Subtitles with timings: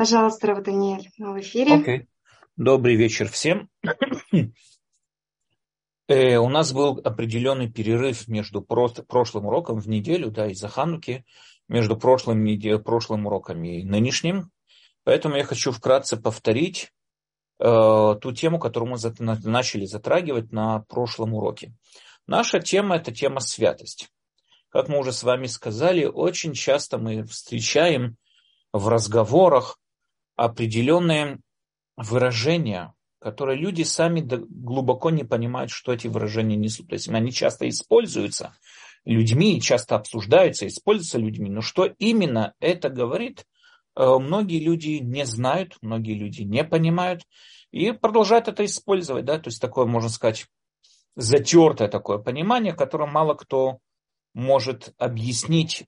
[0.00, 1.76] Пожалуйста, Рав Даниэль, в эфире.
[1.76, 2.06] Okay.
[2.56, 3.68] Добрый вечер всем.
[6.08, 11.26] э, у нас был определенный перерыв между прошлым уроком в неделю, да, из-за Хануки,
[11.68, 12.46] между прошлым,
[12.82, 14.50] прошлым уроком и нынешним.
[15.04, 16.94] Поэтому я хочу вкратце повторить
[17.58, 21.74] э, ту тему, которую мы за, на, начали затрагивать на прошлом уроке.
[22.26, 24.08] Наша тема– это тема святость.
[24.70, 28.16] Как мы уже с вами сказали, очень часто мы встречаем
[28.72, 29.76] в разговорах
[30.40, 31.38] определенные
[31.98, 36.88] выражения, которые люди сами глубоко не понимают, что эти выражения несут.
[36.88, 38.54] То есть они часто используются
[39.04, 43.44] людьми, часто обсуждаются, используются людьми, но что именно это говорит,
[43.96, 47.24] э, многие люди не знают, многие люди не понимают
[47.70, 49.26] и продолжают это использовать.
[49.26, 49.38] Да?
[49.38, 50.46] То есть такое, можно сказать,
[51.16, 53.78] затертое такое понимание, которое мало кто
[54.32, 55.84] может объяснить,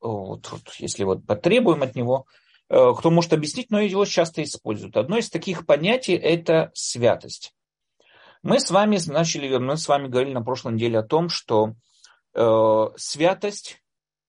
[0.00, 4.96] вот, если вот потребуем от него, Э, кто может объяснить, но его часто используют.
[4.96, 7.54] Одно из таких понятий– это святость.
[8.42, 11.74] Мы с вами начали, мы с вами говорили на прошлой неделе о том, что
[12.34, 13.82] э, святость,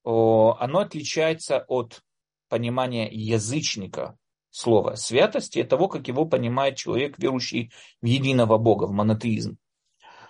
[0.06, 2.02] э, оно отличается от
[2.50, 4.18] понимания язычника
[4.50, 9.58] слова святости и того, как его понимает человек, верующий в единого Бога, в монотеизм.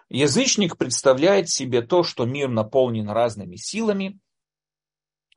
[0.10, 4.20] Язычник представляет себе то, что мир наполнен разными силами,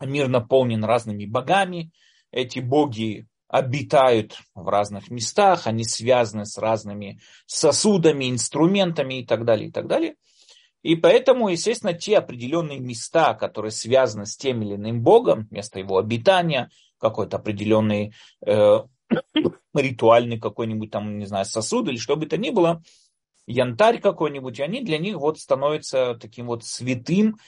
[0.01, 1.93] мир наполнен разными богами,
[2.33, 9.69] эти боги обитают в разных местах, они связаны с разными сосудами, инструментами и так далее,
[9.69, 10.15] и так далее.
[10.83, 15.99] И поэтому, естественно, те определенные места, которые связаны с тем или иным богом, место его
[15.99, 18.15] обитания, какой-то определенный
[18.47, 18.79] э,
[19.75, 22.83] ритуальный какой-нибудь там, не знаю, сосуд или что бы то ни было,
[23.47, 27.39] янтарь какой-нибудь, они для них вот становятся таким вот святым.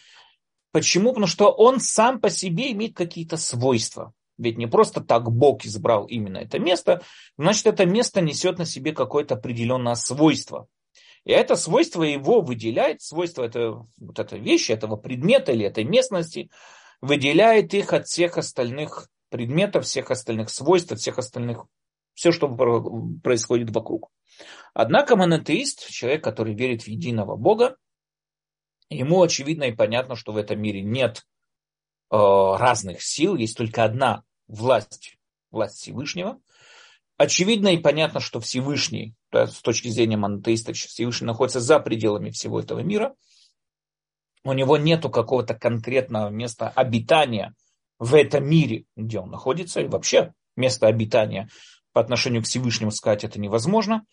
[0.72, 1.10] Почему?
[1.10, 4.12] Потому что он сам по себе имеет какие-то свойства.
[4.42, 7.02] Ведь не просто так Бог избрал именно это место,
[7.38, 10.66] значит, это место несет на себе какое-то определенное свойство.
[11.24, 16.50] И это свойство его выделяет, свойство это, вот этой вещи, этого предмета или этой местности,
[17.00, 21.64] выделяет их от всех остальных предметов, всех остальных свойств, от всех остальных,
[22.14, 22.48] все, что
[23.22, 24.10] происходит вокруг.
[24.74, 27.76] Однако монотеист, человек, который верит в единого Бога,
[28.90, 31.22] ему очевидно и понятно, что в этом мире нет
[32.10, 35.18] э, разных сил, есть только одна власть,
[35.50, 36.40] власть Всевышнего.
[37.16, 42.58] Очевидно и понятно, что Всевышний, да, с точки зрения монотеиста, Всевышний находится за пределами всего
[42.60, 43.14] этого мира.
[44.44, 47.54] У него нету какого-то конкретного места обитания
[47.98, 51.48] в этом мире, где он находится, и вообще место обитания
[51.92, 54.04] по отношению к Всевышнему сказать это невозможно.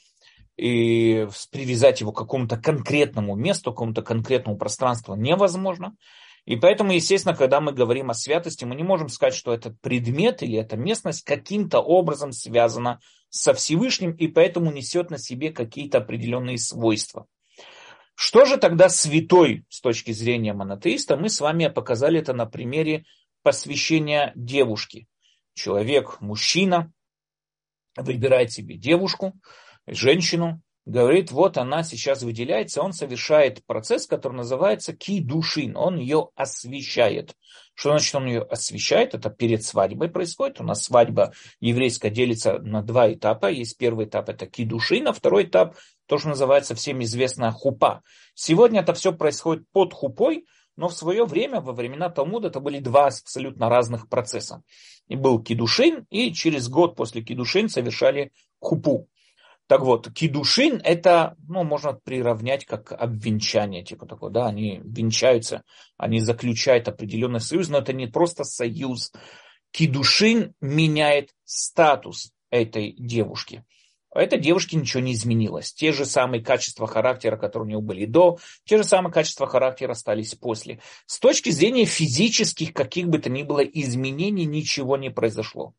[0.57, 5.95] И привязать его к какому-то конкретному месту, к какому-то конкретному пространству невозможно.
[6.49, 10.41] И поэтому, естественно, когда мы говорим о святости, мы не можем сказать, что этот предмет
[10.41, 16.57] или эта местность каким-то образом связана со Всевышним и поэтому несет на себе какие-то определенные
[16.57, 17.27] свойства.
[18.15, 21.17] Что же тогда святой с точки зрения монотеиста?
[21.17, 23.05] Мы с вами показали это на примере
[23.43, 25.07] посвящения девушки.
[25.53, 26.91] Человек, мужчина,
[27.95, 29.39] выбирает себе девушку,
[29.85, 37.35] женщину, говорит, вот она сейчас выделяется, он совершает процесс, который называется кидушин, он ее освещает.
[37.75, 39.13] Что значит он ее освещает?
[39.13, 40.59] Это перед свадьбой происходит.
[40.59, 43.45] У нас свадьба еврейская делится на два этапа.
[43.45, 45.77] Есть первый этап, это кидушин, а второй этап,
[46.07, 48.01] то, что называется всем известная хупа.
[48.33, 50.45] Сегодня это все происходит под хупой,
[50.75, 54.63] но в свое время, во времена Талмуда, это были два абсолютно разных процесса.
[55.07, 59.07] И был кидушин, и через год после кидушин совершали хупу.
[59.69, 65.61] Так вот, кидушин это, ну, можно приравнять как обвенчание, типа такого, да, они венчаются,
[65.95, 69.11] они заключают определенный союз, но это не просто союз.
[69.69, 73.63] Кидушин меняет статус этой девушки.
[74.11, 75.71] У этой девушки ничего не изменилось.
[75.71, 79.91] Те же самые качества характера, которые у нее были до, те же самые качества характера
[79.91, 80.81] остались после.
[81.05, 85.75] С точки зрения физических каких бы то ни было изменений ничего не произошло.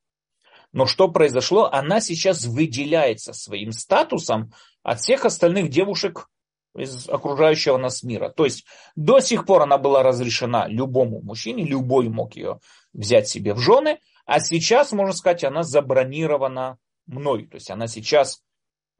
[0.72, 1.68] Но что произошло?
[1.70, 4.52] Она сейчас выделяется своим статусом
[4.82, 6.28] от всех остальных девушек
[6.76, 8.28] из окружающего нас мира.
[8.28, 8.64] То есть
[8.94, 12.60] до сих пор она была разрешена любому мужчине, любой мог ее
[12.92, 17.46] взять себе в жены, а сейчас, можно сказать, она забронирована мной.
[17.46, 18.40] То есть она сейчас э,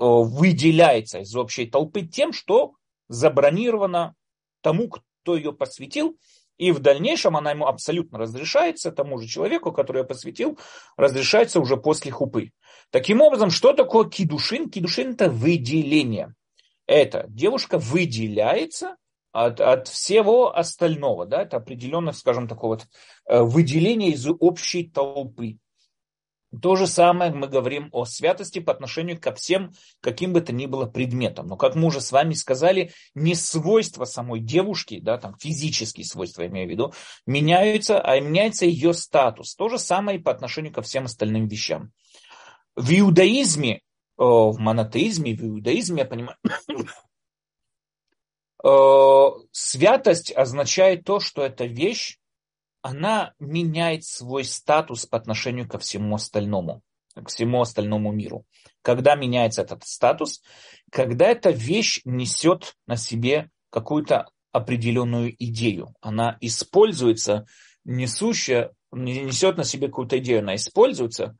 [0.05, 2.73] выделяется из общей толпы тем, что
[3.08, 4.16] забронирована
[4.61, 6.19] тому, кто ее посвятил,
[6.60, 10.58] и в дальнейшем она ему абсолютно разрешается, тому же человеку, который я посвятил,
[10.98, 12.50] разрешается уже после хупы.
[12.90, 14.68] Таким образом, что такое кидушин?
[14.68, 16.34] Кидушин это выделение.
[16.86, 18.96] Это девушка выделяется
[19.32, 22.86] от, от всего остального, да, это определенное, скажем, такое вот
[23.26, 25.56] э, выделение из общей толпы.
[26.58, 30.67] То же самое мы говорим о святости по отношению ко всем, каким бы то ни
[30.67, 31.47] было предметам.
[31.47, 36.44] Но, как мы уже с вами сказали, не свойства самой девушки, да, там физические свойства,
[36.47, 36.93] имею в виду,
[37.25, 39.55] меняются, а меняется ее статус.
[39.55, 41.93] То же самое и по отношению ко всем остальным вещам.
[42.75, 43.81] В иудаизме, э,
[44.19, 46.37] в монотеизме, в иудаизме, я понимаю,
[48.64, 52.19] э, святость означает то, что эта вещь
[52.82, 56.82] она меняет свой статус по отношению ко всему остальному,
[57.14, 58.44] к всему остальному миру.
[58.82, 60.42] Когда меняется этот статус,
[60.90, 65.94] когда эта вещь несет на себе какую-то определенную идею.
[66.00, 67.46] Она используется,
[67.84, 71.36] несущая, несет на себе какую-то идею, она используется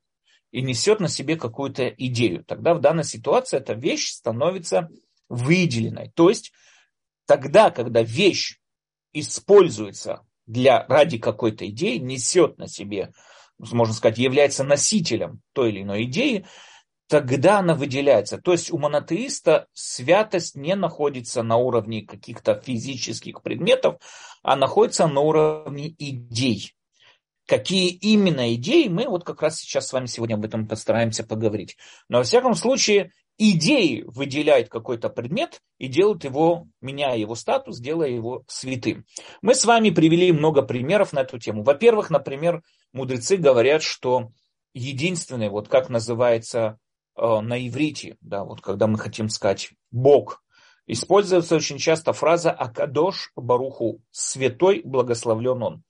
[0.53, 2.45] и несет на себе какую-то идею.
[2.45, 4.89] Тогда в данной ситуации эта вещь становится
[5.29, 6.11] выделенной.
[6.15, 6.53] То есть
[7.27, 8.59] тогда, когда вещь
[9.13, 13.13] используется для, ради какой-то идеи несет на себе,
[13.59, 16.47] можно сказать, является носителем той или иной идеи,
[17.09, 18.39] тогда она выделяется.
[18.39, 24.01] То есть у монотеиста святость не находится на уровне каких-то физических предметов,
[24.43, 26.73] а находится на уровне идей.
[27.47, 31.77] Какие именно идеи, мы вот как раз сейчас с вами сегодня об этом постараемся поговорить.
[32.09, 38.11] Но во всяком случае, идеи выделяет какой-то предмет и делают его, меняя его статус, делая
[38.11, 39.07] его святым.
[39.41, 41.63] Мы с вами привели много примеров на эту тему.
[41.63, 44.29] Во-первых, например, мудрецы говорят, что
[44.75, 46.79] единственное, вот как называется
[47.17, 50.43] э, на иврите, да, вот когда мы хотим сказать Бог,
[50.87, 55.83] используется очень часто фраза «Акадош Баруху»– «Святой благословлен Он».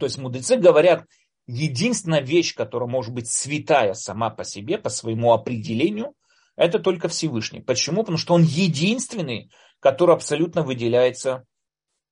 [0.00, 1.04] То есть мудрецы говорят,
[1.46, 6.14] единственная вещь, которая может быть святая сама по себе, по своему определению,
[6.56, 7.60] это только Всевышний.
[7.60, 8.02] Почему?
[8.02, 11.44] Потому что он единственный, который абсолютно выделяется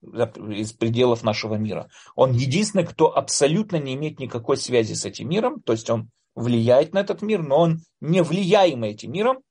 [0.03, 1.89] из пределов нашего мира.
[2.17, 6.93] Он единственный, кто абсолютно не имеет никакой связи с этим миром, то есть он влияет
[6.93, 9.43] на этот мир, но он не влияемый этим миром,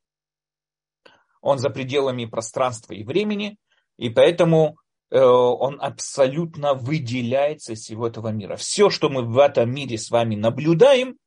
[1.42, 3.58] он за пределами пространства и времени,
[3.98, 4.78] и поэтому
[5.10, 8.58] э, он абсолютно выделяется из всего этого мира.
[8.58, 11.18] Все, что мы в этом мире с вами наблюдаем,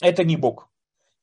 [0.00, 0.67] это не Бог.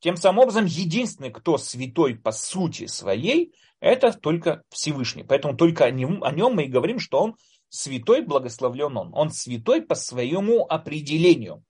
[0.06, 5.24] Тем самым образом, единственный, кто святой по сути своей, это только Всевышний.
[5.24, 7.36] Поэтому только о нем, о нем мы и говорим, что он
[7.70, 9.10] святой, благословлен он.
[9.16, 11.64] Он святой по своему определению.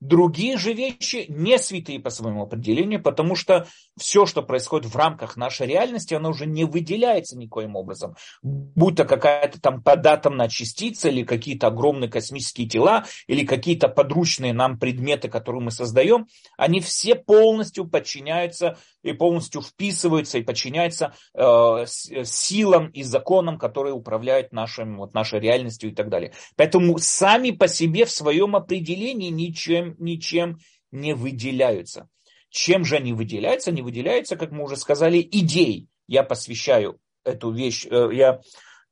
[0.00, 5.36] Другие же вещи не святые по своему определению, потому что все, что происходит в рамках
[5.36, 8.16] нашей реальности, оно уже не выделяется никоим образом.
[8.42, 14.78] Будь то какая-то там податомная частица, или какие-то огромные космические тела, или какие-то подручные нам
[14.78, 16.26] предметы, которые мы создаем,
[16.58, 24.52] они все полностью подчиняются и полностью вписываются и подчиняются э, силам и законам, которые управляют
[24.52, 26.32] нашим, вот, нашей реальностью и так далее.
[26.56, 30.58] Поэтому сами по себе в своем определении ничем, ничем
[30.90, 32.08] не выделяются.
[32.48, 33.70] Чем же они выделяются?
[33.70, 35.88] Они выделяются, как мы уже сказали, идеей.
[36.06, 38.40] Я посвящаю эту вещь, э, я,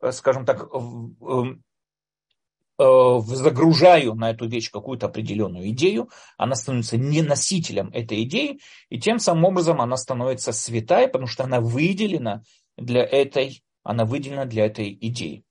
[0.00, 1.42] э, скажем так, Э,
[3.26, 9.18] загружаю на эту вещь какую-то определенную идею, она становится не носителем этой идеи, и тем
[9.18, 12.42] самым образом она становится святая, потому что она выделена
[12.76, 15.44] для этой, она выделена для этой идеи.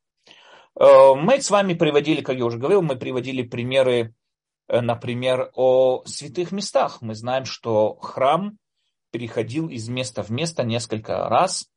[0.79, 4.13] Э, мы с вами приводили, как я уже говорил, мы приводили примеры,
[4.67, 7.01] э, например, о святых местах.
[7.01, 8.57] Мы знаем, что храм
[9.11, 11.67] переходил из места в место несколько раз,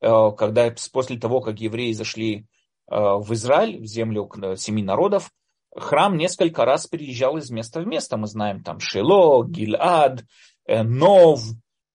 [0.00, 2.53] когда после того, как евреи зашли Э,
[2.88, 5.30] в Израиль, в землю семи народов,
[5.76, 8.16] храм несколько раз переезжал из места в место.
[8.16, 10.24] Мы знаем там Шило, Гильад,
[10.66, 11.42] э, Нов,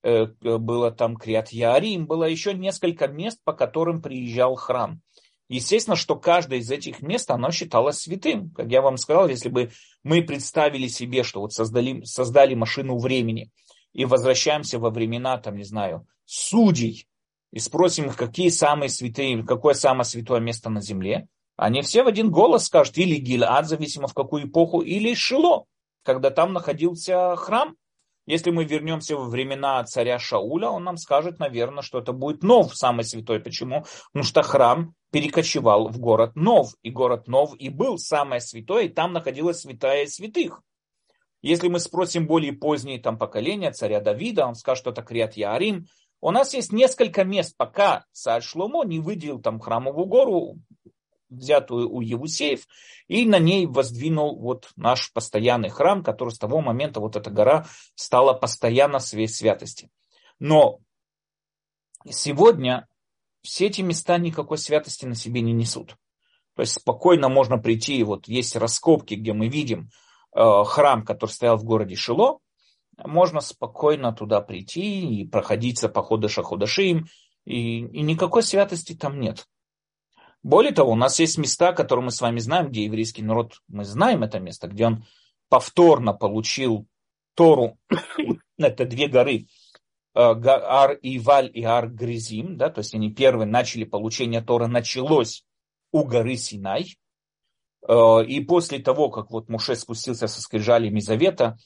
[0.03, 5.01] э, было там Криат Ярим, было еще несколько мест, по которым приезжал храм.
[5.47, 8.51] Естественно, что каждое из этих мест, оно считалось святым.
[8.51, 9.71] Как я вам сказал, если бы
[10.03, 13.49] мы представили себе, что вот создали, создали машину времени
[13.93, 17.07] и возвращаемся во времена, там, не знаю, судей,
[17.51, 21.27] и спросим их, какие самые святые, какое самое святое место на земле,
[21.59, 25.65] они все в один голос скажут, или Гилад, зависимо в какую эпоху, или Шило,
[26.03, 27.75] когда там находился храм.
[28.25, 32.75] Если мы вернемся во времена царя Шауля, он нам скажет, наверное, что это будет Нов,
[32.75, 33.39] самый святой.
[33.41, 33.85] Почему?
[34.13, 38.89] Потому что храм перекочевал в город Нов, и город Нов и был самое святое, и
[38.89, 40.61] там находилась святая святых.
[41.41, 45.87] Если мы спросим более поздние там поколения царя Давида, он скажет, что это Криат Ярим,
[46.21, 50.57] у нас есть несколько мест, пока царь Шломо не выделил там храмовую гору,
[51.29, 52.67] взятую у Евусеев,
[53.07, 57.67] и на ней воздвинул вот наш постоянный храм, который с того момента вот эта гора
[57.95, 59.89] стала постоянно своей святости.
[60.39, 60.79] Но
[62.09, 62.87] сегодня
[63.41, 65.95] все эти места никакой святости на себе не несут.
[66.55, 69.91] То есть спокойно можно прийти, вот есть раскопки, где мы видим
[70.35, 72.39] э, храм, который стоял в городе Шило,
[73.05, 77.07] можно спокойно туда прийти и проходиться по Ходыша Ходашим,
[77.45, 79.47] и, и никакой святости там нет.
[80.43, 83.83] Более того, у нас есть места, которые мы с вами знаем, где еврейский народ, мы
[83.83, 85.05] знаем это место, где он
[85.49, 86.87] повторно получил
[87.35, 87.77] Тору,
[88.57, 89.47] это две горы,
[90.15, 95.43] э, Ар Иваль и Ар Гризим, да, то есть они первые начали получение Тора, началось
[95.91, 96.97] у горы Синай,
[97.87, 101.57] э, и после того, как вот Муше спустился со скрижалями завета,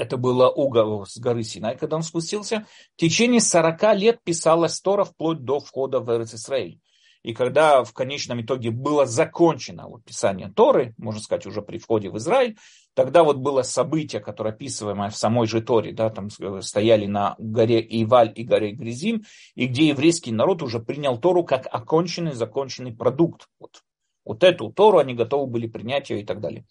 [0.00, 2.66] это было у с горы Синай, когда он спустился,
[2.96, 6.80] в течение 40 лет писалась Тора вплоть до входа в Эрцисраиль.
[7.22, 12.08] И когда в конечном итоге было закончено вот писание Торы, можно сказать, уже при входе
[12.08, 12.56] в Израиль,
[12.94, 16.30] тогда вот было событие, которое описываемое в самой же Торе, да, там
[16.62, 21.68] стояли на горе Иваль и горе Гризим, и где еврейский народ уже принял Тору как
[21.70, 23.48] оконченный, законченный продукт.
[23.58, 23.82] Вот,
[24.24, 26.64] вот эту Тору они готовы были принять ее и так далее.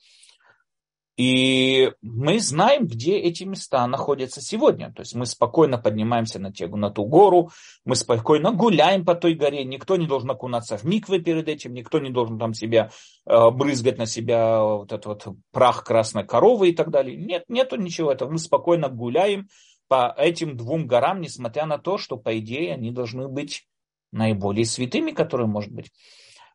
[1.19, 4.93] И мы знаем, где эти места находятся сегодня.
[4.93, 7.51] То есть мы спокойно поднимаемся на, те, на ту гору,
[7.83, 11.99] мы спокойно гуляем по той горе, никто не должен окунаться в миквы перед этим, никто
[11.99, 12.91] не должен там себя
[13.25, 17.17] э, брызгать на себя вот этот вот прах красной коровы и так далее.
[17.17, 18.31] Нет, нету ничего этого.
[18.31, 19.49] Мы спокойно гуляем
[19.89, 23.67] по этим двум горам, несмотря на то, что, по идее, они должны быть
[24.13, 25.91] наиболее святыми, которые, может быть.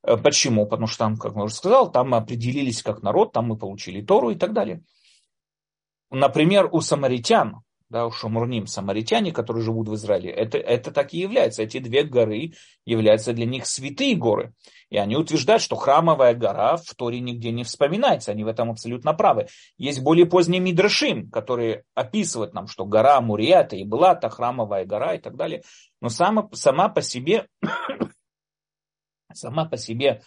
[0.05, 0.67] Э, почему?
[0.67, 4.03] Потому что там, как я уже сказал, там мы определились как народ, там мы получили
[4.03, 4.83] Тору и так далее.
[6.11, 11.19] Например, у самаритян, да, у шамурним, самаритяне, которые живут в Израиле, это, это так и
[11.19, 11.63] является.
[11.63, 12.53] Эти две горы
[12.85, 14.53] являются для них святые горы.
[14.91, 18.31] И они утверждают, что храмовая гора в Торе нигде не вспоминается.
[18.31, 19.49] Они в этом абсолютно правы.
[19.77, 25.15] Есть более поздние мидрашим, которые описывают нам, что гора Мурията и была та храмовая гора
[25.15, 25.63] и так далее.
[26.01, 27.49] Но сама, сама по себе
[29.37, 30.23] Сама по себе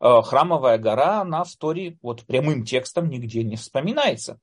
[0.00, 4.38] э, храмовая гора, она в Торе вот прямым текстом нигде не вспоминается.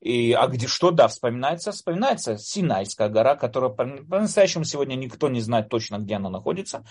[0.00, 1.72] И, а где что, да, вспоминается?
[1.72, 6.84] Вспоминается Синайская гора, которая по-настоящему сегодня никто не знает точно, где она находится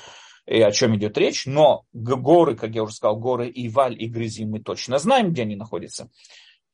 [0.45, 1.45] и о чем идет речь.
[1.45, 5.55] Но горы, как я уже сказал, горы Иваль и Грызи мы точно знаем, где они
[5.55, 6.09] находятся.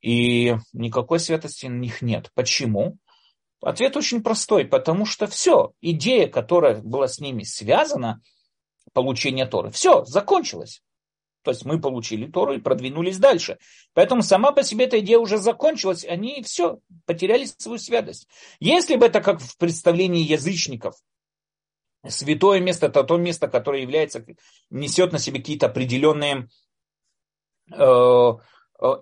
[0.02, 2.32] И никакой святости на них нет.
[2.36, 2.98] Почему?
[3.62, 8.22] Ответ очень простой, потому что все, идея, которая была с ними связана,
[8.94, 9.72] получения Торы.
[9.72, 10.82] Все, закончилось.
[11.46, 13.60] То есть мы получили Тору и продвинулись дальше.
[13.94, 18.28] Поэтому сама по себе эта идея уже закончилась, они все, потеряли свою святость.
[18.60, 20.96] Если бы это как в представлении язычников,
[22.08, 24.26] святое место, это то место, которое является,
[24.72, 26.50] несет на себе какие-то определенные
[27.72, 28.36] э, э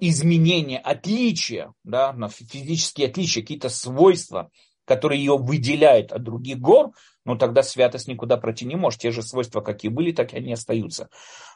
[0.02, 4.52] изменения, отличия, да, физические отличия, какие-то свойства,
[4.86, 6.92] которые ее выделяют от других гор,
[7.25, 9.00] ну тогда святость никуда пройти не может.
[9.00, 11.10] Те же свойства, какие были, так и они остаются.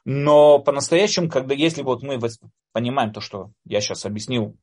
[0.06, 2.20] Но по-настоящему, когда если вот мы
[2.72, 4.56] понимаем то, что я сейчас объяснил,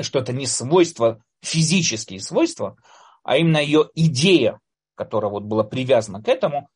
[0.00, 2.76] что это не свойства, физические свойства,
[3.22, 4.60] а именно ее идея,
[4.94, 6.68] которая вот была привязана к этому,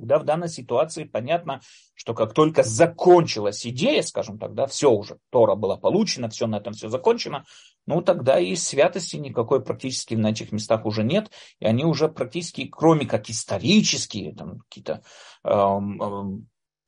[0.00, 1.60] Тогда в данной ситуации понятно,
[1.94, 6.56] что как только закончилась идея, скажем так, да, все уже, Тора была получена, все на
[6.56, 7.44] этом все закончено,
[7.86, 12.66] ну тогда и святости никакой практически на этих местах уже нет, и они уже практически,
[12.66, 15.02] кроме как исторические, там какие-то
[15.44, 16.22] э, э,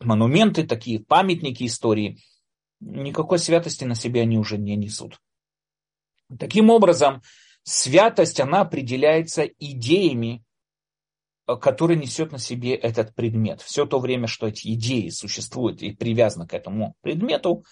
[0.00, 2.19] монументы, такие памятники истории,
[2.81, 5.21] никакой святости на себе они уже не несут.
[6.38, 7.21] Таким образом,
[7.62, 10.42] святость, она определяется идеями,
[11.47, 13.61] который несет на себе этот предмет.
[13.61, 17.65] Все то время, что эти идеи существуют и привязаны к этому предмету,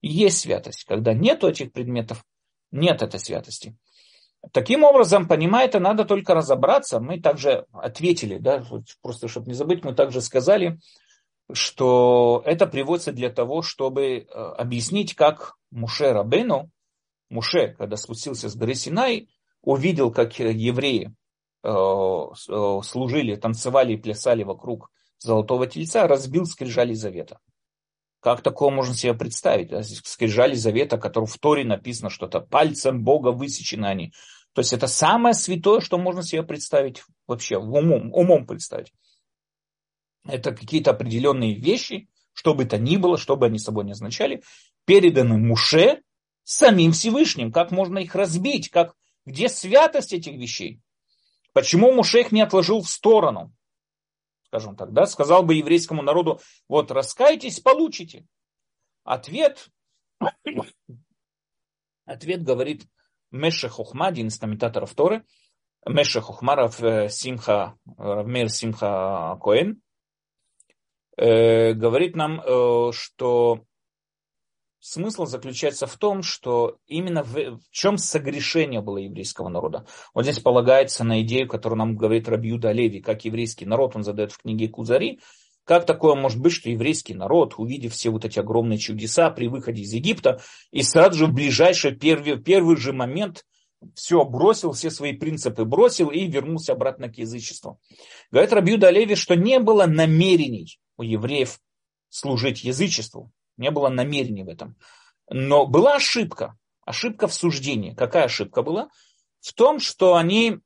[0.00, 0.84] есть святость.
[0.84, 2.24] Когда нет этих предметов,
[2.70, 3.76] нет этой святости.
[4.52, 7.00] Таким образом, понимая это, надо только разобраться.
[7.00, 8.64] Мы также ответили, да,
[9.02, 10.78] просто чтобы не забыть, мы также сказали,
[11.52, 16.70] что это приводится для того, чтобы э, объяснить, как Муше Рабену,
[17.28, 19.28] Муше, когда спустился с горы Синай,
[19.62, 21.25] увидел, как евреи Э, э,
[21.66, 27.40] служили, танцевали и плясали вокруг золотого тельца, разбил скрижали завета.
[28.20, 29.70] Как такого можно себе представить?
[30.06, 34.12] Скрижали завета, который в Торе написано что-то, пальцем Бога высечены они.
[34.52, 38.92] То есть это самое святое, что можно себе представить вообще, умом, умом представить.
[40.24, 44.42] Это какие-то определенные вещи, что бы то ни было, что бы они собой не означали,
[44.84, 46.02] переданы Муше
[46.42, 47.52] самим Всевышним.
[47.52, 48.70] Как можно их разбить?
[48.70, 48.94] Как,
[49.24, 50.80] где святость этих вещей?
[51.56, 53.50] Почему Муше их не отложил в сторону?
[54.42, 58.26] Скажем так, да, сказал бы еврейскому народу, вот раскайтесь, получите.
[59.04, 59.70] Ответ,
[62.04, 62.86] ответ говорит
[63.30, 65.24] Меша Хохма, один из комментаторов Торы,
[65.86, 69.80] Меша Хохмаров э, Симха, Равмер Симха Коэн,
[71.16, 73.64] э, говорит нам, э, что
[74.86, 79.86] смысл заключается в том, что именно в, в чем согрешение было еврейского народа.
[80.14, 84.32] Вот здесь полагается на идею, которую нам говорит Рабиуда Леви, как еврейский народ, он задает
[84.32, 85.20] в книге Кузари,
[85.64, 89.82] как такое может быть, что еврейский народ, увидев все вот эти огромные чудеса при выходе
[89.82, 90.40] из Египта,
[90.70, 93.44] и сразу же в ближайший первый, первый же момент
[93.94, 97.80] все бросил, все свои принципы бросил и вернулся обратно к язычеству.
[98.30, 101.58] Говорит Рабиуда Леви, что не было намерений у евреев
[102.08, 103.32] служить язычеству.
[103.56, 104.76] Не было намерений в этом.
[105.28, 106.58] Но была ошибка.
[106.84, 107.94] Ошибка в суждении.
[107.94, 108.90] Какая ошибка была?
[109.40, 110.60] В том, что они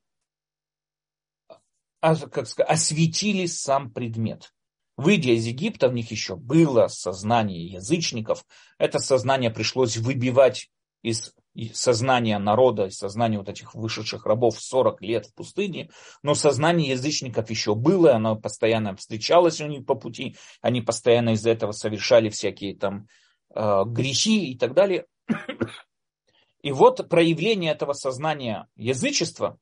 [2.01, 4.53] а, как сказать, осветили сам предмет.
[4.97, 8.45] Выйдя из Египта, в них еще было сознание язычников.
[8.77, 10.69] Это сознание пришлось выбивать
[11.01, 11.33] из
[11.73, 15.89] сознания народа, из сознания вот этих вышедших рабов 40 лет в пустыне,
[16.23, 21.51] но сознание язычников еще было, оно постоянно встречалось у них по пути, они постоянно из-за
[21.51, 23.07] этого совершали всякие там
[23.53, 25.05] э, грехи и так далее.
[26.61, 29.57] И вот проявление этого сознания язычества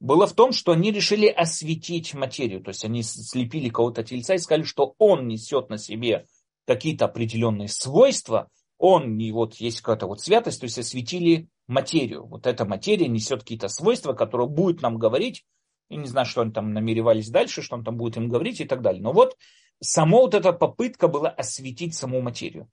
[0.00, 4.38] было в том, что они решили осветить материю, то есть они слепили кого-то тельца и
[4.38, 6.26] сказали, что он несет на себе
[6.66, 8.48] какие-то определенные свойства,
[8.82, 12.26] он, и вот есть какая-то вот святость, то есть осветили материю.
[12.26, 15.46] Вот эта материя несет какие-то свойства, которые будет нам говорить,
[15.88, 18.64] и не знаю, что они там намеревались дальше, что он там будет им говорить и
[18.64, 19.00] так далее.
[19.00, 19.36] Но вот
[19.80, 22.68] само вот эта попытка была осветить саму материю.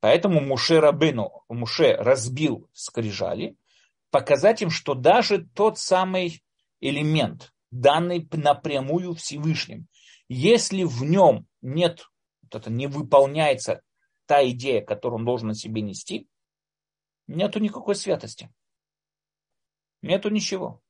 [0.00, 3.56] Поэтому Муше Рабыну, Муше разбил скрижали,
[4.10, 6.42] показать им, что даже тот самый
[6.80, 9.86] элемент, данный напрямую Всевышним,
[10.28, 12.04] если в нем нет,
[12.42, 13.80] вот это не выполняется
[14.26, 16.28] та идея, которую он должен на себе нести,
[17.26, 18.52] нету никакой святости.
[20.02, 20.80] Нету ничего.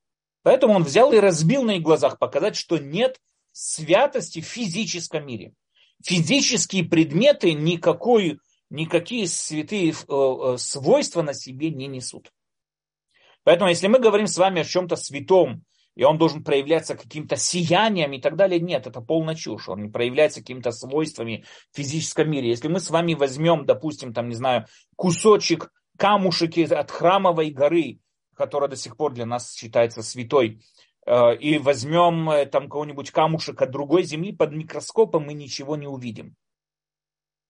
[0.43, 3.19] Поэтому он взял и разбил на их глазах показать, что нет
[3.51, 5.53] святости в физическом мире.
[6.03, 8.39] Физические предметы никакой,
[8.69, 12.31] никакие святые э, э, свойства на себе не несут.
[13.43, 15.63] Поэтому, если мы говорим с вами о чем-то святом,
[15.97, 18.59] и он должен проявляться каким-то сиянием и так далее.
[18.59, 19.67] Нет, это полная чушь.
[19.67, 22.49] Он не проявляется какими-то свойствами в физическом мире.
[22.49, 27.97] Если мы с вами возьмем, допустим, там, не знаю, кусочек камушек от храмовой горы,
[28.35, 30.61] которая до сих пор для нас считается святой,
[31.07, 35.87] э, и возьмем э, там кого-нибудь камушек от другой земли под микроскопом, мы ничего не
[35.87, 36.35] увидим.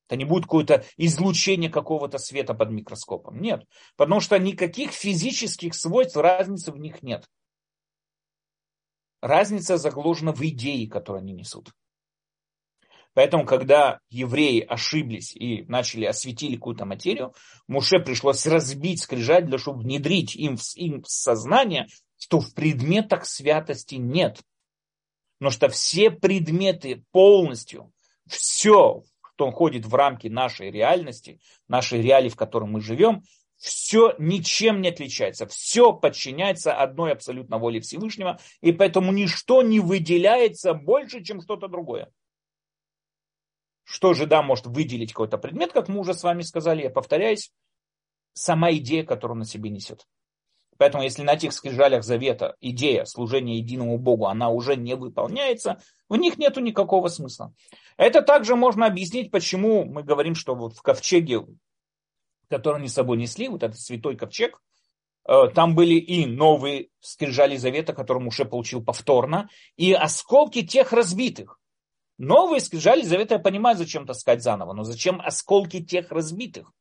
[0.07, 3.41] Это не будет какое-то излучение какого-то света под микроскопом.
[3.41, 3.65] Нет.
[3.97, 7.27] Потому что никаких физических свойств, разницы в них нет.
[9.21, 11.71] Разница заложена в идее, которую они несут.
[13.13, 17.33] Поэтому, когда евреи ошиблись и начали осветили какую-то материю,
[17.67, 21.87] Муше пришлось разбить скрижаль, чтобы внедрить им в, им в сознание,
[22.19, 24.41] что в предметах святости нет.
[25.39, 27.91] Но что все предметы полностью,
[28.27, 29.03] все,
[29.33, 33.23] что входит в рамки нашей реальности, нашей реалии, в которой мы живем,
[33.57, 40.73] все ничем не отличается, все подчиняется одной абсолютно воле Всевышнего, и поэтому ничто не выделяется
[40.73, 42.11] больше, чем что-то другое.
[43.83, 47.51] Что же, да, может выделить какой-то предмет, как мы уже с вами сказали, я повторяюсь,
[48.33, 50.05] сама идея, которую он на себе несет.
[50.77, 56.15] Поэтому, если на этих скрижалях завета идея служения единому Богу, она уже не выполняется, в
[56.17, 57.53] них нет никакого смысла.
[57.97, 61.41] Это также можно объяснить, почему мы говорим, что вот в ковчеге
[62.49, 64.61] который они с собой несли, вот этот святой ковчег,
[65.27, 71.59] э, там были и новые скрижали завета, которые Муше получил повторно, и осколки тех разбитых.
[72.17, 76.71] Новые скрижали завета, я понимаю, зачем таскать заново, но зачем осколки тех разбитых?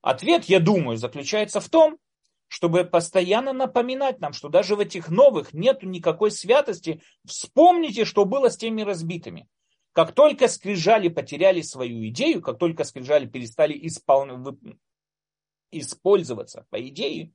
[0.00, 1.98] Ответ, я думаю, заключается в том,
[2.48, 7.02] чтобы постоянно напоминать нам, что даже в этих новых нет никакой святости.
[7.26, 9.48] Вспомните, что было с теми разбитыми.
[9.94, 14.26] Как только скрижали потеряли свою идею, как только скрижали перестали испол...
[15.70, 17.32] использоваться по идее,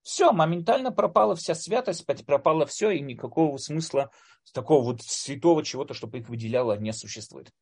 [0.00, 4.10] все, моментально пропала вся святость, пропало все, и никакого смысла
[4.54, 7.52] такого вот святого чего-то, чтобы их выделяло, не существует.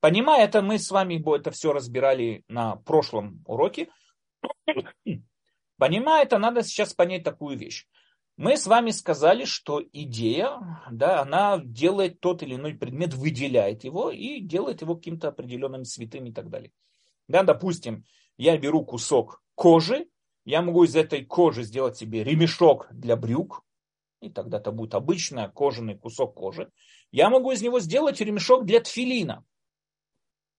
[0.00, 3.88] Понимая это, мы с вами это все разбирали на прошлом уроке.
[5.78, 7.86] Понимая это, надо сейчас понять такую вещь.
[8.36, 10.58] Мы с вами сказали, что идея,
[10.90, 16.26] да, она делает тот или иной предмет, выделяет его и делает его каким-то определенным святым
[16.26, 16.72] и так далее.
[17.28, 18.04] Да, допустим,
[18.36, 20.08] я беру кусок кожи,
[20.44, 23.62] я могу из этой кожи сделать себе ремешок для брюк,
[24.20, 26.70] и тогда это будет обычный кожаный кусок кожи.
[27.12, 29.44] Я могу из него сделать ремешок для тфилина.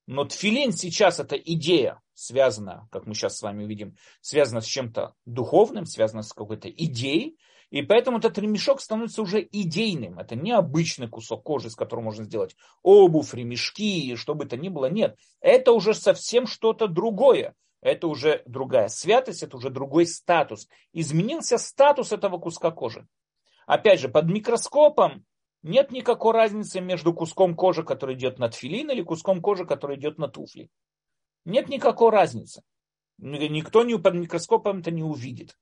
[0.07, 5.13] Но тфилин сейчас это идея, связана, как мы сейчас с вами увидим, связана с чем-то
[5.25, 7.38] духовным, связана с какой-то идеей,
[7.75, 10.17] и поэтому этот ремешок становится уже идейным.
[10.17, 14.69] Это не обычный кусок кожи, с которым можно сделать обувь, ремешки, что бы то ни
[14.69, 14.89] было.
[14.89, 17.53] Нет, это уже совсем что-то другое.
[17.81, 20.69] это уже другая святость, это уже другой статус.
[20.93, 23.05] Изменился статус этого куска кожи.
[23.67, 25.25] Опять же, под микроскопом
[25.61, 30.17] нет никакой разницы между куском кожи, который идет на тфилин, или куском кожи, который идет
[30.17, 30.69] на туфли.
[31.43, 32.63] Нет никакой разницы.
[33.17, 35.57] Никто не под микроскопом это не увидит.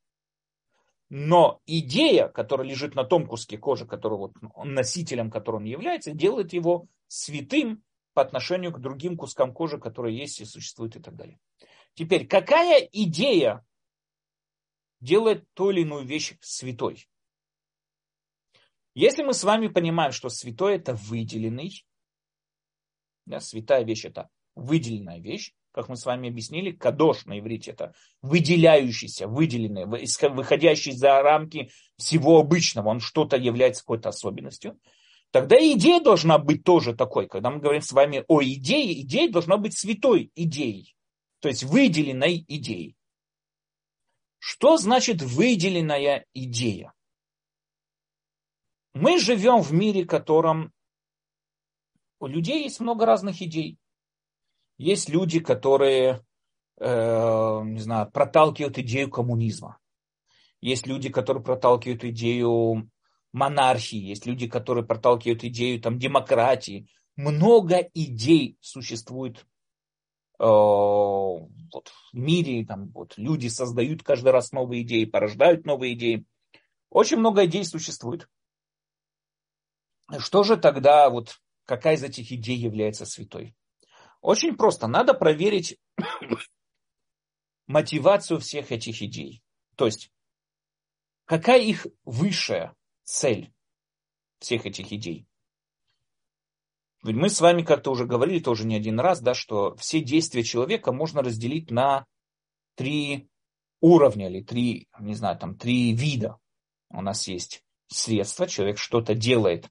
[1.16, 6.54] Но идея, которая лежит на том куске кожи, который вот носителем которым он является, делает
[6.54, 7.84] его святым
[8.16, 11.40] по отношению к другим кускам кожи, которые есть и существуют и так далее.
[11.94, 13.64] Теперь, какая идея
[15.02, 17.08] делает ту или иную вещь святой?
[18.96, 21.86] Если мы с вами понимаем, что святой это выделенный,
[23.28, 27.94] да, святая вещь это выделенная вещь, как мы с вами объяснили, кадош на иврите это
[28.22, 34.80] выделяющийся, выделенный, выходящий за рамки всего обычного, он что-то является какой-то особенностью,
[35.32, 37.28] тогда идея должна быть тоже такой.
[37.28, 40.96] Когда мы говорим с вами о идее, идея должна быть святой идеей,
[41.40, 42.96] то есть выделенной идеей.
[44.38, 46.94] Что значит выделенная идея?
[48.94, 50.72] Мы живем в мире, в котором
[52.20, 53.78] у людей есть много разных идей.
[54.78, 56.22] Есть люди, которые,
[56.78, 59.78] э, не знаю, проталкивают идею коммунизма.
[60.62, 62.90] Есть люди, которые проталкивают идею
[63.34, 63.98] монархии.
[63.98, 66.88] Есть люди, которые проталкивают идею там, демократии.
[67.16, 69.46] Много идей существует
[70.40, 72.66] э, вот, в мире.
[72.66, 76.26] Там, вот, люди создают каждый раз новые идеи, порождают новые идеи.
[76.90, 78.28] Очень много идей существует.
[80.20, 83.56] Что же тогда, вот, какая из этих идей является святой?
[84.24, 84.88] Очень просто.
[84.88, 85.78] Надо проверить
[87.68, 89.44] мотивацию всех этих идей.
[89.76, 90.12] То есть,
[91.26, 93.54] какая их высшая цель
[94.40, 95.28] всех этих идей.
[97.04, 100.44] Ведь мы с вами как-то уже говорили тоже не один раз, да, что все действия
[100.44, 102.06] человека можно разделить на
[102.76, 103.28] три
[103.82, 106.40] уровня или три, не знаю, там три вида.
[106.90, 109.70] У нас есть средства, человек что-то делает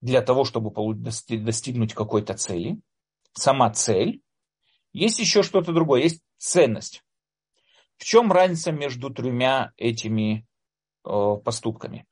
[0.00, 2.80] для того, чтобы достигнуть какой-то цели
[3.36, 4.22] сама цель,
[4.92, 7.02] есть еще что-то другое, есть ценность.
[7.98, 10.46] В чем разница между тремя этими
[11.04, 12.06] э, поступками?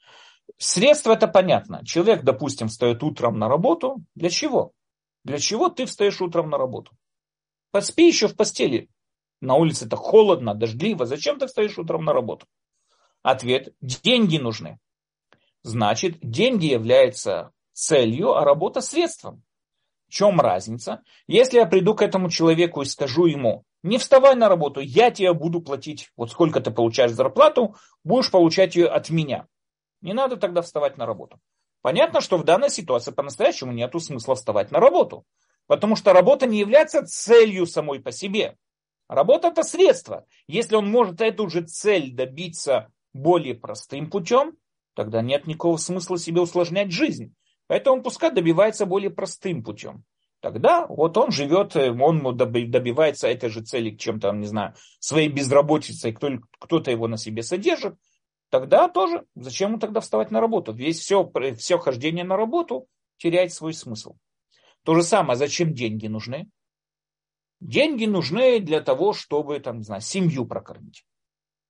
[0.58, 1.84] Средство это понятно.
[1.84, 4.04] Человек, допустим, встает утром на работу.
[4.14, 4.72] Для чего?
[5.24, 6.92] Для чего ты встаешь утром на работу?
[7.70, 8.88] Поспи еще в постели.
[9.40, 11.06] На улице так холодно, дождливо.
[11.06, 12.46] Зачем ты встаешь утром на работу?
[13.22, 13.74] Ответ.
[13.80, 14.78] Деньги нужны.
[15.62, 19.42] Значит, деньги являются целью, а работа средством
[20.14, 21.02] чем разница?
[21.26, 25.32] Если я приду к этому человеку и скажу ему, не вставай на работу, я тебе
[25.32, 27.74] буду платить, вот сколько ты получаешь зарплату,
[28.04, 29.48] будешь получать ее от меня.
[30.02, 31.40] Не надо тогда вставать на работу.
[31.82, 35.24] Понятно, что в данной ситуации по-настоящему нет смысла вставать на работу.
[35.66, 38.56] Потому что работа не является целью самой по себе.
[39.08, 40.26] Работа это средство.
[40.46, 44.56] Если он может эту же цель добиться более простым путем,
[44.94, 47.34] тогда нет никакого смысла себе усложнять жизнь.
[47.66, 50.04] Поэтому пускай добивается более простым путем.
[50.40, 56.12] Тогда вот он живет, э, он добивается этой же цели чем-то, не знаю, своей безработицей,
[56.12, 57.96] кто-то его на себе содержит.
[58.50, 60.72] Тогда тоже, зачем ему тогда вставать на работу?
[60.72, 64.16] Весь все, все хождение на работу теряет свой смысл.
[64.84, 66.50] То же самое, зачем деньги нужны?
[67.60, 71.06] Деньги нужны для того, чтобы, там, не знаю, семью прокормить.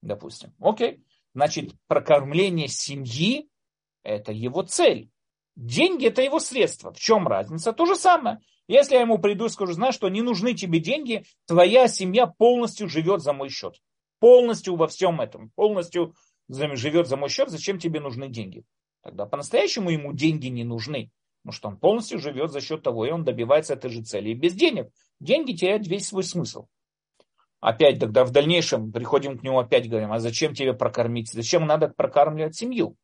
[0.03, 0.53] Допустим.
[0.59, 1.05] Окей.
[1.33, 3.49] Значит, прокормление семьи–
[4.03, 5.11] это его цель.
[5.57, 6.93] Деньги– это его средства.
[6.93, 7.73] В чем разница?
[7.73, 8.41] То же самое.
[8.67, 12.89] Если я ему приду и скажу, знаешь, что не нужны тебе деньги, твоя семья полностью
[12.89, 13.77] живет за мой счет.
[14.19, 15.51] Полностью во всем этом.
[15.55, 16.15] Полностью
[16.49, 17.51] живет за мой счет.
[17.51, 18.65] Зачем тебе нужны деньги?
[19.03, 21.11] Тогда по-настоящему ему деньги не нужны.
[21.43, 24.31] Потому что он полностью живет за счет того, и он добивается этой же цели.
[24.31, 24.89] И без денег
[25.21, 26.69] деньги теряют весь свой смысл.
[27.61, 31.31] Опять тогда в дальнейшем приходим к нему, опять говорим, а зачем тебе прокормить?
[31.33, 32.97] Зачем надо прокармливать семью?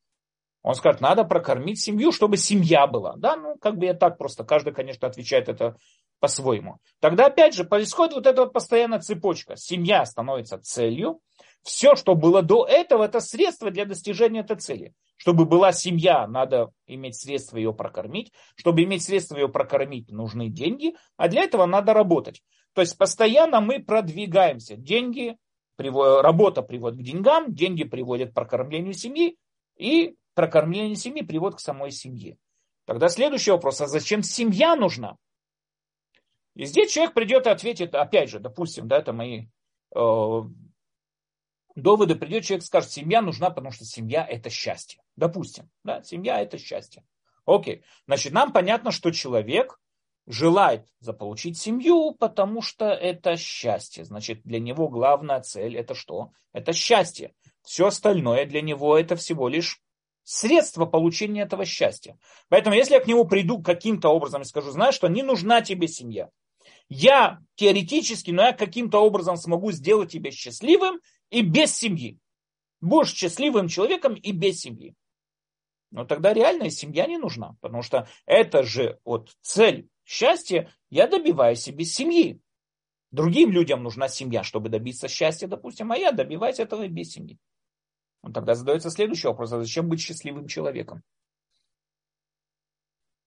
[0.62, 3.16] Он скажет, надо прокормить семью, чтобы семья была.
[3.16, 5.76] Да, ну, как бы я так просто, каждый, конечно, отвечает это
[6.18, 6.78] по-своему.
[7.00, 9.56] Тогда, опять же, происходит вот эта вот постоянная цепочка.
[9.56, 11.20] Семья становится целью.
[11.62, 14.94] Все, что было до этого, это средство для достижения этой цели.
[15.16, 18.32] Чтобы была семья, надо иметь средства ее прокормить.
[18.54, 20.94] Чтобы иметь средства ее прокормить, нужны деньги.
[21.16, 22.42] А для этого надо работать.
[22.74, 24.76] То есть постоянно мы продвигаемся.
[24.76, 25.36] Деньги,
[25.78, 29.36] работа приводит к деньгам, деньги приводят к прокормлению семьи.
[29.76, 32.38] И прокормление семьи приводит к самой семье.
[32.86, 35.18] Тогда следующий вопрос, а зачем семья нужна?
[36.54, 39.48] И здесь человек придет и ответит, опять же, допустим, да, это мои
[39.94, 40.40] э,
[41.74, 45.02] доводы, придет человек и скажет, семья нужна, потому что семья это счастье.
[45.14, 47.04] Допустим, да, семья это счастье.
[47.44, 49.78] Окей, значит, нам понятно, что человек
[50.26, 54.06] желает заполучить семью, потому что это счастье.
[54.06, 56.32] Значит, для него главная цель это что?
[56.54, 57.34] Это счастье.
[57.60, 59.82] Все остальное для него это всего лишь
[60.24, 62.18] средство получения этого счастья.
[62.48, 65.88] Поэтому, если я к нему приду каким-то образом и скажу, знаешь, что не нужна тебе
[65.88, 66.28] семья,
[66.88, 72.18] я теоретически, но я каким-то образом смогу сделать тебя счастливым и без семьи.
[72.80, 74.94] Будешь счастливым человеком и без семьи.
[75.90, 81.68] Но тогда реальная семья не нужна, потому что это же вот цель счастья, я добиваюсь
[81.68, 82.40] без семьи.
[83.10, 87.38] Другим людям нужна семья, чтобы добиться счастья, допустим, а я добиваюсь этого без семьи.
[88.22, 91.02] Тогда задается следующий вопрос, а зачем быть счастливым человеком?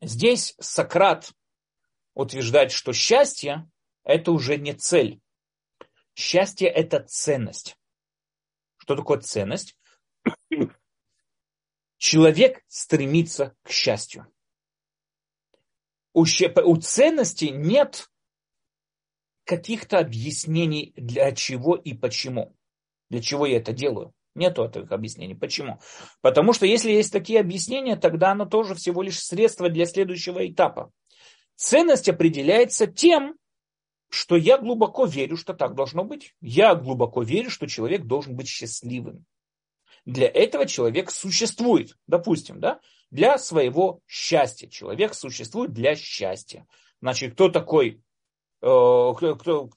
[0.02, 1.32] Здесь Сократ
[2.14, 3.70] утверждает, что счастье–
[4.04, 5.22] это уже не цель.
[6.14, 7.78] Счастье– это ценность.
[8.78, 9.78] Что такое ценность?
[11.98, 14.28] Человек стремится к счастью.
[16.14, 18.12] У, у ценности нет
[19.46, 22.56] каких-то объяснений, для чего и почему.
[23.10, 24.14] Для чего я это делаю.
[24.36, 25.36] Нет этих объяснений.
[25.36, 25.80] Почему?
[26.22, 30.92] Потому что если есть такие объяснения, тогда оно тоже всего лишь средство для следующего этапа.
[31.56, 33.36] Ценность определяется тем,
[34.10, 36.36] что я глубоко верю, что так должно быть.
[36.42, 39.26] Я глубоко верю, что человек должен быть счастливым.
[40.06, 44.68] Для этого человек существует, допустим, да, для своего счастья.
[44.68, 46.68] Человек существует для счастья.
[47.02, 48.02] Значит, кто такой,
[48.62, 49.70] э, кто, кто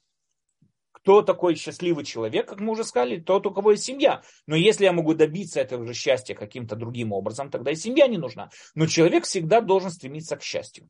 [1.23, 4.23] такой счастливый человек, как мы уже сказали, тот, у кого есть семья.
[4.47, 8.19] Но если я могу добиться этого же счастья каким-то другим образом, тогда и семья не
[8.19, 8.51] нужна.
[8.75, 10.88] Но человек всегда должен стремиться к счастью.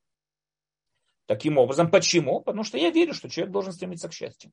[1.27, 2.41] Таким образом, почему?
[2.41, 4.53] Потому что я верю, что человек должен стремиться к счастью.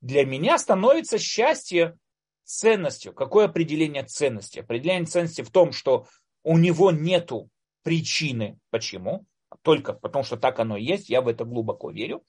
[0.00, 1.98] Для меня становится счастье
[2.44, 3.12] ценностью.
[3.12, 4.60] Какое определение ценности?
[4.60, 6.06] Определение ценности в том, что
[6.44, 7.50] у него нету
[7.82, 8.58] причины.
[8.70, 9.26] Почему?
[9.62, 11.10] Только потому, что так оно и есть.
[11.10, 12.24] Я в это глубоко верю.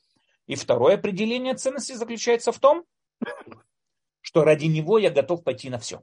[0.48, 2.86] И второе определение ценности заключается в том,
[4.22, 6.02] что ради него я готов пойти на все.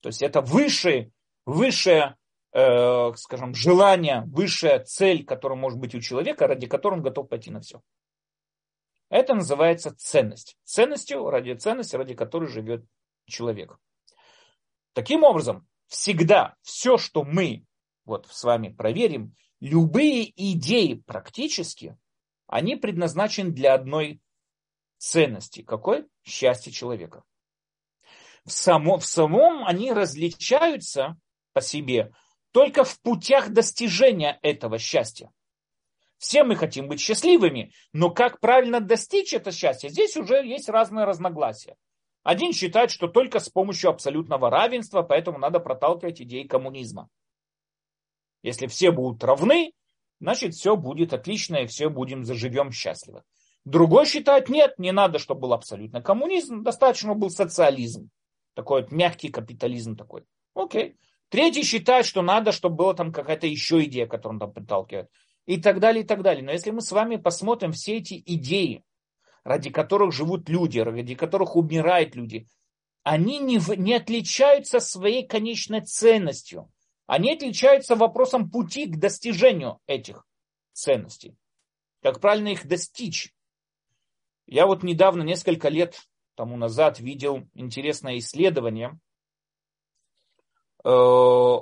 [0.00, 1.10] То есть это высшее,
[1.46, 2.16] высшее
[2.54, 7.50] э, скажем, желание, высшая цель, которая может быть у человека, ради которой он готов пойти
[7.50, 7.82] на все.
[9.10, 10.56] Это называется ценность.
[10.64, 12.84] Ценностью ради ценности, ради которой живет
[13.26, 13.76] человек.
[14.92, 17.64] Таким образом, всегда все, что мы
[18.04, 21.96] вот с вами проверим, любые идеи практически,
[22.46, 24.20] они предназначены для одной
[24.98, 25.62] ценности.
[25.62, 26.06] Какой?
[26.24, 27.24] Счастье человека.
[28.44, 31.16] В, само, в самом они различаются
[31.52, 32.12] по себе
[32.52, 35.32] только в путях достижения этого счастья.
[36.18, 41.04] Все мы хотим быть счастливыми, но как правильно достичь это счастья, здесь уже есть разные
[41.04, 41.76] разногласия.
[42.22, 47.08] Один считает, что только с помощью абсолютного равенства, поэтому надо проталкивать идеи коммунизма.
[48.42, 49.72] Если все будут равны,
[50.20, 53.24] значит все будет отлично и все будем заживем счастливо.
[53.64, 58.10] Другой считает, нет, не надо, чтобы был абсолютно коммунизм, достаточно был социализм.
[58.54, 60.24] Такой вот мягкий капитализм такой.
[60.54, 60.96] Окей.
[61.28, 65.08] Третий считает, что надо, чтобы была там какая-то еще идея, которую он там приталкивает.
[65.46, 66.44] И так далее, и так далее.
[66.44, 68.84] Но если мы с вами посмотрим все эти идеи,
[69.42, 72.46] ради которых живут люди, ради которых умирают люди,
[73.02, 76.70] они не, не отличаются своей конечной ценностью.
[77.06, 80.26] Они отличаются вопросом пути к достижению этих
[80.72, 81.36] ценностей.
[82.02, 83.34] Как правильно их достичь?
[84.46, 86.02] Я вот недавно, несколько лет
[86.34, 88.98] тому назад, видел интересное исследование.
[90.84, 91.58] Э,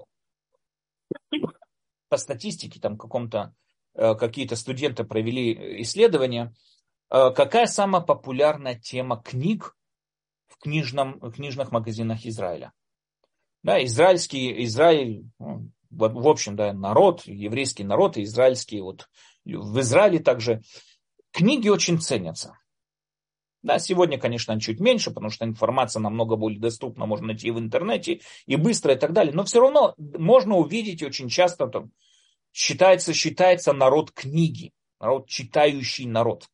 [2.08, 3.54] по статистике, там каком-то
[3.94, 6.54] э, какие-то студенты провели исследование,
[7.10, 9.76] э, какая самая популярная тема книг
[10.48, 12.72] в, книжном, в книжных магазинах Израиля.
[13.62, 19.08] Да, израильский, Израиль, ну, в общем, да, народ, еврейский народ, и израильский, вот
[19.44, 20.62] в Израиле также
[21.30, 22.58] книги очень ценятся.
[23.62, 28.20] Да, сегодня, конечно, чуть меньше, потому что информация намного более доступна, можно найти в интернете
[28.46, 29.32] и быстро и так далее.
[29.32, 31.92] Но все равно можно увидеть очень часто, там,
[32.52, 36.48] считается, считается народ книги, народ читающий народ.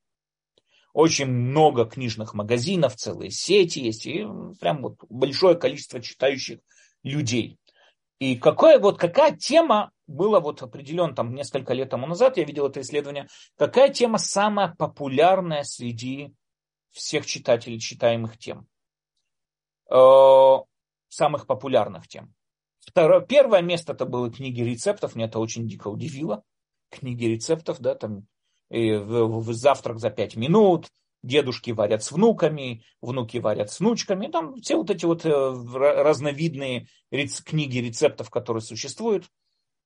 [0.92, 4.26] Очень много книжных магазинов, целые сети есть, и
[4.60, 6.58] прям вот большое количество читающих
[7.02, 7.58] людей.
[8.18, 12.66] И какая, вот, какая тема была вот определен там несколько лет тому назад, я видел
[12.66, 16.34] это исследование, какая тема самая популярная среди
[16.90, 18.66] всех читателей читаемых тем?
[19.90, 20.58] Э,
[21.08, 22.34] самых популярных тем.
[22.80, 26.42] Второе, первое место это было книги рецептов, мне это очень дико удивило.
[26.90, 28.26] Книги рецептов, да, там
[28.70, 30.88] и в, в завтрак за пять минут,
[31.22, 34.28] дедушки варят с внуками, внуки варят с внучками.
[34.28, 39.28] Там все вот эти вот э, разновидные рец, книги рецептов, которые существуют.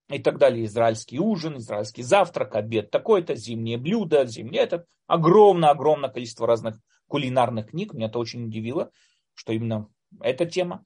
[0.08, 0.66] и так далее.
[0.66, 4.86] Израильский ужин, израильский завтрак, обед такой-то, зимнее блюдо, зимнее этот.
[5.06, 7.92] Огромное-огромное количество разных кулинарных книг.
[7.94, 8.90] Меня это очень удивило,
[9.34, 9.88] что именно
[10.20, 10.84] эта тема.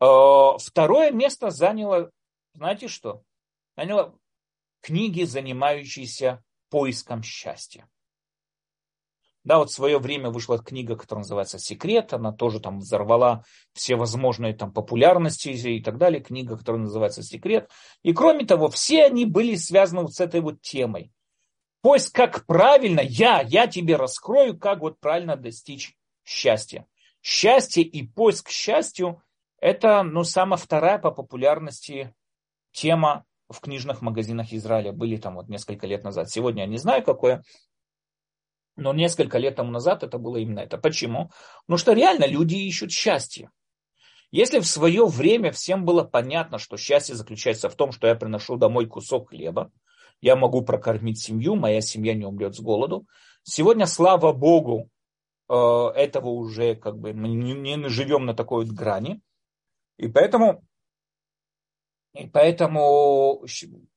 [0.00, 2.10] Э, второе место заняло,
[2.54, 3.22] знаете что?
[3.76, 4.18] Заняло
[4.80, 7.88] книги, занимающиеся поиском счастья.
[9.46, 13.94] Да, вот в свое время вышла книга, которая называется «Секрет», она тоже там взорвала все
[13.94, 17.70] возможные там популярности и так далее, книга, которая называется «Секрет».
[18.02, 21.12] И кроме того, все они были связаны вот с этой вот темой.
[21.80, 26.84] Поиск, как правильно, я, я тебе раскрою, как вот правильно достичь счастья.
[27.22, 29.22] Счастье и поиск к счастью–
[29.60, 32.12] это, ну, самая вторая по популярности
[32.72, 34.90] тема в книжных магазинах Израиля.
[34.90, 36.30] Были там вот несколько лет назад.
[36.30, 37.44] Сегодня я не знаю, какое
[38.76, 40.78] но несколько лет тому назад это было именно это.
[40.78, 41.30] Почему?
[41.66, 43.50] Потому что реально люди ищут счастье.
[44.30, 48.56] Если в свое время всем было понятно, что счастье заключается в том, что я приношу
[48.56, 49.72] домой кусок хлеба,
[50.20, 53.06] я могу прокормить семью, моя семья не умрет с голоду.
[53.42, 54.90] Сегодня, слава Богу,
[55.48, 59.20] э, этого уже как бы мы не живем на такой вот грани.
[59.96, 60.64] И поэтому,
[62.12, 63.44] и поэтому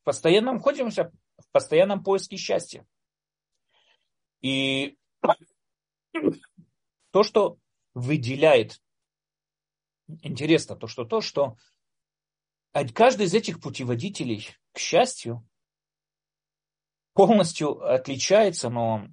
[0.04, 2.86] постоянно находимся в постоянном поиске счастья.
[4.42, 4.98] И
[7.12, 7.58] то, что
[7.94, 8.82] выделяет,
[10.08, 11.58] интересно, то, что то, что
[12.94, 15.46] каждый из этих путеводителей к счастью
[17.14, 19.08] полностью отличается, но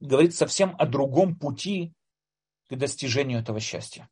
[0.00, 1.92] говорит совсем о другом пути
[2.68, 4.08] к достижению этого счастья.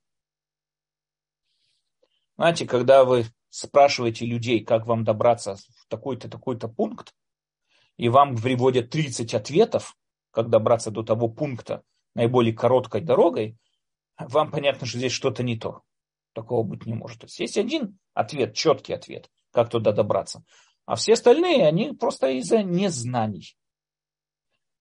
[2.37, 7.15] Знаете, когда вы спрашиваете людей, как вам добраться в такой-то, такой-то пункт,
[7.97, 9.97] и вам приводят 30 ответов,
[10.31, 11.83] как добраться до того пункта
[12.15, 13.57] наиболее короткой дорогой,
[14.19, 15.83] вам понятно, что здесь что-то не то.
[16.33, 17.21] Такого быть не может.
[17.21, 20.45] То есть есть один ответ, четкий ответ, как туда добраться.
[20.87, 23.57] А все остальные, они просто из-за незнаний.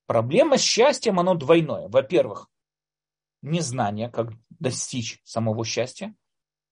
[0.05, 1.89] Проблема с счастьем, оно двойное.
[1.89, 2.47] Во-первых,
[3.41, 6.15] незнание, как достичь самого счастья.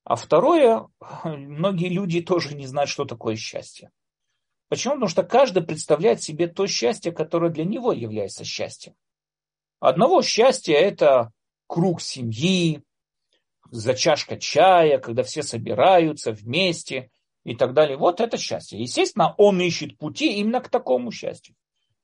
[0.03, 0.87] А второе,
[1.23, 3.91] многие люди тоже не знают, что такое счастье.
[4.67, 4.95] Почему?
[4.95, 8.95] Потому что каждый представляет себе то счастье, которое для него является счастьем.
[9.79, 11.31] Одного счастья это
[11.67, 12.81] круг семьи,
[13.71, 17.09] за чашка чая, когда все собираются вместе
[17.43, 17.97] и так далее.
[17.97, 18.79] Вот это счастье.
[18.79, 21.55] Естественно, он ищет пути именно к такому счастью.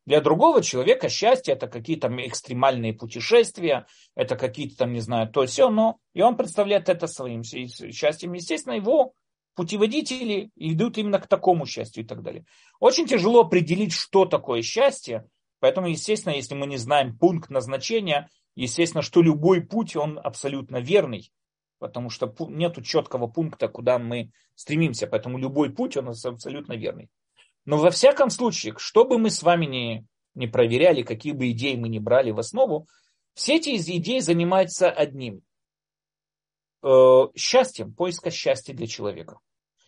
[0.05, 5.69] Для другого человека счастье это какие-то экстремальные путешествия, это какие-то там, не знаю, то все,
[5.69, 8.33] но и он представляет это своим счастьем.
[8.33, 9.13] Естественно, его
[9.55, 12.45] путеводители идут именно к такому счастью и так далее.
[12.79, 15.27] Очень тяжело определить, что такое счастье,
[15.59, 21.31] поэтому, естественно, если мы не знаем пункт назначения, естественно, что любой путь, он абсолютно верный,
[21.79, 27.09] потому что нет четкого пункта, куда мы стремимся, поэтому любой путь, он абсолютно верный.
[27.65, 31.75] Но во всяком случае, что бы мы с вами не, не проверяли, какие бы идеи
[31.75, 32.87] мы не брали в основу,
[33.33, 35.41] все эти идеи занимаются одним
[36.83, 39.39] э, счастьем, поиска счастья для человека.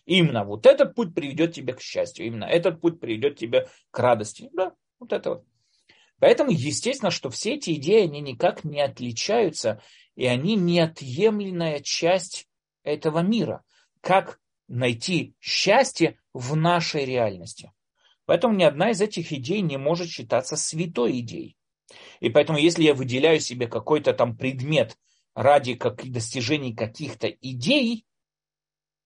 [0.05, 4.49] Именно вот этот путь приведет тебя к счастью, именно этот путь приведет тебя к радости.
[4.53, 5.45] Да, вот это вот.
[6.19, 9.81] Поэтому, естественно, что все эти идеи, они никак не отличаются,
[10.15, 12.47] и они неотъемлемая часть
[12.83, 13.63] этого мира.
[14.01, 17.71] Как найти счастье в нашей реальности.
[18.25, 21.57] Поэтому ни одна из этих идей не может считаться святой идеей.
[22.19, 24.97] И поэтому, если я выделяю себе какой-то там предмет
[25.33, 28.05] ради как, достижений каких-то идей,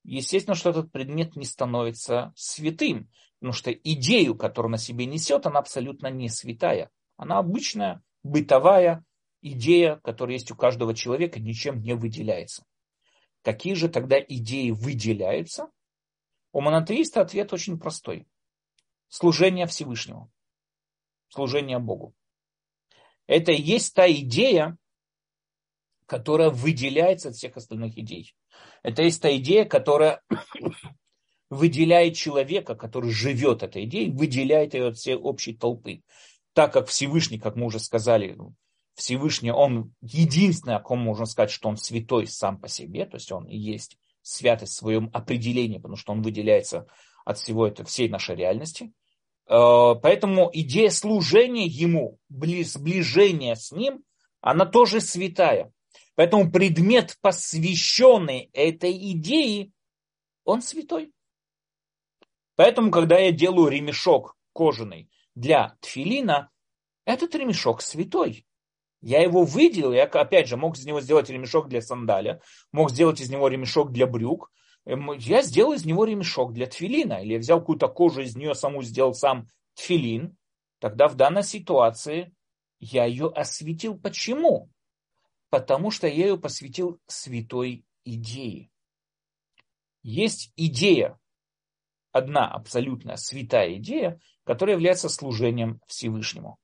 [0.03, 3.09] естественно, что этот предмет не становится святым,
[3.39, 6.89] потому что идею, которую на себе несет, она абсолютно не святая.
[7.17, 9.03] Она обычная, бытовая
[9.41, 12.65] идея, которая есть у каждого человека, ничем не выделяется.
[13.43, 15.69] Какие же тогда идеи выделяются?
[16.51, 18.27] У монотеиста ответ очень простой.
[19.09, 20.31] Служение Всевышнему.
[21.29, 22.13] Служение Богу.
[23.27, 24.77] Это и есть та идея,
[26.07, 28.33] которая выделяется от всех остальных идей.
[28.81, 30.21] Это есть та идея, которая
[31.49, 36.01] выделяет человека, который живет этой идеей, выделяет ее от всей общей толпы.
[36.53, 38.55] Так как Всевышний, как мы уже сказали, ну,
[38.95, 43.31] Всевышний, он единственный, о ком можно сказать, что он святой сам по себе, то есть
[43.31, 46.87] он и есть святость в своем определении, потому что он выделяется
[47.23, 48.91] от всего этого, всей нашей реальности.
[49.47, 54.03] Э, поэтому идея служения ему, сближения с ним,
[54.41, 55.71] она тоже святая.
[56.17, 59.71] Поэтому предмет, посвященный этой идее,
[60.45, 61.13] он святой.
[62.55, 66.49] Поэтому, когда я делаю ремешок кожаный для тфилина,
[67.05, 68.47] этот ремешок святой.
[68.99, 72.41] Я его выделил, я опять же мог из него сделать ремешок для сандаля,
[72.71, 74.51] мог сделать из него ремешок для брюк,
[74.87, 78.81] я сделал из него ремешок для тфилина, или я взял какую-то кожу из нее саму,
[78.81, 80.35] сделал сам тфилин,
[80.79, 82.33] тогда в данной ситуации
[82.79, 83.99] я ее осветил.
[83.99, 84.71] Почему?
[85.49, 88.69] Потому что я ее посвятил святой идее.
[90.03, 91.19] Есть идея,
[92.11, 96.57] одна абсолютно святая идея, которая является служением Всевышнему.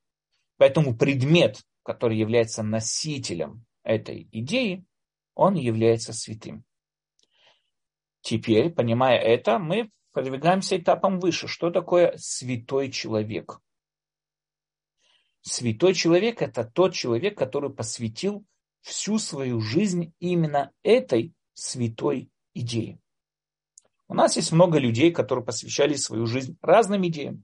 [0.58, 4.86] Поэтому предмет, который является носителем этой идеи,
[5.36, 6.64] он является святым.
[8.22, 11.48] Теперь, понимая это, мы продвигаемся этапом выше.
[11.48, 13.60] Что такое святой человек?
[15.42, 18.46] Святой человек– это тот человек, который посвятил
[18.84, 23.00] всю свою жизнь именно этой святой идее.
[24.08, 27.44] У нас есть много людей, которые посвящали свою жизнь разным идеям.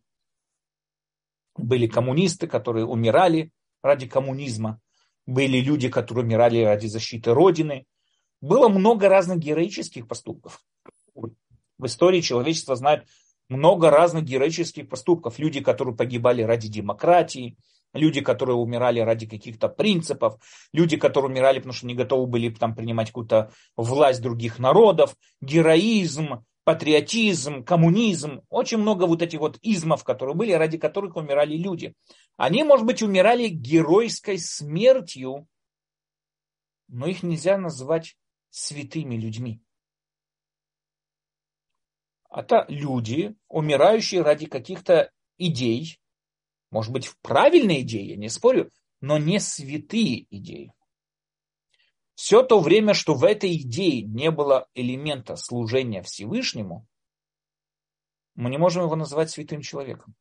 [1.55, 4.79] Были коммунисты, которые умирали ради коммунизма.
[5.25, 7.85] Были люди, которые умирали ради защиты Родины.
[8.41, 10.63] Было много разных героических поступков.
[11.15, 13.07] В истории человечества знает
[13.47, 15.39] много разных героических поступков.
[15.39, 17.57] Люди, которые погибали ради демократии,
[17.93, 20.35] люди, которые умирали ради каких-то принципов,
[20.73, 26.45] люди, которые умирали, потому что не готовы были там принимать какую-то власть других народов, героизм,
[26.63, 31.95] патриотизм, коммунизм, очень много вот этих вот измов, которые были, ради которых умирали люди.
[32.37, 35.47] Они, может быть, умирали геройской смертью,
[36.87, 38.17] но их нельзя назвать
[38.51, 39.61] святыми людьми.
[42.31, 45.99] Это люди, умирающие ради каких-то идей,
[46.71, 50.73] может быть, правильные идеи, я не спорю, но не святые идеи.
[52.15, 56.85] Все то время, что в этой идее не было элемента служения Всевышнему,
[58.35, 60.15] мы не можем его назвать святым человеком.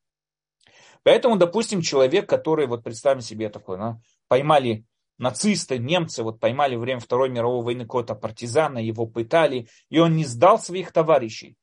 [1.03, 4.85] Поэтому, допустим, человек, который, вот представим себе такой, да, поймали
[5.19, 10.17] нацисты, немцы, вот поймали во время Второй мировой войны какого-то партизана, его пытали, и он
[10.17, 11.57] не сдал своих товарищей.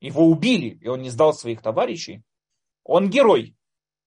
[0.00, 2.22] Его убили, и он не сдал своих товарищей.
[2.84, 3.55] Он герой,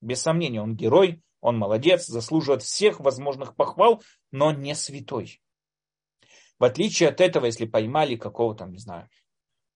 [0.01, 5.41] без сомнения, он герой, он молодец, заслуживает всех возможных похвал, но не святой.
[6.57, 9.09] В отличие от этого, если поймали какого-то, не знаю,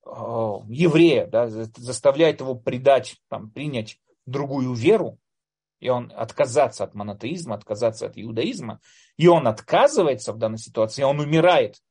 [0.05, 5.17] еврея, да, заставляет его предать, там, принять другую веру,
[5.79, 8.79] и он отказаться от монотеизма, отказаться от иудаизма,
[9.17, 11.81] и он отказывается в данной ситуации, он умирает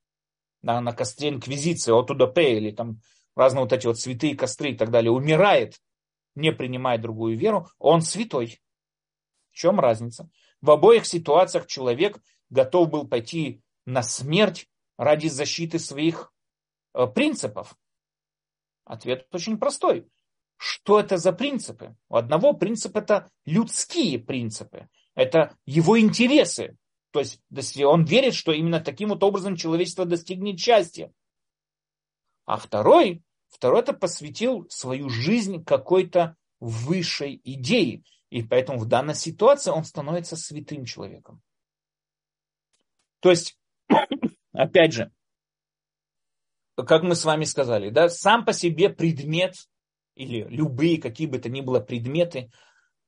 [0.62, 3.00] на, на костре инквизиции, от Удопе, или там
[3.34, 5.78] разные вот эти вот святые костры и так далее, умирает,
[6.34, 8.60] не принимая другую веру, он святой.
[9.50, 10.30] В чем разница?
[10.60, 12.18] В обоих ситуациях человек
[12.50, 16.32] готов был пойти на смерть ради защиты своих
[16.94, 17.76] э, принципов.
[18.84, 20.08] Ответ очень простой.
[20.56, 21.96] Что это за принципы?
[22.08, 24.88] У одного принцип это людские принципы.
[25.14, 26.76] Это его интересы.
[27.10, 27.40] То есть
[27.82, 31.12] он верит, что именно таким вот образом человечество достигнет счастья.
[32.44, 33.22] А второй,
[33.52, 38.02] второй это посвятил свою жизнь какой-то высшей идее.
[38.30, 41.42] И поэтому в данной ситуации он становится святым человеком.
[43.20, 43.58] То есть,
[44.52, 45.12] опять же,
[46.76, 49.54] как мы с вами сказали, да, сам по себе предмет
[50.14, 52.50] или любые, какие бы то ни было предметы,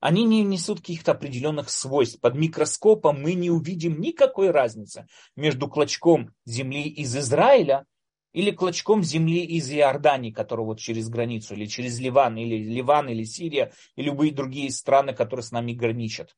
[0.00, 2.20] они не несут каких-то определенных свойств.
[2.20, 7.86] Под микроскопом мы не увидим никакой разницы между клочком земли из Израиля
[8.34, 13.22] или клочком земли из Иордании, который вот через границу, или через Ливан, или Ливан, или
[13.22, 16.36] Сирия, и любые другие страны, которые с нами граничат.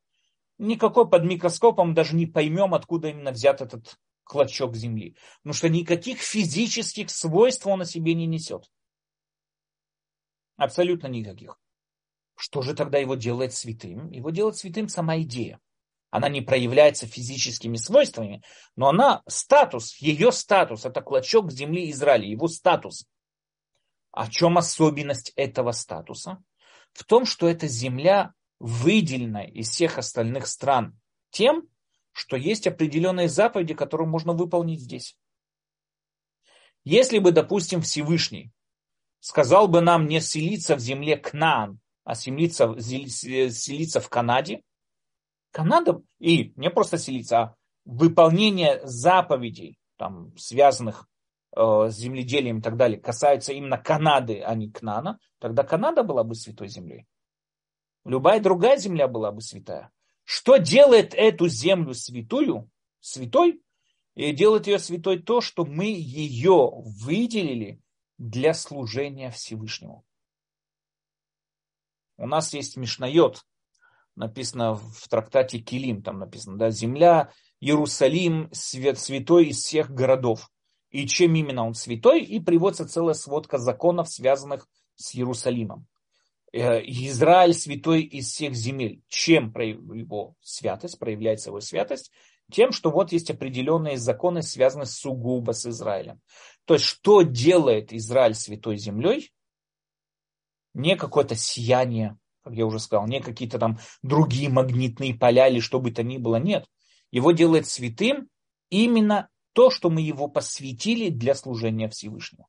[0.59, 5.17] Никакой под микроскопом даже не поймем, откуда именно взят этот клочок земли.
[5.39, 8.71] Потому что никаких физических свойств он о себе не несет.
[10.57, 11.59] Абсолютно никаких.
[12.37, 14.11] Что же тогда его делает святым?
[14.11, 15.61] Его делает святым сама идея.
[16.17, 18.43] Она не проявляется физическими свойствами,
[18.75, 23.05] но она статус, ее статус, это клочок земли Израиля, его статус.
[24.12, 26.43] О чем особенность этого статуса?
[26.95, 30.99] В том, что эта земля выделена из всех остальных стран
[31.29, 31.69] тем,
[32.12, 35.19] что есть определенные заповеди, которые можно выполнить здесь.
[36.83, 38.53] Если бы, допустим, Всевышний
[39.21, 44.62] сказал бы нам не селиться в земле Кнаан, а селиться, селиться в Канаде,
[45.57, 51.09] Канада, и не просто селиться, а выполнение заповедей, там, связанных
[51.57, 56.25] э, с земледелием и так далее, касается именно Канады, а не Кнана, тогда Канада была
[56.25, 57.07] бы святой землей.
[58.05, 59.91] Любая другая земля была бы святая.
[60.25, 63.63] Что делает эту землю святую, святой?
[64.15, 67.81] И делает ее святой то, что мы ее выделили
[68.19, 70.05] для служения Всевышнему.
[72.19, 73.47] У нас есть Мишнайот,
[74.17, 80.51] написано в трактате Килим, там написано, да, земля, Иерусалим, свят, святой из всех городов.
[80.91, 85.87] и чем именно он святой, и приводится целая сводка законов, связанных с Иерусалимом.
[86.53, 89.03] Э, Израиль святой из всех земель.
[89.09, 92.11] Чем его святость, проявляется его святость?
[92.51, 96.21] Тем, что вот есть определенные законы, связанные сугубо с Израилем.
[96.64, 99.33] То есть, что делает Израиль святой землей?
[100.73, 102.17] Не какое-то сияние,
[102.47, 106.17] как я уже сказал, не какие-то там другие магнитные поля или что бы то ни
[106.17, 106.37] было.
[106.37, 106.65] Нет.
[107.11, 108.29] Его делает святым
[108.71, 112.47] именно то, что мы его посвятили для служения Всевышнему.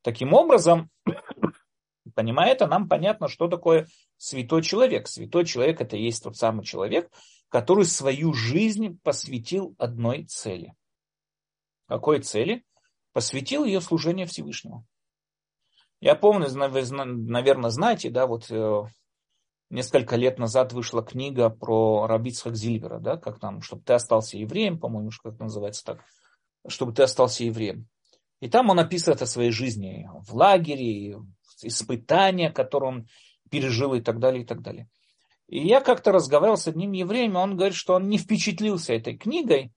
[0.00, 0.88] Таким образом,
[2.14, 5.06] понимая это, нам понятно, что такое святой человек.
[5.06, 7.10] Святой человек это и есть тот самый человек,
[7.50, 10.72] который свою жизнь посвятил одной цели.
[11.88, 12.64] Какой цели?
[13.12, 14.86] Посвятил ее служению Всевышнему.
[16.00, 18.82] Я помню, наверное, знаете, да, вот э,
[19.70, 24.78] несколько лет назад вышла книга про Рабицхак Зильбера, да, как там, чтобы ты остался евреем,
[24.78, 26.04] по-моему, как называется так,
[26.68, 27.88] чтобы ты остался евреем.
[28.40, 31.18] И там он описывает о своей жизни в лагере,
[31.62, 33.08] испытания, которые он
[33.50, 34.88] пережил и так далее, и так далее.
[35.48, 39.72] И я как-то разговаривал с одним евреем, он говорит, что он не впечатлился этой книгой,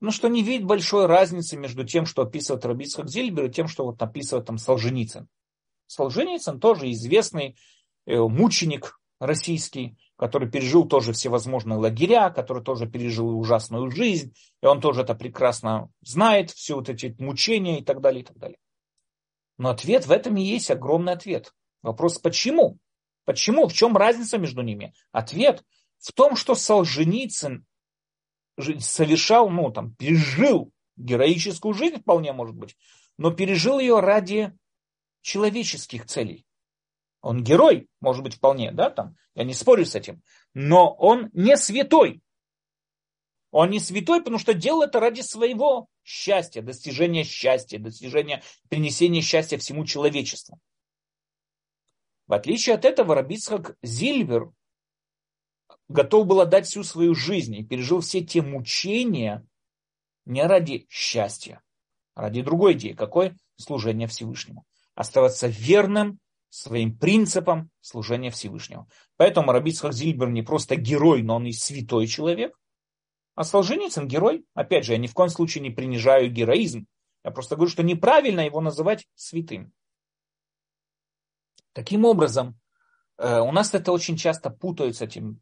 [0.00, 3.84] но что не видит большой разницы между тем, что описывает Рабицхак Зильбер, и тем, что
[3.84, 5.28] вот описывает там Солженицын.
[5.88, 7.56] Солженицын тоже известный
[8.06, 14.80] э, мученик российский, который пережил тоже всевозможные лагеря, который тоже пережил ужасную жизнь, и он
[14.80, 18.58] тоже это прекрасно знает, все вот эти мучения и так далее, и так далее.
[19.58, 21.54] Но ответ в этом и есть огромный ответ.
[21.82, 22.78] Вопрос, почему?
[23.26, 23.68] Почему?
[23.68, 24.94] В чем разница между ними?
[25.12, 25.62] Ответ
[25.98, 27.66] в том, что Солженицын
[28.78, 32.76] совершал, ну, там, пережил героическую жизнь, вполне может быть,
[33.18, 34.56] но пережил ее ради
[35.22, 36.46] человеческих целей.
[37.22, 40.22] Он герой, может быть, вполне, да, там, я не спорю с этим,
[40.54, 42.22] но он не святой.
[43.50, 49.58] Он не святой, потому что делал это ради своего счастья, достижения счастья, достижения, принесения счастья
[49.58, 50.58] всему человечеству.
[52.26, 54.52] В отличие от этого, Рабицхак Зильвер
[55.88, 59.44] готов был отдать всю свою жизнь и пережил все те мучения
[60.26, 61.60] не ради счастья,
[62.14, 62.92] а ради другой идеи.
[62.92, 63.34] Какой?
[63.56, 64.64] Служение Всевышнему.
[64.94, 66.20] Оставаться верным
[66.50, 68.88] своим принципам служения Всевышнему.
[69.16, 72.58] Поэтому Рабицхак Зильбер не просто герой, но он и святой человек.
[73.36, 74.44] А Солженицын герой.
[74.54, 76.86] Опять же, я ни в коем случае не принижаю героизм.
[77.24, 79.72] Я просто говорю, что неправильно его называть святым.
[81.72, 82.58] Таким образом,
[83.18, 85.40] э, у нас это очень часто путают с этим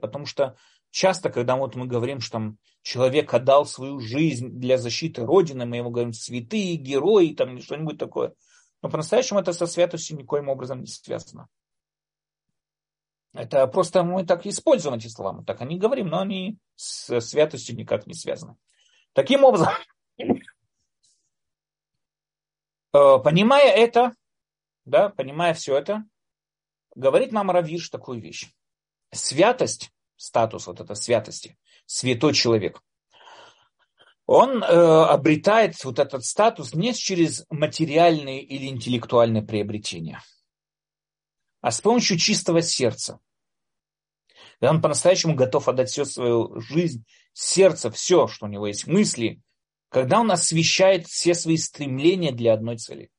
[0.00, 0.56] потому что
[0.90, 5.76] часто, когда вот мы говорим, что там человек отдал свою жизнь для защиты Родины, мы
[5.76, 8.34] ему говорим святые, герои, там, что-нибудь такое.
[8.82, 11.48] Но по-настоящему это со святостью никоим образом не связано.
[13.34, 17.76] Это просто мы так используем эти слова, мы так они говорим, но они с святостью
[17.76, 18.56] никак не связаны.
[19.12, 19.68] Таким образом,
[20.18, 20.38] э,
[22.92, 24.14] понимая это,
[24.84, 26.04] да, понимая все это,
[26.94, 28.52] говорит нам Равиш такую вещь.
[29.12, 32.82] Святость, статус вот этой святости, святой человек,
[34.28, 40.22] он э, обретает вот этот статус не через материальные или интеллектуальные приобретения,
[41.62, 43.20] а с помощью чистого сердца.
[44.60, 49.40] И он по-настоящему готов отдать всю свою жизнь, сердце, все, что у него есть, мысли,
[49.88, 53.10] когда он освещает все свои стремления для одной цели.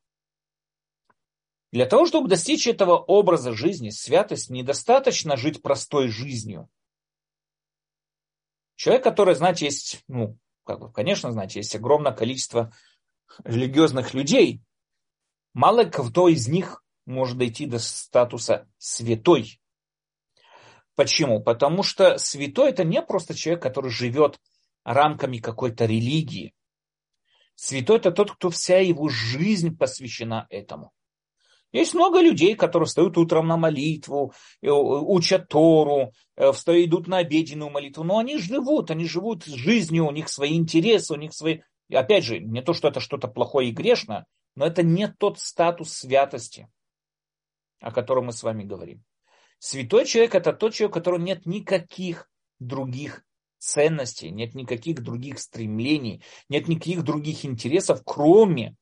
[1.71, 6.69] Для того, чтобы достичь этого образа жизни, святость, недостаточно жить простой жизнью.
[8.75, 10.37] Человек, который, знаете, есть, ну,
[10.69, 12.71] как бы, конечно, знаете, есть огромное количество
[13.43, 14.61] религиозных людей.
[15.55, 19.59] Мало кто из них может дойти до статуса святой.
[20.93, 21.41] Почему?
[21.41, 24.39] Потому что святой это не просто человек, который живет
[24.83, 26.53] рамками какой-то религии.
[27.55, 30.91] Святой это тот, кто вся его жизнь посвящена этому.
[31.71, 37.17] Есть много людей, которые встают утром на молитву, э, учат Тору, э, встают, идут на
[37.17, 41.59] обеденную молитву, но они живут, они живут жизнью, у них свои интересы, у них свои...
[41.87, 45.39] И опять же, не то, что это что-то плохое и грешное, но это не тот
[45.39, 46.67] статус святости,
[47.79, 49.03] о котором мы с вами говорим.
[49.59, 53.23] Святой человек это тот человек, у которого нет никаких других
[53.59, 58.75] ценностей, нет никаких других стремлений, нет никаких других интересов, кроме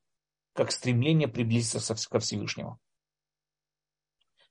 [0.58, 2.80] как стремление приблизиться ко Всевышнему.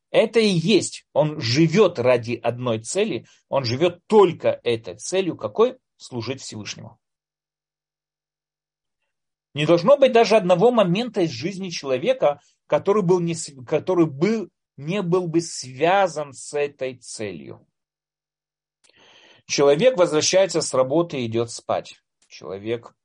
[0.09, 1.05] Это и есть.
[1.11, 3.27] Он живет ради одной цели.
[3.49, 5.35] Он живет только этой целью.
[5.35, 5.77] Какой?
[5.97, 6.97] Служить Всевышнему.
[9.53, 13.35] Не должно быть даже одного момента из жизни человека, который, был не,
[13.65, 17.67] который был, не был бы связан с этой целью.
[19.45, 22.01] Человек возвращается с работы и идет спать.
[22.29, 22.95] Человек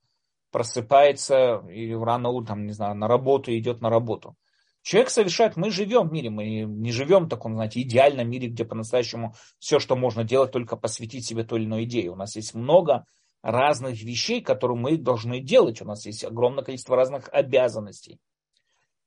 [0.52, 4.36] просыпается и рано утром, не знаю, на работу идет на работу.
[4.82, 8.64] Человек совершает, мы живем в мире, мы не живем в таком, знаете, идеальном мире, где
[8.64, 12.10] по-настоящему все, что можно делать, только посвятить себе той или иной идее.
[12.10, 13.06] У нас есть много
[13.42, 15.80] разных вещей, которые мы должны делать.
[15.80, 18.20] У нас есть огромное количество разных обязанностей.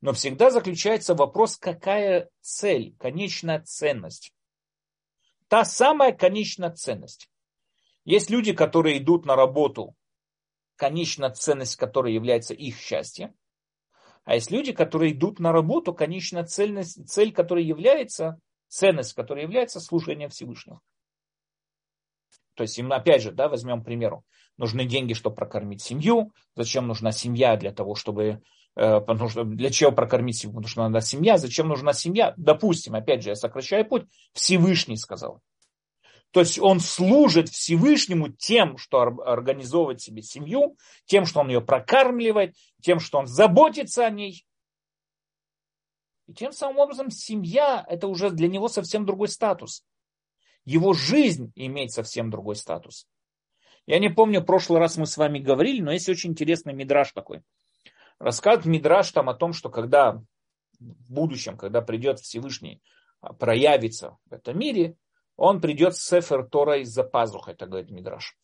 [0.02, 4.34] Но всегда заключается вопрос, какая цель, конечная ценность.
[5.48, 7.30] Та самая конечная ценность.
[8.06, 9.96] Есть люди, которые идут на работу,
[10.76, 13.34] конечная ценность которой является их счастьем.
[14.23, 19.80] А есть люди, которые идут на работу, конечная цельность, цель, которая является, ценность, которая является
[19.80, 20.82] служением Всевышнего.
[22.55, 24.26] То есть им, опять же, да, возьмем примеру,
[24.57, 26.32] нужны деньги, чтобы прокормить семью.
[26.55, 28.41] Зачем нужна семья для того, чтобы
[28.76, 28.99] э,
[29.45, 30.55] для чего прокормить семью?
[30.55, 31.38] Потому что надо семья.
[31.38, 32.34] Зачем нужна семья?
[32.38, 34.07] Допустим, опять же, я сокращаю путь.
[34.34, 35.41] Всевышний сказал.
[36.36, 40.75] То есть он служит Всевышнему тем, что организовывает себе семью,
[41.05, 44.45] тем, что он ее прокармливает, тем, что он заботится о ней.
[46.27, 49.86] И тем самым образом семья– это уже для него совсем другой статус.
[50.65, 53.07] Его жизнь имеет совсем другой статус.
[53.86, 57.13] Я не помню, в прошлый раз мы с вами говорили, но есть очень интересный мидраж
[57.13, 57.43] такой.
[58.19, 60.21] Рассказывает мидраж там о том, что когда
[60.81, 62.81] в будущем, когда придет Всевышний,
[63.21, 64.97] а, проявится в этом мире,
[65.38, 68.38] он придет с Сефер Тора из-за пазуха, это говорит Мидраш.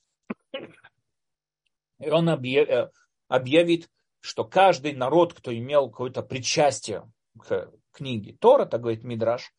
[2.00, 2.90] И он э,
[3.28, 3.90] объявит,
[4.20, 9.54] что каждый народ, кто имел какое-то причастие к книге Тора, так говорит Мидраш,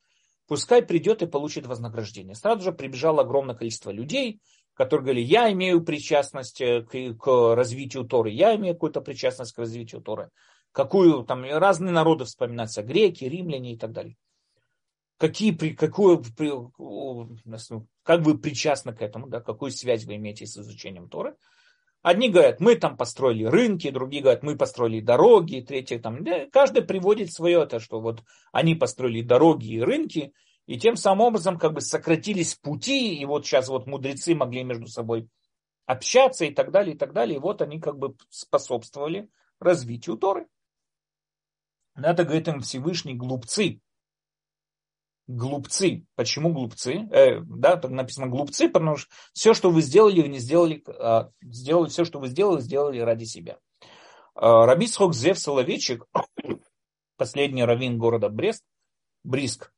[0.46, 2.34] пускай придет и получит вознаграждение.
[2.34, 4.40] Сразу же прибежало огромное количество людей,
[4.74, 9.58] которые говорили, я имею причастность э, к, к развитию Торы, я имею какую-то причастность к
[9.58, 10.30] развитию Торы.
[10.72, 14.16] Какую там разные народы вспоминаются, греки, римляне и так далее
[15.22, 16.24] какие, какую,
[18.02, 21.36] как вы причастны к этому, да, какую связь вы имеете с изучением Торы.
[22.02, 26.82] Одни говорят, мы там построили рынки, другие говорят, мы построили дороги, третьи там, да, каждый
[26.82, 30.32] приводит свое, это что вот они построили дороги и рынки,
[30.66, 34.88] и тем самым образом как бы сократились пути, и вот сейчас вот мудрецы могли между
[34.88, 35.28] собой
[35.86, 39.28] общаться и так далее, и так далее, и вот они как бы способствовали
[39.60, 40.48] развитию Торы.
[41.94, 43.80] Это говорит им Всевышний глупцы,
[45.26, 46.04] глупцы.
[46.14, 47.08] Почему глупцы?
[47.10, 51.30] Э, да, тут написано глупцы, потому что все, что вы сделали, вы не сделали, а,
[51.42, 53.58] сделали все, что вы сделали, сделали ради себя.
[54.34, 56.06] А, Раби Схок Зев Соловейчик,
[57.16, 58.64] последний раввин города Брест,
[59.24, 59.72] Бриск,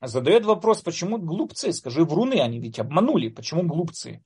[0.00, 1.72] задает вопрос, почему глупцы?
[1.72, 4.22] Скажи, вруны они ведь обманули, почему глупцы?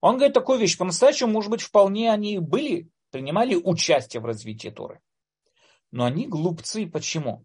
[0.00, 5.00] Он говорит такую вещь, по-настоящему, может быть, вполне они были, принимали участие в развитии Торы.
[5.90, 7.44] Но они глупцы, почему?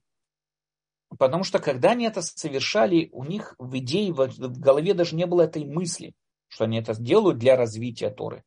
[1.18, 5.44] Потому что когда они это совершали, у них в идее, в голове даже не было
[5.44, 6.14] этой мысли,
[6.48, 8.44] что они это делают для развития Торы.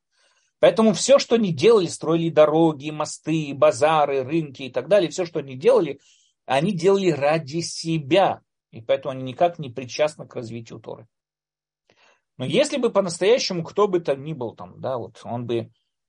[0.59, 5.41] Поэтому все, что они делали, строили дороги, мосты, базары, рынки и так далее, все, что
[5.41, 6.01] они делали,
[6.47, 8.41] они делали ради себя.
[8.71, 11.07] И поэтому они никак не причастны к развитию Торы.
[12.39, 15.67] Но если бы по-настоящему кто бы то ни был там, да, вот он бы э,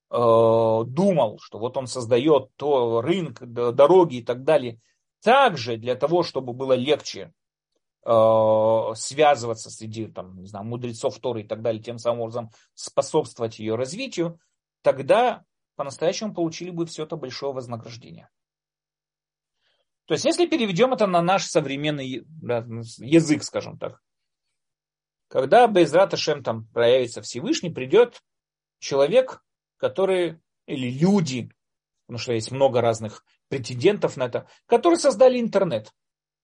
[0.09, 4.79] думал, что вот он создает то рынок, дороги и так далее
[5.21, 7.33] также для того, чтобы было легче
[8.05, 13.59] э, связываться среди там, не знаю, мудрецов Торы и так далее, тем самым образом способствовать
[13.59, 14.39] ее развитию,
[14.81, 15.43] тогда
[15.75, 18.29] по-настоящему получили бы все это большое вознаграждение.
[20.05, 22.25] То есть, если переведем это на наш современный
[22.97, 24.01] язык, скажем так,
[25.27, 28.23] когда Безрат Ашем там проявится Всевышний, придет
[28.79, 29.43] человек,
[29.75, 31.49] который, или люди,
[32.05, 35.91] потому что есть много разных претендентов на это, которые создали интернет,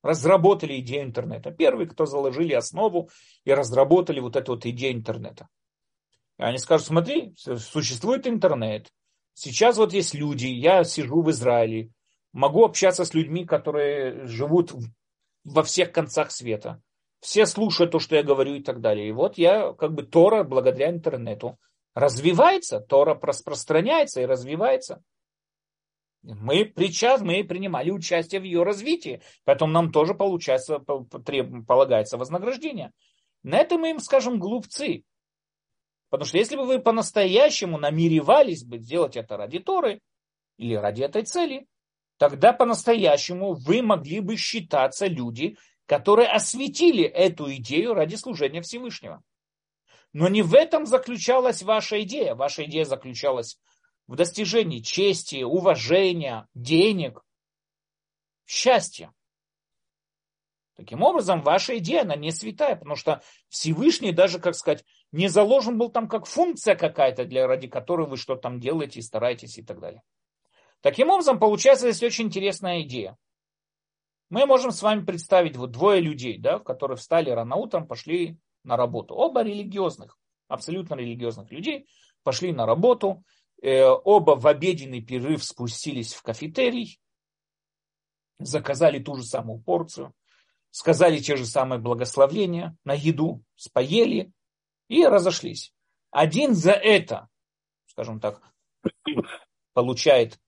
[0.02, 1.52] разработали идею интернета.
[1.52, 3.10] Первые, кто заложили основу
[3.46, 5.48] и разработали вот эту вот идею интернета.
[6.38, 8.90] Они скажут, смотри, существует интернет.
[9.34, 11.90] Сейчас вот есть люди, я сижу в Израиле,
[12.34, 14.74] могу общаться с людьми, которые живут
[15.44, 16.82] во всех концах света.
[17.20, 19.08] Все слушают то, что я говорю и так далее.
[19.08, 21.58] И вот я, как бы Тора, благодаря интернету,
[21.96, 25.02] развивается, Тора распространяется и развивается.
[26.24, 32.92] Мы причастны, мы принимали участие в ее развитии, поэтому нам тоже получается, полагается вознаграждение.
[33.44, 35.04] На это мы им скажем глупцы.
[36.10, 40.00] Потому что если бы вы по-настоящему намеревались бы сделать это ради Торы
[40.58, 41.68] или ради этой цели,
[42.18, 45.58] тогда по-настоящему вы могли бы считаться люди,
[45.88, 49.22] которые осветили эту идею ради служения Всевышнего.
[50.14, 52.36] Но не в этом заключалась ваша идея.
[52.36, 53.58] Ваша идея заключалась
[54.16, 57.24] достижении чести, уважения, денег,
[58.46, 59.14] счастья.
[60.76, 65.78] Таким образом, ваша идея, она не святая, потому что Всевышний даже, как сказать, не заложен
[65.78, 69.80] был там как функция какая-то, для, ради которой вы что-то там делаете, стараетесь и так
[69.80, 70.02] далее.
[70.82, 73.18] Таким образом, получается здесь очень интересная идея.
[74.30, 78.76] Мы можем с вами представить вот двое людей, да, которые встали рано утром, пошли на
[78.76, 79.14] работу.
[79.14, 81.88] Оба религиозных, абсолютно религиозных людей,
[82.24, 83.24] пошли на работу,
[83.64, 87.00] оба в обеденный перерыв спустились в кафетерий,
[88.40, 90.14] заказали ту же самую порцию,
[90.72, 94.32] сказали те же самые благословления на еду, споели
[94.90, 95.74] и разошлись.
[96.12, 97.30] Один за это,
[97.86, 98.42] скажем так,
[99.74, 100.40] получает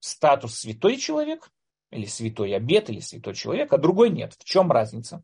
[0.00, 1.50] статус святой человек,
[1.90, 4.34] или святой обед, или святой человек, а другой нет.
[4.34, 5.22] В чем разница?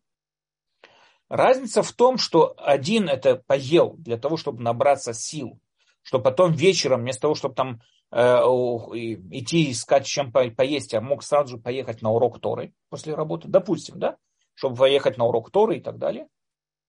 [1.28, 5.58] Разница в том, что один это поел для того, чтобы набраться сил,
[6.02, 7.80] что потом вечером, вместо того, чтобы там
[8.10, 13.48] э, идти искать чем поесть, а мог сразу же поехать на урок Торы после работы,
[13.48, 14.16] допустим, да,
[14.54, 16.28] чтобы поехать на урок Торы и так далее,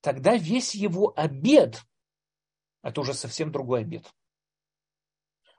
[0.02, 1.84] тогда весь его обед,
[2.82, 4.12] это уже совсем другой обед.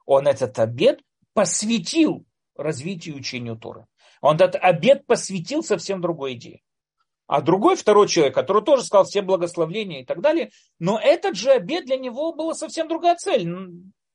[0.04, 1.00] Он этот обед
[1.32, 2.26] посвятил
[2.56, 3.86] развитию учению Торы.
[4.20, 6.62] Он этот обед посвятил совсем другой идее.
[7.26, 11.50] А другой, второй человек, который тоже сказал все благословления и так далее, но этот же
[11.50, 13.48] обед для него была совсем другая цель.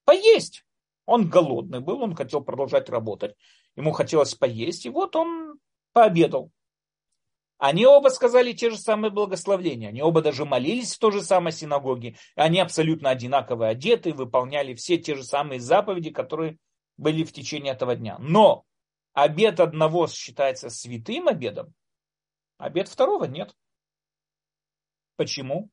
[0.05, 0.63] Поесть.
[1.05, 3.35] Он голодный был, он хотел продолжать работать.
[3.75, 5.59] Ему хотелось поесть, и вот он
[5.91, 6.51] пообедал.
[7.57, 9.89] Они оба сказали те же самые благословления.
[9.89, 12.15] Они оба даже молились в той же самой синагоге.
[12.35, 16.57] Они абсолютно одинаково одеты, выполняли все те же самые заповеди, которые
[16.95, 18.17] были в течение этого дня.
[18.19, 18.63] Но
[19.13, 21.73] обед одного считается святым обедом,
[22.59, 23.55] обед второго нет.
[25.15, 25.71] Почему?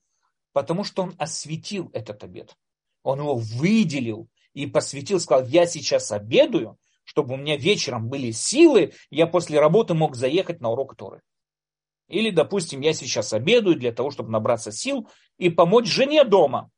[0.53, 2.57] Потому что он осветил этот обед.
[3.03, 8.95] Он его выделил и посвятил, сказал, я сейчас обедаю, чтобы у меня вечером были силы,
[9.11, 11.23] я после работы мог заехать на урок Торы.
[12.09, 15.09] Или, допустим, я сейчас обедаю для того, чтобы набраться сил
[15.39, 16.71] и помочь жене дома.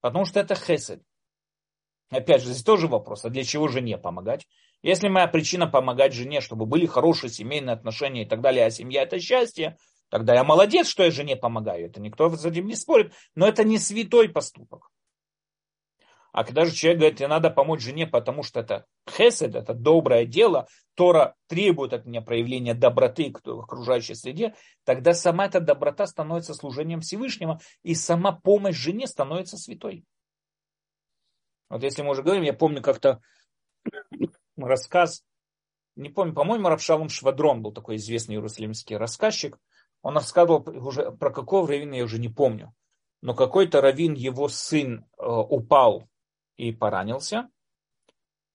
[0.00, 1.02] Потому что это хесед.
[2.10, 4.46] Опять же, здесь тоже вопрос, а для чего жене помогать?
[4.84, 9.04] Если моя причина помогать жене, чтобы были хорошие семейные отношения и так далее, а семья
[9.04, 9.78] это счастье,
[10.10, 11.86] тогда я молодец, что я жене помогаю.
[11.86, 14.90] Это никто с этим не спорит, но это не святой поступок.
[16.32, 20.26] А когда же человек говорит, мне надо помочь жене, потому что это хесед, это доброе
[20.26, 24.54] дело, Тора требует от меня проявления доброты к окружающей среде,
[24.84, 30.04] тогда сама эта доброта становится служением Всевышнего, и сама помощь жене становится святой.
[31.70, 33.22] Вот если мы уже говорим, я помню как-то
[34.56, 35.24] рассказ,
[35.96, 39.58] не помню, по-моему, Равшалом Швадрон был такой известный иерусалимский рассказчик.
[40.02, 42.74] Он рассказывал уже про какого равина я уже не помню.
[43.22, 46.08] Но какой-то равин, его сын, э, упал
[46.56, 47.48] и поранился.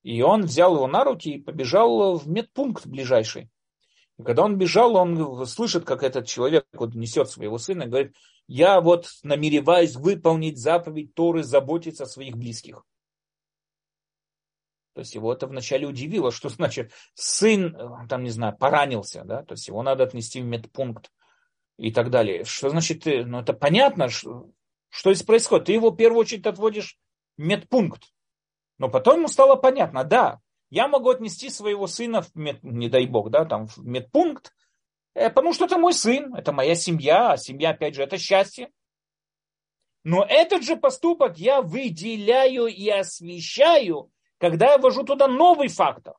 [0.04, 3.50] И он взял его на руки и побежал в медпункт ближайший.
[4.18, 8.16] И когда он бежал, он слышит, как этот человек вот несет своего сына и говорит,
[8.48, 12.84] я вот намереваюсь выполнить заповедь Торы, заботиться о своих близких.
[15.00, 17.74] То есть его это вначале удивило, что значит сын,
[18.10, 21.10] там, не знаю, поранился, да, то есть его надо отнести в медпункт
[21.78, 22.44] и так далее.
[22.44, 24.50] Что значит, ну это понятно, что,
[24.90, 25.68] что здесь происходит.
[25.68, 26.98] Ты его в первую очередь отводишь
[27.38, 28.12] медпункт.
[28.78, 33.06] Но потом ему стало понятно, да, я могу отнести своего сына в мед, не дай
[33.06, 34.54] бог, да, там в медпункт,
[35.14, 38.70] э, потому что это мой сын, это моя семья, а семья, опять же, это счастье.
[40.04, 46.16] Но этот же поступок я выделяю и освещаю, когда я ввожу туда новый фактор.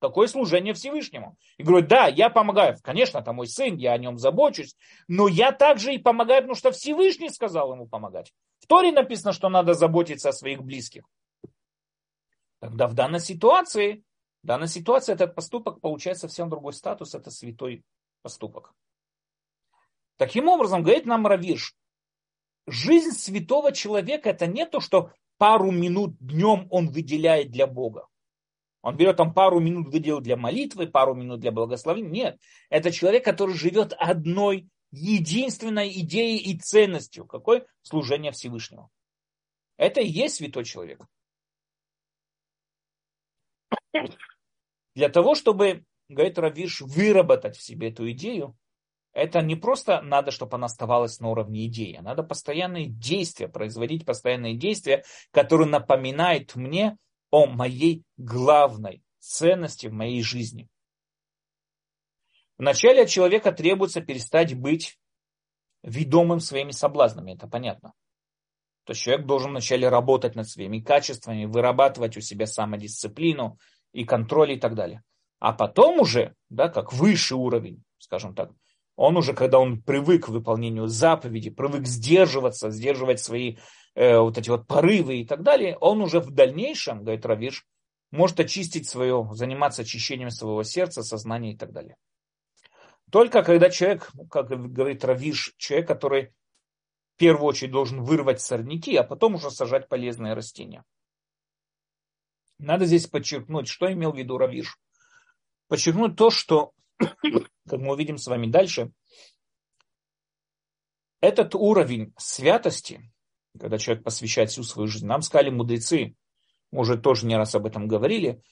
[0.00, 1.36] Какое служение Всевышнему.
[1.58, 2.76] И говорю, да, я помогаю.
[2.82, 4.74] Конечно, это мой сын, я о нем забочусь.
[5.06, 8.32] Но я также и помогаю, потому что Всевышний сказал ему помогать.
[8.58, 11.04] В Торе написано, что надо заботиться о своих близких.
[12.58, 14.02] Тогда в данной ситуации,
[14.42, 17.14] в данной ситуации этот поступок получает совсем другой статус.
[17.14, 17.84] Это святой
[18.22, 18.72] поступок.
[20.16, 21.76] Таким образом, говорит нам Равиш,
[22.66, 25.12] жизнь святого человека это не то, что
[25.42, 28.06] пару минут днем он выделяет для Бога.
[28.80, 32.10] Он берет там пару минут выделил для молитвы, пару минут для благословения.
[32.12, 32.40] Нет,
[32.70, 37.26] это человек, который живет одной единственной идеей и ценностью.
[37.26, 37.66] Какой?
[37.82, 38.88] Служение Всевышнего.
[39.78, 41.04] Это и есть святой человек.
[44.94, 48.56] Для того, чтобы, говорит Равиш, выработать в себе эту идею,
[49.12, 54.06] это не просто надо, чтобы она оставалась на уровне идеи, а надо постоянные действия, производить
[54.06, 56.96] постоянные действия, которые напоминают мне
[57.30, 60.68] о моей главной ценности в моей жизни.
[62.58, 64.98] Вначале от человека требуется перестать быть
[65.82, 67.92] ведомым своими соблазнами, это понятно.
[68.84, 73.58] То есть человек должен вначале работать над своими качествами, вырабатывать у себя самодисциплину
[73.92, 75.02] и контроль и так далее.
[75.38, 78.50] А потом уже, да, как высший уровень, скажем так,
[78.96, 83.56] Он уже, когда он привык к выполнению заповеди, привык сдерживаться, сдерживать свои
[83.94, 87.66] э, вот эти вот порывы и так далее, он уже в дальнейшем, говорит Равиш,
[88.10, 91.96] может очистить свое, заниматься очищением своего сердца, сознания и так далее.
[93.10, 96.32] Только когда человек, как говорит Равиш, человек, который
[97.14, 100.84] в первую очередь должен вырвать сорняки, а потом уже сажать полезные растения.
[102.58, 104.78] Надо здесь подчеркнуть, что имел в виду Равиш.
[105.68, 108.92] Подчеркнуть то, что, как мы увидим с вами дальше,
[111.20, 113.12] этот уровень святости,
[113.58, 116.16] когда человек посвящает всю свою жизнь, нам сказали мудрецы,
[116.70, 118.42] мы уже тоже не раз об этом говорили,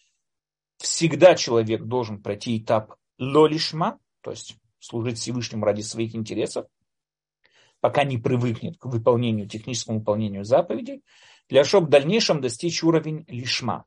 [0.79, 6.67] всегда человек должен пройти этап лолишма, то есть служить Всевышнему ради своих интересов,
[7.81, 11.03] пока не привыкнет к выполнению, техническому выполнению заповедей,
[11.49, 13.85] для чтобы в дальнейшем достичь уровень лишма.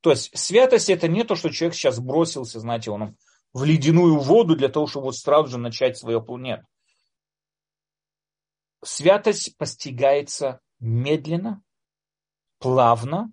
[0.00, 3.16] То есть святость это не то, что человек сейчас бросился, знаете, он
[3.54, 6.64] в ледяную воду для того, чтобы вот сразу же начать свое нет.
[8.82, 11.62] Святость постигается медленно,
[12.58, 13.32] плавно,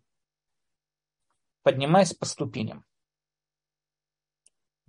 [1.63, 2.85] поднимаясь по ступеням.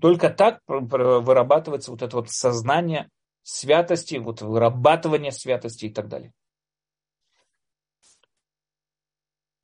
[0.01, 3.11] Только так вырабатывается вот это вот сознание
[3.43, 6.33] святости, вот вырабатывание святости и так далее.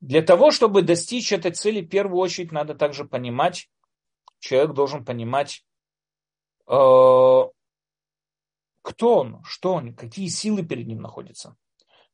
[0.01, 3.69] Для того, чтобы достичь этой цели, в первую очередь надо также понимать,
[4.39, 5.65] человек должен понимать,
[6.67, 7.51] э, кто
[9.19, 11.57] он, что он, какие силы перед ним находятся.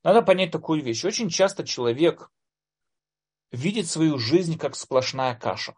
[0.03, 1.05] Надо понять такую вещь.
[1.05, 2.31] Очень часто человек
[3.51, 5.75] видит свою жизнь как сплошная каша.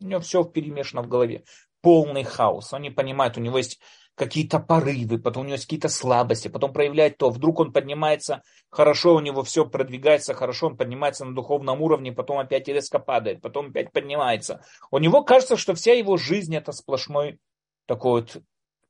[0.00, 1.44] У него все перемешано в голове.
[1.82, 2.72] Полный хаос.
[2.72, 3.80] Он не понимает, у него есть
[4.20, 9.14] какие-то порывы, потом у него есть какие-то слабости, потом проявляет то, вдруг он поднимается, хорошо
[9.14, 13.68] у него все продвигается, хорошо он поднимается на духовном уровне, потом опять резко падает, потом
[13.70, 14.62] опять поднимается.
[14.90, 17.38] У него кажется, что вся его жизнь это сплошной
[17.86, 18.42] такой вот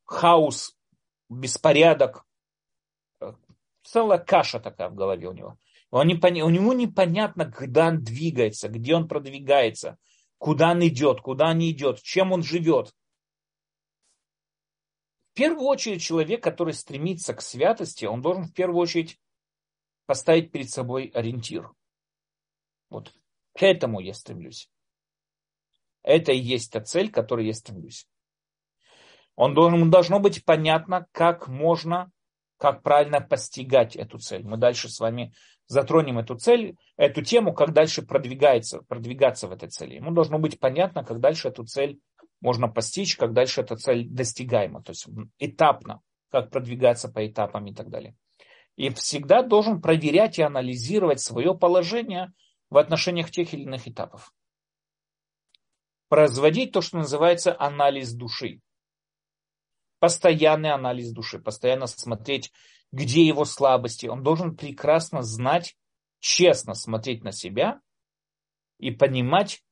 [0.05, 0.77] хаос,
[1.29, 2.25] беспорядок,
[3.85, 5.59] целая каша такая в голове у него.
[5.93, 9.97] Он не, у него непонятно, когда он двигается, где он продвигается,
[10.39, 12.93] куда он идет, куда он не идет, чем он живет
[15.41, 19.19] первую очередь человек, который стремится к святости, он должен в первую очередь
[20.05, 21.71] поставить перед собой ориентир.
[22.91, 23.15] Вот
[23.55, 24.71] к этому я стремлюсь.
[26.03, 28.07] Это и есть та цель, к которой я стремлюсь.
[29.35, 32.11] Он должен, должно быть понятно, как можно,
[32.59, 34.45] как правильно постигать эту цель.
[34.45, 35.33] Мы дальше с вами
[35.69, 39.95] затронем эту цель, эту тему, как дальше продвигается, продвигаться в этой цели.
[39.95, 41.99] Ему должно быть понятно, как дальше эту цель
[42.41, 45.07] можно постичь, как дальше эта цель достигаема, то есть
[45.39, 48.17] этапно, как продвигаться по этапам и так далее.
[48.77, 52.33] И всегда должен проверять и анализировать свое положение
[52.71, 54.33] в отношениях тех или иных этапов.
[56.09, 58.61] Производить то, что называется анализ души.
[59.99, 62.53] Постоянный анализ души, постоянно смотреть,
[62.91, 64.07] где его слабости.
[64.07, 65.77] Он должен прекрасно знать,
[66.21, 67.81] честно смотреть на себя
[68.79, 69.63] и понимать,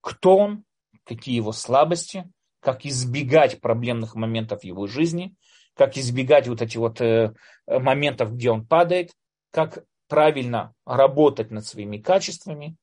[0.00, 0.64] кто он,
[1.04, 2.30] какие его слабости,
[2.60, 5.34] как избегать проблемных моментов его жизни,
[5.74, 7.34] как избегать вот этих вот э,
[7.66, 9.12] моментов, где он падает,
[9.50, 12.76] как правильно работать над своими качествами,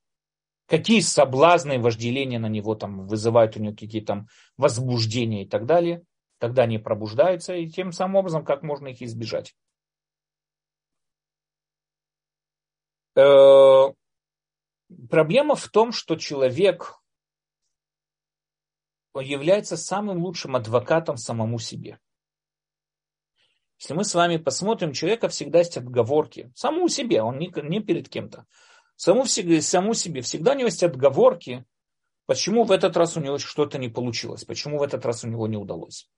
[0.67, 5.65] какие соблазны и вожделения на него там вызывают у него какие-то там возбуждения и так
[5.65, 6.03] далее,
[6.39, 9.55] когда они пробуждаются, и тем самым образом, как можно их избежать.
[13.15, 13.93] Э,
[15.09, 16.98] проблема в том, что человек
[19.21, 21.99] является самым лучшим адвокатом самому себе.
[23.79, 26.51] Если мы с вами посмотрим, человека всегда есть отговорки.
[26.55, 28.45] Самому себе, он не, не перед кем-то.
[28.95, 30.21] Саму, саму себе.
[30.21, 31.65] Всегда у него есть отговорки,
[32.25, 35.47] почему в этот раз у него что-то не получилось, почему в этот раз у него
[35.47, 36.09] не удалось.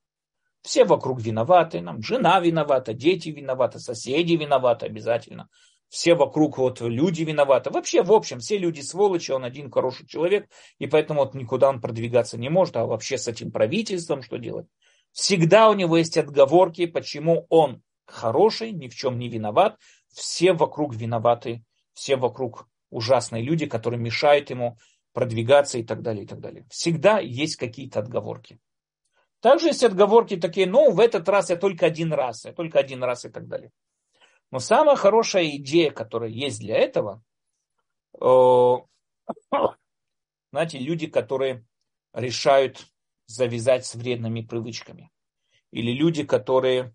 [0.63, 5.49] Все вокруг виноваты, нам жена виновата, дети виноваты, соседи виноваты обязательно
[5.91, 7.69] все вокруг вот люди виноваты.
[7.69, 11.81] Вообще, в общем, все люди сволочи, он один хороший человек, и поэтому вот никуда он
[11.81, 14.67] продвигаться не может, а вообще с этим правительством что делать?
[15.11, 19.77] Всегда у него есть отговорки, почему он хороший, ни в чем не виноват,
[20.13, 21.61] все вокруг виноваты,
[21.93, 24.77] все вокруг ужасные люди, которые мешают ему
[25.11, 26.65] продвигаться и так далее, и так далее.
[26.69, 28.59] Всегда есть какие-то отговорки.
[29.41, 33.03] Также есть отговорки такие, ну, в этот раз я только один раз, я только один
[33.03, 33.71] раз и так далее.
[34.51, 37.23] Но самая хорошая идея, которая есть для этого,
[40.51, 41.65] знаете, люди, которые
[42.13, 42.85] решают
[43.27, 45.09] завязать с вредными привычками.
[45.71, 46.93] Или люди, которые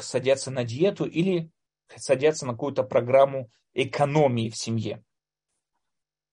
[0.00, 1.50] садятся на диету или
[1.94, 5.04] садятся на какую-то программу экономии в семье.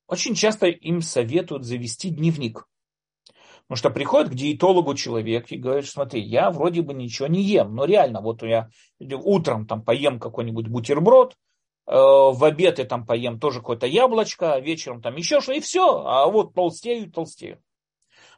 [0.07, 2.68] Очень часто им советуют завести дневник.
[3.69, 7.75] Потому что приходит к диетологу человек и говорит, смотри, я вроде бы ничего не ем,
[7.75, 11.33] но реально, вот я утром там поем какой-нибудь бутерброд,
[11.85, 15.59] э, в обед я там поем тоже какое-то яблочко, а вечером там еще что, и
[15.59, 17.61] все, а вот толстею и толстею.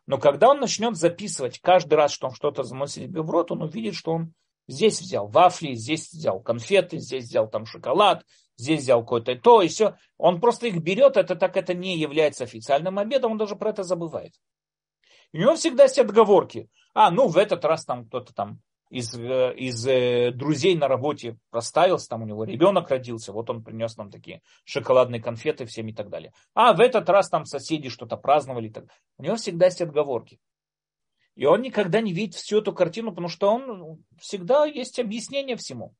[0.05, 3.61] Но когда он начнет записывать каждый раз, что он что-то заносит себе в рот, он
[3.61, 4.33] увидит, что он
[4.67, 8.25] здесь взял вафли, здесь взял конфеты, здесь взял там шоколад,
[8.57, 9.95] здесь взял какое-то то и все.
[10.17, 13.83] Он просто их берет, это так это не является официальным обедом, он даже про это
[13.83, 14.33] забывает.
[15.33, 16.69] У него всегда есть отговорки.
[16.93, 18.59] А, ну в этот раз там кто-то там
[18.89, 23.63] из, э, из э, друзей на работе проставился, там у него ребенок родился, вот он
[23.63, 26.33] принес нам такие шоколадные конфеты всем и так далее.
[26.53, 28.67] А в этот раз там соседи что-то праздновали.
[28.67, 28.85] Так.
[29.17, 30.39] У него всегда есть отговорки.
[31.35, 35.55] И он никогда не видит всю эту картину, потому что он ну, всегда есть объяснение
[35.55, 35.95] всему.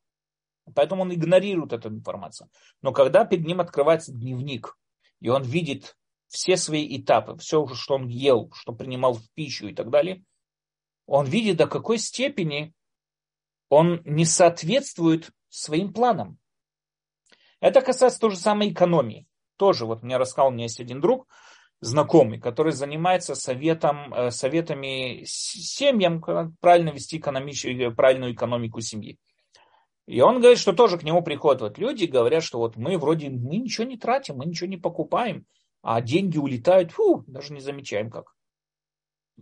[0.75, 2.49] Поэтому он игнорирует эту информацию.
[2.81, 4.77] Но когда перед ним открывается дневник,
[5.21, 5.95] и он видит
[6.31, 10.23] все свои этапы, все, что он ел, что принимал в пищу и так далее,
[11.05, 12.73] он видит, до какой степени
[13.69, 16.37] он не соответствует своим планам.
[17.59, 19.27] Это касается той же самой экономии.
[19.57, 21.27] Тоже вот мне рассказал, у меня есть один друг,
[21.81, 29.19] знакомый, который занимается советом, э, советами семьям, как правильно вести экономическую, правильную экономику семьи.
[30.07, 33.29] И он говорит, что тоже к нему приходят вот люди, говорят, что вот мы вроде
[33.29, 35.45] мы ничего не тратим, мы ничего не покупаем,
[35.81, 38.35] а деньги улетают, фу, даже не замечаем как.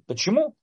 [0.06, 0.56] Почему?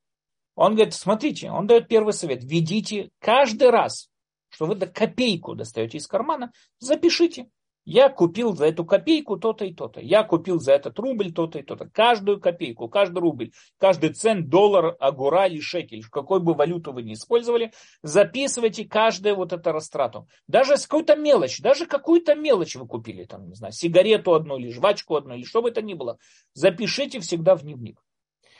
[0.55, 4.11] Он говорит, смотрите, он дает первый совет, ведите каждый раз,
[4.49, 7.51] что вы до копейку достаете из кармана, запишите.
[7.87, 10.01] Я купил за эту копейку то-то и то-то.
[10.01, 11.89] Я купил за этот рубль то-то и то-то.
[11.89, 17.15] Каждую копейку, каждый рубль, каждый цент, доллар, агура или шекель, какой бы валюту вы ни
[17.15, 17.73] использовали,
[18.03, 20.29] записывайте каждую вот эту растрату.
[20.49, 24.71] Даже с какой-то мелочь, даже какую-то мелочь вы купили, там, не знаю, сигарету одну или
[24.71, 26.19] жвачку одну, или что бы это ни было,
[26.55, 28.03] запишите всегда в дневник.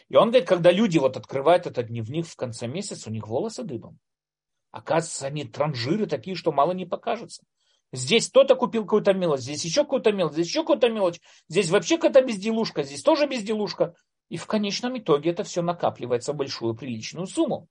[0.09, 3.65] И он говорит, когда люди вот открывают этот дневник в конце месяца, у них волосы
[3.65, 3.99] дыбом.
[4.71, 7.43] Оказывается, они транжиры такие, что мало не покажется.
[7.93, 11.97] Здесь кто-то купил какую-то мелочь, здесь еще какую-то мелочь, здесь еще какую-то мелочь, здесь вообще
[11.97, 13.95] какая-то безделушка, здесь тоже безделушка.
[14.29, 17.69] И в конечном итоге это все накапливается в большую приличную сумму.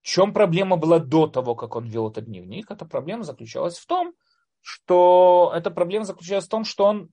[0.00, 2.70] В чем проблема была до того, как он вел этот дневник?
[2.70, 4.14] Эта проблема заключалась в том,
[4.60, 7.10] что эта проблема заключалась в том, что он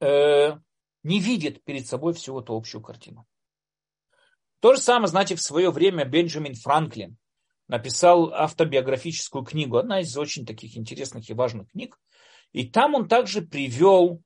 [0.00, 0.56] э,
[1.02, 3.26] не видит перед собой всю эту общую картину.
[4.60, 7.16] То же самое, знаете, в свое время Бенджамин Франклин
[7.68, 12.00] написал автобиографическую книгу, одна из очень таких интересных и важных книг.
[12.52, 14.22] И там он также привел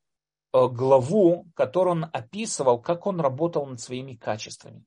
[0.53, 4.85] э, главу, которую он описывал, как он работал над своими качествами.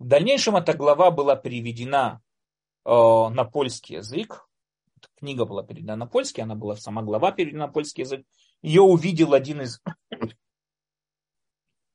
[0.00, 2.20] В дальнейшем эта глава была переведена
[2.84, 4.48] э, на польский язык.
[5.16, 8.26] Книга была переведена на польский, она была сама глава переведена на польский язык.
[8.60, 9.80] Ее увидел один из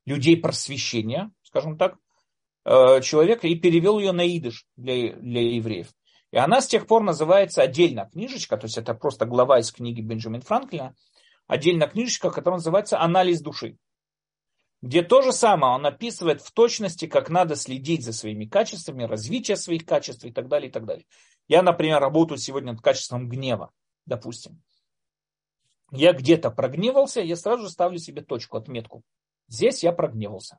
[0.06, 1.98] людей просвещения, скажем так,
[2.64, 5.88] человека и перевел ее на идыш для, для евреев.
[6.30, 10.00] И она с тех пор называется отдельно книжечка, то есть это просто глава из книги
[10.00, 10.94] Бенджамин Франклина,
[11.46, 13.76] отдельная книжечка, которая называется «Анализ души»,
[14.84, 19.56] где то же самое он описывает в точности, как надо следить за своими качествами, развитие
[19.56, 21.06] своих качеств и так далее, и так далее.
[21.48, 23.70] Я, например, работаю сегодня над качеством гнева,
[24.04, 24.62] допустим.
[25.90, 29.02] Я где-то прогневался, я сразу же ставлю себе точку, отметку.
[29.48, 30.58] Здесь я прогневался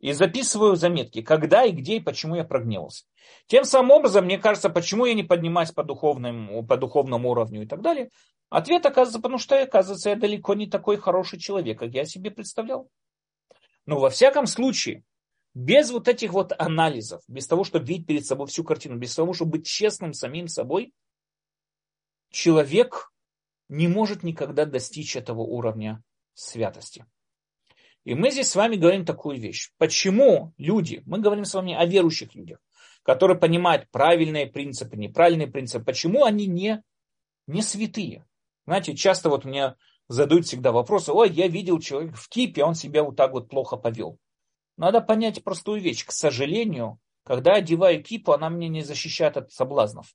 [0.00, 3.04] и записываю заметки, когда и где и почему я прогневался.
[3.46, 7.66] Тем самым образом, мне кажется, почему я не поднимаюсь по духовному, по духовному уровню и
[7.66, 8.10] так далее.
[8.48, 12.88] Ответ оказывается, потому что, оказывается, я далеко не такой хороший человек, как я себе представлял.
[13.86, 15.02] Но во всяком случае,
[15.54, 19.32] без вот этих вот анализов, без того, чтобы видеть перед собой всю картину, без того,
[19.32, 20.92] чтобы быть честным самим собой,
[22.30, 23.10] человек
[23.68, 26.02] не может никогда достичь этого уровня
[26.34, 27.04] святости.
[28.08, 29.70] И мы здесь с вами говорим такую вещь.
[29.76, 32.58] Почему люди, мы говорим с вами о верующих людях,
[33.02, 36.82] которые понимают правильные принципы, неправильные принципы, почему они не,
[37.46, 38.24] не святые?
[38.64, 39.74] Знаете, часто вот мне
[40.08, 43.76] задают всегда вопросы, ой, я видел человека в кипе, он себя вот так вот плохо
[43.76, 44.18] повел.
[44.78, 46.06] Надо понять простую вещь.
[46.06, 50.14] К сожалению, когда одеваю кипу, она меня не защищает от соблазнов.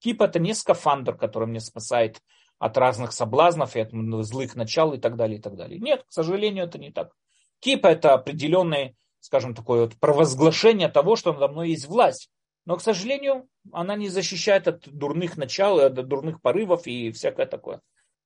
[0.00, 2.20] Кипа это не скафандр, который меня спасает
[2.58, 3.92] от разных соблазнов и от
[4.26, 5.80] злых начал и так далее, и так далее.
[5.80, 7.14] Нет, к сожалению, это не так.
[7.60, 12.30] Кипа это определенное, скажем, такое вот провозглашение того, что надо мной есть власть.
[12.66, 17.80] Но, к сожалению, она не защищает от дурных начал, от дурных порывов и всякое такое.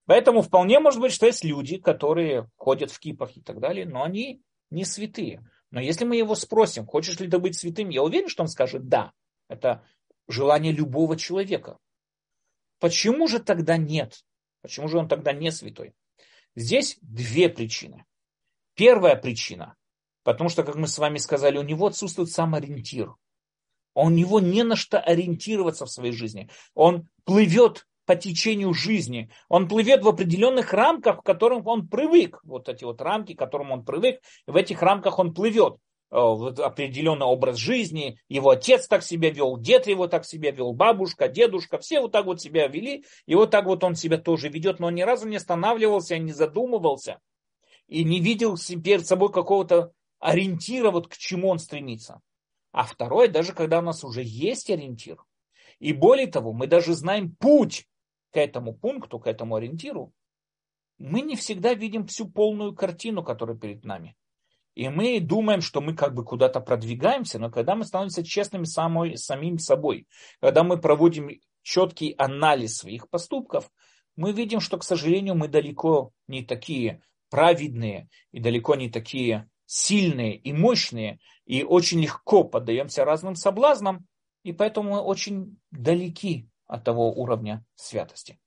[0.06, 4.02] Поэтому вполне может быть, что есть люди, которые ходят в кипах и так далее, но
[4.02, 5.48] они не святые.
[5.70, 8.88] Но если мы его спросим, хочешь ли ты быть святым, я уверен, что он скажет
[8.88, 9.12] да.
[9.48, 9.84] Это
[10.28, 11.78] желание любого человека.
[12.80, 14.24] Почему же тогда нет?
[14.62, 15.94] Почему же он тогда не святой?
[16.54, 18.04] Здесь две причины.
[18.74, 19.76] Первая причина,
[20.22, 22.54] потому что, как мы с вами сказали, у него отсутствует сам.
[23.94, 26.50] У него не на что ориентироваться в своей жизни.
[26.74, 29.30] Он плывет по течению жизни.
[29.48, 32.40] Он плывет в определенных рамках, в которых он привык.
[32.44, 34.20] Вот эти вот рамки, к которым он привык.
[34.46, 35.76] В этих рамках он плывет.
[36.10, 38.20] Э, в определенный образ жизни.
[38.28, 41.78] Его отец так себя вел, дед его так себя вел, бабушка, дедушка.
[41.78, 43.04] Все вот так вот себя вели.
[43.26, 44.78] И вот так вот он себя тоже ведет.
[44.78, 47.18] Но он ни разу не останавливался, не задумывался.
[47.88, 52.20] И не видел перед собой какого-то ориентира, вот к чему он стремится.
[52.72, 55.22] А второе, даже когда у нас уже есть ориентир,
[55.78, 57.86] и более того, мы даже знаем путь
[58.32, 60.12] к этому пункту, к этому ориентиру,
[60.98, 64.16] мы не всегда видим всю полную картину, которая перед нами.
[64.74, 69.16] И мы думаем, что мы как бы куда-то продвигаемся, но когда мы становимся честными самой,
[69.16, 70.08] самим собой,
[70.40, 71.30] когда мы проводим
[71.62, 73.70] четкий анализ своих поступков,
[74.16, 77.02] мы видим, что, к сожалению, мы далеко не такие
[77.34, 84.06] праведные и далеко не такие сильные и мощные, и очень легко поддаемся разным соблазнам,
[84.44, 88.38] и поэтому мы очень далеки от того уровня святости.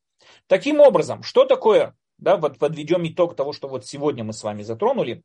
[0.48, 4.62] Таким образом, что такое, да, вот подведем итог того, что вот сегодня мы с вами
[4.62, 5.22] затронули.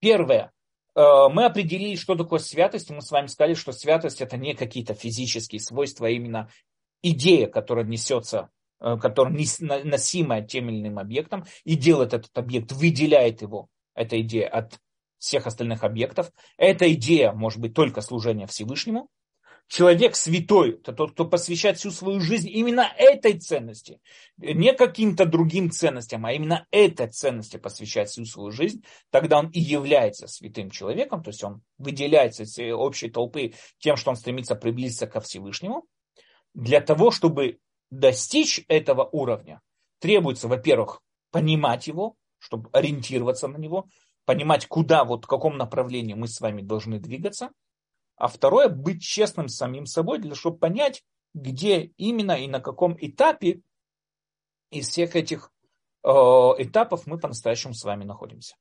[0.00, 0.50] Первое,
[0.96, 4.94] э, мы определили, что такое святость, мы с вами сказали, что святость это не какие-то
[4.94, 6.50] физические свойства, а именно
[7.02, 8.50] идея, которая несется,
[8.80, 14.78] которая носимая тем или иным объектом, и делает этот объект, выделяет его эта идея от
[15.18, 16.32] всех остальных объектов.
[16.56, 19.08] Эта идея может быть только служение Всевышнему.
[19.68, 24.00] Человек святой, это тот, кто посвящает всю свою жизнь именно этой ценности,
[24.36, 29.60] не каким-то другим ценностям, а именно этой ценности посвящает всю свою жизнь, тогда он и
[29.60, 35.06] является святым человеком, то есть он выделяется из общей толпы тем, что он стремится приблизиться
[35.06, 35.86] ко Всевышнему.
[36.52, 37.58] Для того, чтобы
[37.90, 39.60] достичь этого уровня,
[39.98, 43.88] требуется, во-первых, понимать его, чтобы ориентироваться на него,
[44.24, 47.50] понимать, куда, вот в каком направлении мы с вами должны двигаться.
[48.16, 51.02] А второе, быть честным с самим собой, для чтобы понять,
[51.34, 53.62] где именно и на каком этапе
[54.70, 55.50] из всех этих
[56.02, 58.56] э, этапов мы по-настоящему с вами находимся.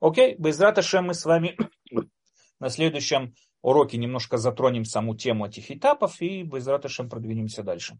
[0.00, 1.56] Окей, без раташа мы с вами
[2.60, 7.98] на следующем уроке немножко затронем саму тему этих этапов и без раташа продвинемся дальше.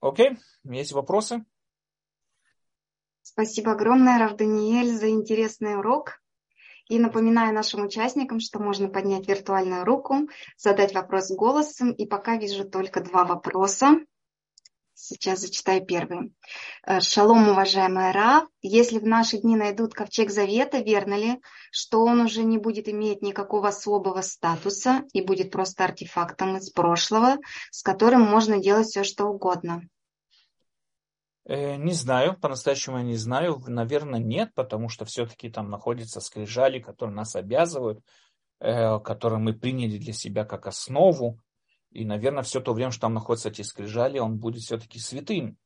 [0.00, 1.44] Окей, есть вопросы?
[3.22, 6.20] Спасибо огромное, Рав Даниэль, за интересный урок.
[6.88, 11.92] И напоминаю нашим участникам, что можно поднять виртуальную руку, задать вопрос голосом.
[11.92, 14.00] И пока вижу только два вопроса.
[15.02, 16.34] Сейчас зачитаю первый.
[16.86, 18.44] Э, Шалом, уважаемая Рав.
[18.60, 21.40] Если в наши дни найдут ковчег завета, верно ли,
[21.72, 27.38] что он уже не будет иметь никакого особого статуса и будет просто артефактом из прошлого,
[27.70, 29.88] с которым можно делать все, что угодно?
[31.46, 33.58] Э, не знаю, по-настоящему я не знаю.
[33.66, 38.04] Наверное, нет, потому что все-таки там находятся скрижали, которые нас обязывают,
[38.60, 41.38] э, которые мы приняли для себя как основу.
[41.92, 45.56] И, наверное, все то время, что там находятся эти скрижали, он будет все-таки святым.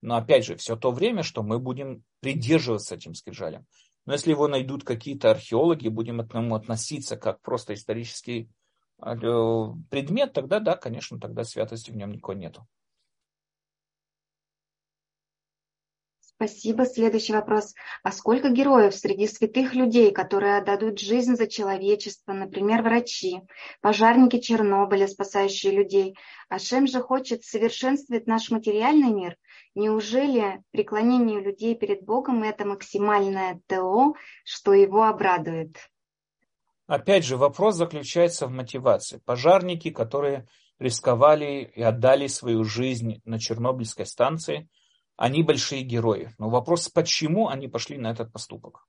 [0.00, 3.66] Но опять же, все то время, что мы будем придерживаться этим скрижалям.
[4.06, 8.48] Но если его найдут какие-то археологи, будем к нему относиться как просто исторический
[9.04, 9.14] э,
[9.90, 12.66] предмет, тогда да, конечно, тогда святости в нем никакой нету.
[16.40, 16.86] Спасибо.
[16.86, 17.74] Следующий вопрос.
[18.04, 23.40] А сколько героев среди святых людей, которые отдадут жизнь за человечество, например, врачи,
[23.80, 26.16] пожарники Чернобыля, спасающие людей?
[26.48, 29.36] А Шем же хочет совершенствовать наш материальный мир.
[29.74, 34.14] Неужели преклонение людей перед Богом– это максимальное ТО,
[34.44, 35.76] что его обрадует?
[36.86, 39.20] Опять же, вопрос заключается в мотивации.
[39.24, 40.46] Пожарники, которые
[40.78, 44.68] рисковали и отдали свою жизнь на Чернобыльской станции–
[45.18, 46.32] они большие герои.
[46.38, 48.86] Но вопрос, почему они пошли на этот поступок?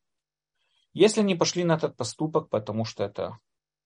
[0.94, 3.40] Если они пошли на этот поступок, потому что это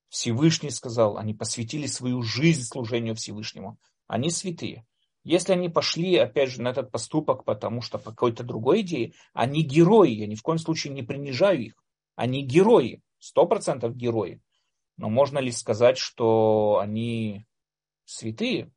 [0.09, 4.85] Всевышний сказал, они посвятили свою жизнь служению Всевышнему, они святые.
[5.23, 9.63] Если они пошли, опять же, на этот поступок, потому что по какой-то другой идее, они
[9.63, 11.75] герои, я ни в коем случае не принижаю их.
[12.15, 14.41] Они герои, сто процентов герои.
[14.97, 17.45] Но можно ли сказать, что они
[18.03, 18.69] святые?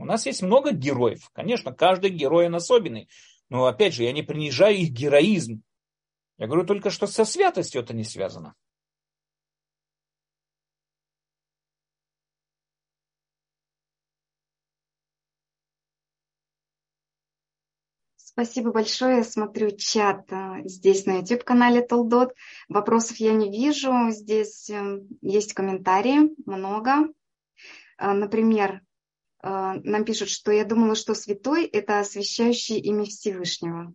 [0.00, 1.28] У нас есть много героев.
[1.34, 3.10] Конечно, каждый герой он особенный.
[3.50, 5.62] Но опять же, я не принижаю их героизм.
[6.38, 8.54] Я говорю только, что со святостью это не связано.
[18.16, 19.18] Спасибо большое.
[19.18, 22.32] Я смотрю чат э, здесь на YouTube-канале Толдот.
[22.70, 23.92] Вопросов я не вижу.
[24.08, 27.12] Здесь э, есть комментарии, много.
[27.98, 28.80] Э, например,
[29.42, 33.94] нам пишут, что я думала, что святой– это освящающий имя Всевышнего.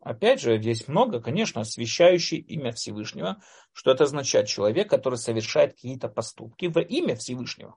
[0.00, 3.42] Опять же, здесь много, конечно, освящающий имя Всевышнего.
[3.72, 4.46] Что это означает?
[4.46, 7.76] Человек, который совершает какие-то поступки во имя Всевышнего.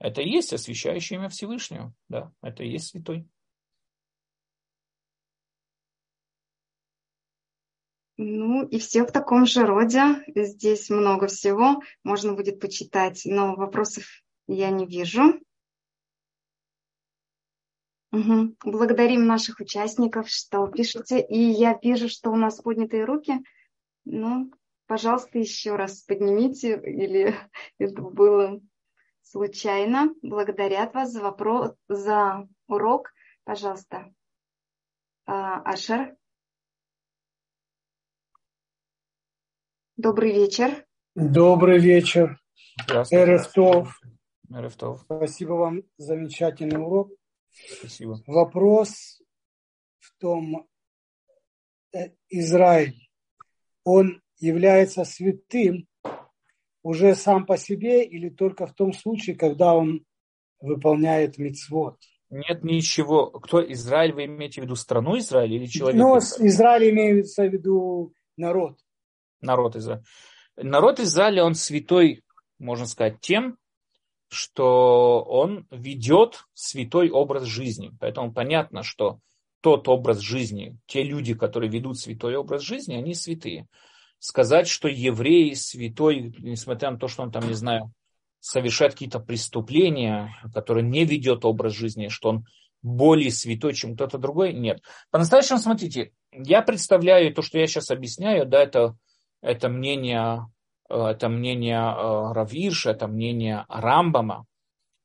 [0.00, 1.94] Это и есть освящающее имя Всевышнего.
[2.08, 3.28] Да, это и есть святой.
[8.18, 10.24] Ну и все в таком же роде.
[10.34, 11.80] Здесь много всего.
[12.02, 14.04] Можно будет почитать, но вопросов
[14.46, 15.40] я не вижу.
[18.12, 18.56] Угу.
[18.64, 21.20] Благодарим наших участников, что пишете.
[21.20, 23.34] И я вижу, что у нас поднятые руки.
[24.04, 24.52] Ну,
[24.86, 27.34] пожалуйста, еще раз поднимите, или
[27.78, 28.60] это было
[29.22, 30.14] случайно.
[30.22, 33.12] Благодарят вас за вопрос, за урок.
[33.44, 34.12] Пожалуйста.
[35.26, 36.16] А, Ашер.
[39.96, 40.86] Добрый вечер.
[41.14, 42.38] Добрый вечер.
[43.10, 44.00] Эрефтов.
[44.50, 45.02] Эрефтов.
[45.02, 45.82] Спасибо вам.
[45.96, 47.10] Замечательный урок.
[47.52, 48.22] Спасибо.
[48.26, 49.22] Вопрос
[49.98, 50.66] в том,
[51.92, 53.08] э, Израиль,
[53.84, 55.86] он является святым
[56.82, 60.04] уже сам по себе или только в том случае, когда он
[60.60, 61.96] выполняет мицвод?
[62.30, 63.30] Нет ничего.
[63.30, 64.12] Кто Израиль?
[64.12, 66.04] Вы имеете в виду страну Израиль или человека?
[66.04, 68.78] Ну, Израиль, Израиль имеется в виду народ.
[69.40, 70.04] Народ Израиля.
[70.56, 72.22] Народ Израиля, он святой,
[72.58, 73.58] можно сказать, тем,
[74.28, 77.92] что он ведет святой образ жизни.
[78.00, 79.20] Поэтому понятно, что
[79.60, 83.66] тот образ жизни, те люди, которые ведут святой образ жизни, они святые.
[84.18, 87.92] Сказать, что еврей святой, несмотря на то, что он там, не знаю,
[88.40, 92.46] совершает какие-то преступления, которые не ведет образ жизни, что он
[92.82, 94.80] более святой, чем кто-то другой, нет.
[95.10, 98.96] По-настоящему, смотрите, я представляю то, что я сейчас объясняю, да, это,
[99.40, 100.46] это мнение
[100.88, 104.46] это мнение э, Равирша, это мнение Рамбама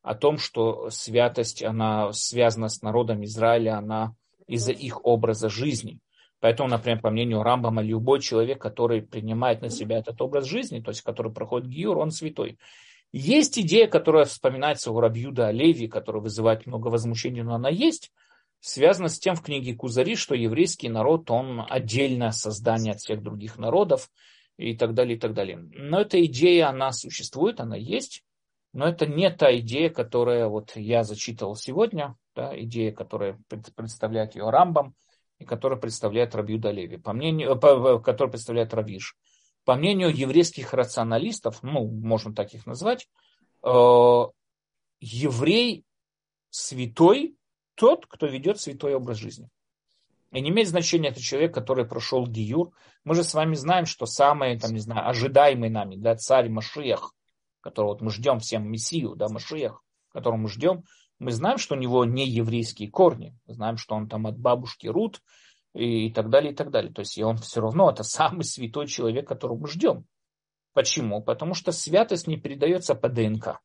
[0.02, 4.14] о том, что святость, она связана с народом Израиля, она
[4.48, 6.00] из-за их образа жизни.
[6.40, 10.90] Поэтому, например, по мнению Рамбама, любой человек, который принимает на себя этот образ жизни, то
[10.90, 12.58] есть который проходит гиюр, он святой.
[13.14, 18.12] Есть идея, которая вспоминается у Рабьюда Олеви, которая вызывает много возмущений, но она есть,
[18.60, 23.58] связана с тем в книге Кузари, что еврейский народ, он отдельное создание от всех других
[23.58, 24.10] народов,
[24.58, 25.58] и так далее, и так далее.
[25.58, 28.24] Но эта идея, она существует, она есть,
[28.74, 33.40] но это не та идея, которая вот я зачитывал сегодня, да, идея, которая
[33.76, 34.96] представляет ее Рамбам
[35.40, 39.16] и которая представляет Рабью Далеви, по мнению, по, которая представляет Равиш.
[39.66, 43.08] По мнению еврейских рационалистов, ну, можно так их назвать,
[43.64, 44.24] э,
[45.00, 45.84] еврей
[46.50, 47.36] святой
[47.76, 49.50] тот, кто ведет святой образ жизни.
[50.32, 52.72] И не имеет значения, это человек, который прошел Гиюр.
[53.04, 57.14] Мы же с вами знаем, что самый, там, не знаю, ожидаемый нами, да, царь Машиях,
[57.60, 59.84] которого вот мы ждем всем Мессию, да, Машиях,
[60.14, 60.84] которого мы ждем,
[61.20, 63.38] мы знаем, что у него не еврейские корни.
[63.46, 65.22] Мы знаем, что он там от бабушки Рут
[65.76, 66.92] и, и так далее, и так далее.
[66.92, 70.06] То есть и он все равно это самый святой человек, которого мы ждем.
[70.74, 71.22] Почему?
[71.22, 73.60] Потому что святость не передается по ДНК.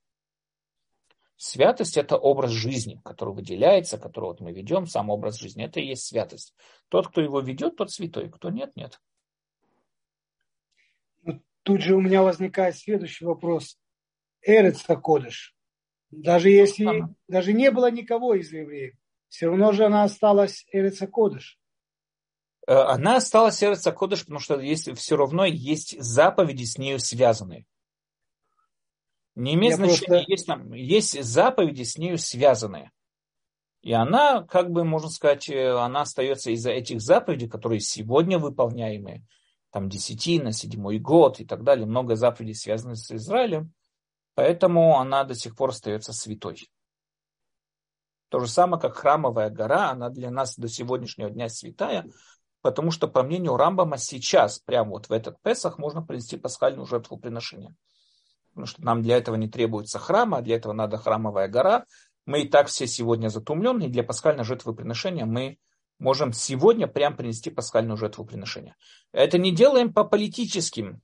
[1.36, 5.64] Святость– это образ жизни, который выделяется, который вот мы ведем, сам образ жизни.
[5.64, 6.54] Это и есть святость.
[6.88, 8.30] Тот, кто его ведет, тот святой.
[8.30, 9.00] Кто нет, нет.
[11.62, 13.78] Тут же у меня возникает следующий вопрос.
[14.40, 15.54] Эрец Кодыш.
[16.10, 17.14] Даже если ага.
[17.28, 18.94] даже не было никого из евреев,
[19.28, 21.58] все равно же она осталась Эрец Кодыш.
[22.66, 27.66] Э, она осталась Эрец Кодыш, потому что есть, все равно есть заповеди с нею связанные.
[29.36, 30.30] Не имеет Я значения, просто...
[30.32, 32.90] есть, там, есть заповеди с нею связанные.
[33.82, 39.24] И она, как бы, можно сказать, э, она остается из-за этих заповедей, которые сегодня выполняемые,
[39.70, 43.74] там десятина, седьмой год и так далее, много заповедей связаны с Израилем,
[44.34, 46.70] поэтому она до сих пор остается святой.
[48.30, 52.06] То же самое, как храмовая гора, она для нас до сегодняшнего дня святая,
[52.62, 57.18] потому что, по мнению Рамбама, сейчас, прямо вот в этот Песах, можно принести пасхальную жертву
[57.18, 57.76] приношения
[58.56, 61.84] потому что нам для этого не требуется храма, для этого надо храмовая гора.
[62.24, 65.58] Мы и так все сегодня затумлены, и для пасхальной жертвоприношения мы
[65.98, 68.74] можем сегодня прям принести пасхальную жертвоприношение.
[69.12, 71.02] Это не делаем по политическим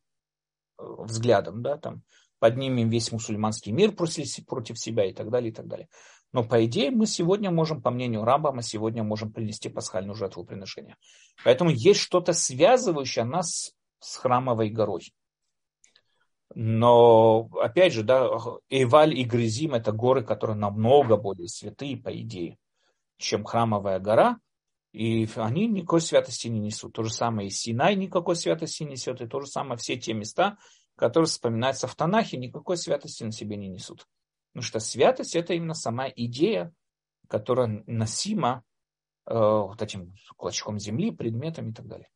[0.78, 2.02] э, взглядам, да, там,
[2.38, 5.88] поднимем весь мусульманский мир против, себя и так далее, и так далее.
[6.32, 10.96] Но по идее мы сегодня можем, по мнению мы сегодня можем принести пасхальную жертвоприношение.
[11.44, 15.12] Поэтому есть что-то связывающее нас с храмовой горой.
[16.54, 18.28] Но, опять же, да,
[18.68, 22.58] Эваль и Грызим– это горы, которые намного более святые, по идее,
[23.16, 24.38] чем храмовая гора.
[24.92, 26.92] И они никакой святости не несут.
[26.92, 29.22] То же самое и Синай никакой святости не несет.
[29.22, 30.58] И то же самое все те места,
[30.96, 34.06] которые вспоминаются в Танахе, никакой святости на себе не несут.
[34.52, 36.74] Потому что святость– это именно сама идея,
[37.28, 38.62] которая носима
[39.24, 42.10] э, вот этим клочком земли, предметом и так далее.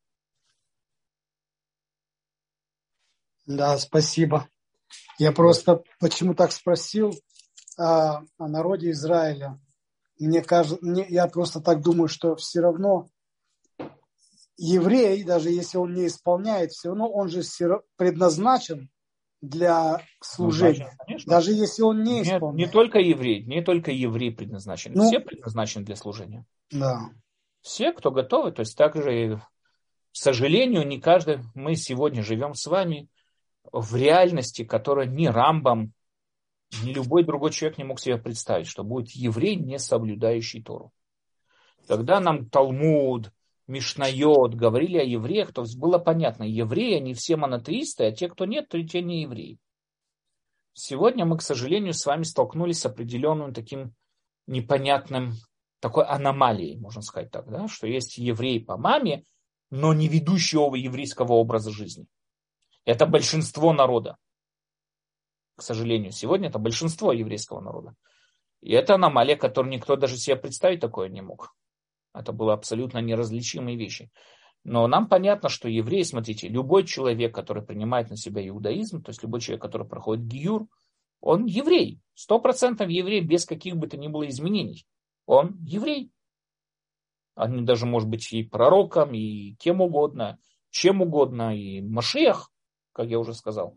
[3.46, 4.48] Да, спасибо.
[5.18, 7.14] Я просто почему так спросил
[7.78, 9.58] о, о народе Израиля.
[10.18, 13.08] Мне кажется, мне, я просто так думаю, что все равно
[14.56, 17.42] еврей, даже если он не исполняет, все равно он же
[17.96, 18.90] предназначен
[19.42, 20.96] для служения.
[21.06, 21.30] Конечно.
[21.30, 22.58] Даже если он не исполняет.
[22.58, 24.92] Нет, не только еврей, не только еврей предназначен.
[24.94, 26.46] Ну, все предназначены для служения.
[26.70, 27.10] Да.
[27.60, 28.52] Все, кто готовы.
[28.52, 33.08] То есть также, к сожалению, не каждый, мы сегодня живем с вами
[33.72, 35.92] в реальности, которая не Рамбам,
[36.82, 40.92] ни любой другой человек не мог себе представить, что будет еврей, не соблюдающий Тору.
[41.86, 43.30] Когда нам Талмуд,
[43.68, 48.68] Мишнайот говорили о евреях, то было понятно, евреи, они все монотеисты, а те, кто нет,
[48.68, 49.58] то и те не евреи.
[50.72, 53.94] Сегодня мы, к сожалению, с вами столкнулись с определенным таким
[54.46, 55.32] непонятным,
[55.80, 59.24] такой аномалией, можно сказать так, да, что есть еврей по маме,
[59.70, 62.06] но не ведущего еврейского образа жизни.
[62.86, 64.16] Это большинство народа.
[65.56, 67.94] К сожалению, сегодня это большинство еврейского народа.
[68.62, 71.54] И это аномалия, которую никто даже себе представить такое не мог.
[72.14, 74.10] Это было абсолютно неразличимые вещи.
[74.62, 79.22] Но нам понятно, что евреи, смотрите, любой человек, который принимает на себя иудаизм, то есть
[79.22, 80.66] любой человек, который проходит гиюр,
[81.20, 82.00] он еврей.
[82.14, 84.86] Сто процентов еврей без каких бы то ни было изменений.
[85.26, 86.12] Он еврей.
[87.34, 90.38] Он даже может быть и пророком, и кем угодно,
[90.70, 92.50] чем угодно, и Машиях
[92.96, 93.76] как я уже сказал.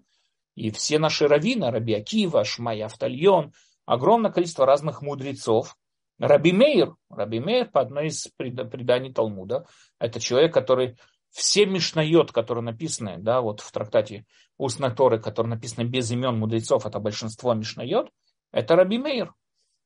[0.55, 3.51] И все наши раввины, Раби Акива, Шмай Автальон,
[3.85, 5.75] огромное количество разных мудрецов.
[6.19, 9.65] Раби Мейр, Раби Мейр по одной из преданий Талмуда,
[9.99, 10.97] это человек, который
[11.31, 14.25] все Мишнайот, которые написаны, да, вот в трактате
[14.57, 18.09] Устной Торы, которые написаны без имен мудрецов, это большинство Мишнайот,
[18.51, 19.33] это Раби Мейр.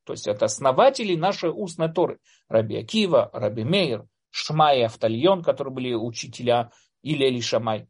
[0.05, 2.19] То есть это основатели нашей Устной Торы.
[2.49, 6.72] Раби Акива, Раби Мейр, Шмай и Автальон, которые были учителя
[7.03, 7.88] Илели Шамай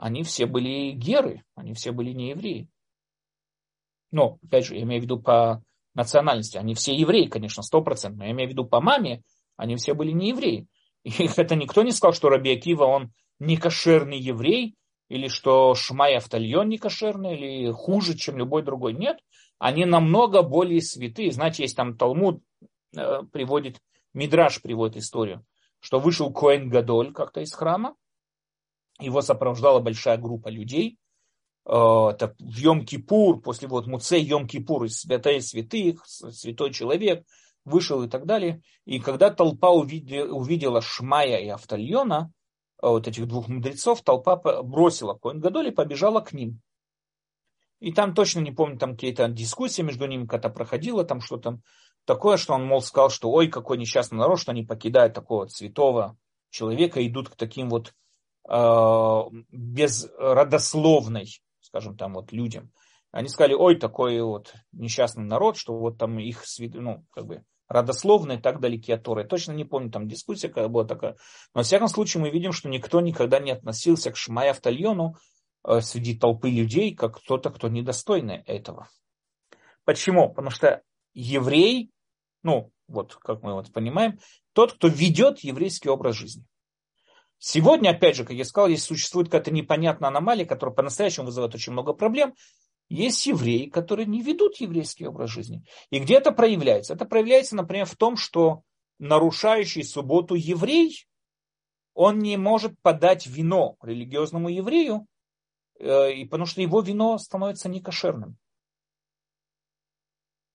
[0.00, 2.68] они все были геры, они все были не евреи.
[4.10, 5.62] Но, опять же, я имею в виду по
[5.94, 6.56] национальности.
[6.56, 8.22] Они все евреи, конечно, стопроцентно.
[8.22, 9.22] Я имею в виду по маме,
[9.58, 10.66] они все были не евреи.
[11.04, 14.74] И это никто не сказал, что Раби Акива, он не кошерный еврей,
[15.10, 18.94] или что Шмай Автальон не кошерный, или хуже, чем любой другой.
[18.94, 19.18] Нет,
[19.58, 21.30] они намного более святые.
[21.30, 22.42] Знаете, есть там Талмуд
[22.96, 23.82] э, приводит,
[24.14, 25.44] Мидраш приводит историю,
[25.78, 27.96] что вышел Коэн Гадоль как-то из храма,
[29.00, 30.98] его сопровождала большая группа людей.
[31.66, 37.24] Э, это в Йом-Кипур, после вот Муцей Йом-Кипур, святая святых, святой человек,
[37.64, 38.62] вышел и так далее.
[38.84, 42.32] И когда толпа увидела, увидела Шмая и Автальона,
[42.82, 46.60] э, вот этих двух мудрецов, толпа бросила Коин Гадоль и побежала к ним.
[47.80, 51.60] И там точно не помню, там какие-то дискуссии между ними когда проходила, там что-то
[52.04, 56.18] такое, что он, мол, сказал, что ой, какой несчастный народ, что они покидают такого святого
[56.50, 57.94] человека, идут к таким вот
[58.48, 59.22] Э,
[59.52, 61.28] безродословной,
[61.60, 62.72] скажем там, вот людям.
[63.12, 66.44] Они сказали, ой, такой вот несчастный народ, что вот там их,
[66.74, 69.24] ну, как бы, родословные так далеки от Торы.
[69.24, 71.12] точно не помню, там дискуссия какая была такая.
[71.54, 75.16] Но, во всяком случае, мы видим, что никто никогда не относился к Шмая Автальону
[75.64, 78.88] э, среди толпы людей, как кто-то, кто недостойный этого.
[79.84, 80.28] Почему?
[80.28, 80.82] Потому что
[81.14, 81.90] еврей,
[82.42, 84.18] ну, вот как мы вот понимаем,
[84.52, 86.44] тот, кто ведет еврейский образ жизни.
[87.42, 91.72] Сегодня, опять же, как я сказал, если существует какая-то непонятная аномалия, которая по-настоящему вызывает очень
[91.72, 92.34] много проблем,
[92.90, 95.64] есть евреи, которые не ведут еврейский образ жизни.
[95.88, 96.92] И где это проявляется?
[96.92, 98.60] Это проявляется, например, в том, что
[98.98, 101.06] нарушающий субботу еврей,
[101.94, 105.06] он не может подать вино религиозному еврею,
[105.78, 108.36] э, и потому что его вино становится некошерным.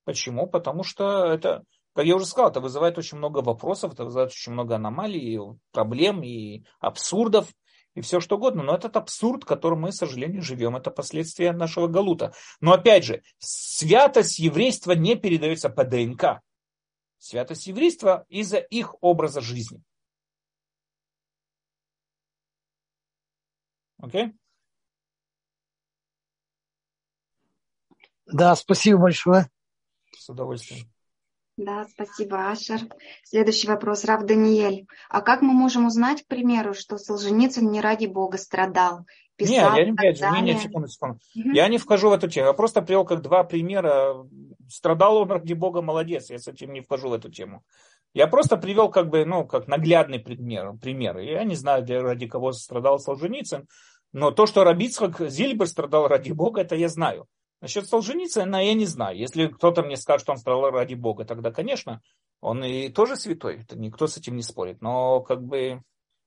[0.04, 0.46] Почему?
[0.46, 1.64] Потому что это
[1.96, 5.40] как я уже сказал, это вызывает очень много вопросов, это вызывает очень много аномалий,
[5.72, 7.48] проблем и абсурдов,
[7.94, 8.64] и все что угодно.
[8.64, 12.34] Но этот абсурд, в котором мы, к сожалению, живем, это последствия нашего галута.
[12.60, 16.42] Но опять же, святость еврейства не передается по ДНК.
[17.18, 19.82] Святость еврейства из-за их образа жизни.
[24.00, 24.26] Окей?
[24.26, 24.34] Okay?
[28.26, 29.50] Да, спасибо большое.
[30.12, 30.95] С удовольствием.
[31.58, 32.82] Да, спасибо, Ашер.
[33.24, 34.88] Следующий вопрос, Рав Даниэль.
[35.10, 39.06] А как мы можем узнать, к примеру, что Солженицын не ради Бога страдал?
[39.38, 41.20] Писал, нет, я не, опять же, не, не, секунду, секунду.
[41.36, 41.52] Угу.
[41.52, 42.48] Я не вхожу в эту тему.
[42.48, 44.26] Я просто привел как два примера.
[44.70, 46.30] Страдал он ради Бога, молодец.
[46.30, 47.64] Я с этим не вхожу в эту тему.
[48.14, 50.74] Я просто привел как бы, ну, как наглядный пример.
[50.82, 51.18] пример.
[51.18, 53.68] Я не знаю, ради кого страдал Солженицын,
[54.14, 57.28] но то, что Рабицхак Зильбер страдал ради Бога, это я знаю.
[57.66, 59.18] Насчет Солженицына я не знаю.
[59.18, 62.00] Если кто-то мне скажет, что он страдал ради Бога, тогда, конечно,
[62.40, 64.84] Он и тоже святой, это никто с этим не спорит.
[64.84, 65.82] Но как бы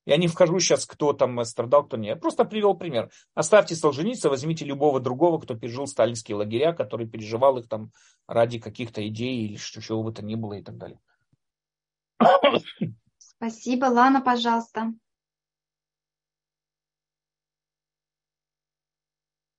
[0.04, 2.16] я не вхожу сейчас, кто там страдал, кто нет.
[2.16, 3.12] Я просто привел пример.
[3.36, 7.92] Оставьте Солженицына, возьмите любого другого, кто пережил сталинские лагеря, который переживал их там
[8.26, 10.98] ради каких-то идей или чего бы то ни было и так далее.
[13.16, 13.84] Спасибо.
[13.84, 14.92] Лана, пожалуйста.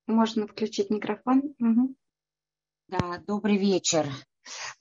[0.10, 1.54] Можно включить микрофон.
[1.60, 1.96] Угу.
[2.88, 4.12] Да, добрый вечер.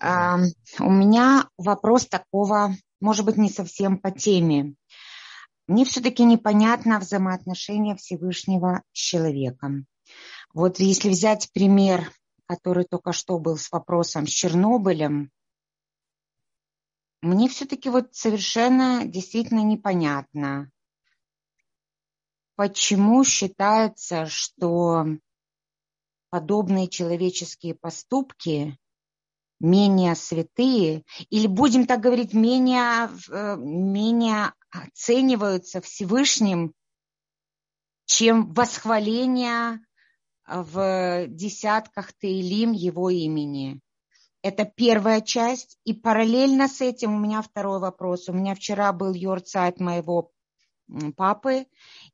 [0.03, 0.47] Uh,
[0.81, 4.75] у меня вопрос такого, может быть, не совсем по теме.
[5.67, 9.87] Мне все-таки непонятно взаимоотношения Всевышнего с человеком.
[10.55, 12.11] Вот если взять пример,
[12.47, 15.31] который только что был с вопросом с Чернобылем,
[17.21, 20.71] мне все-таки вот совершенно действительно непонятно,
[22.59, 25.07] почему считается, что
[26.29, 28.77] подобные человеческие поступки
[29.61, 36.75] менее святые, или будем так говорить, менее, э, менее оцениваются Всевышним,
[38.07, 39.79] чем восхваление
[40.45, 43.81] в десятках Таилим его имени.
[44.43, 45.79] Это первая часть.
[45.85, 48.29] И параллельно с этим у меня второй вопрос.
[48.29, 50.33] У меня вчера был йорцайт моего
[51.17, 51.67] папы,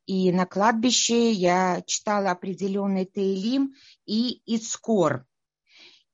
[0.07, 3.75] и на кладбище я читала определенный Таилим
[4.07, 5.27] и Ицкор.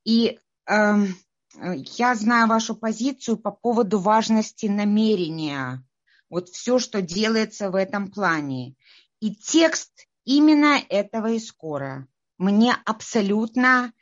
[0.05, 0.95] И э,
[1.57, 5.85] я знаю вашу позицию по поводу важности намерения.
[6.29, 8.77] Вот все, что делается в этом плане.
[9.21, 12.07] И текст именно этого Искора
[12.39, 13.93] мне абсолютно,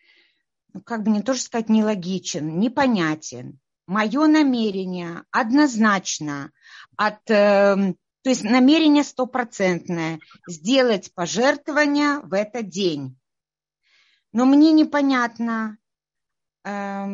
[0.72, 3.58] ну, как бы не тоже сказать, нелогичен, непонятен.
[3.86, 6.52] Мое намерение однозначно
[6.96, 7.94] от э,
[8.28, 13.18] то есть намерение стопроцентное сделать пожертвование в этот день.
[14.34, 15.78] Но мне непонятно
[16.62, 17.06] э,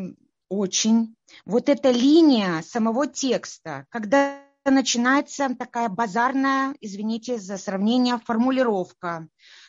[0.49, 1.15] очень
[1.47, 9.29] вот эта линия самого текста, когда начинается такая базарная, извините за сравнение, формулировка.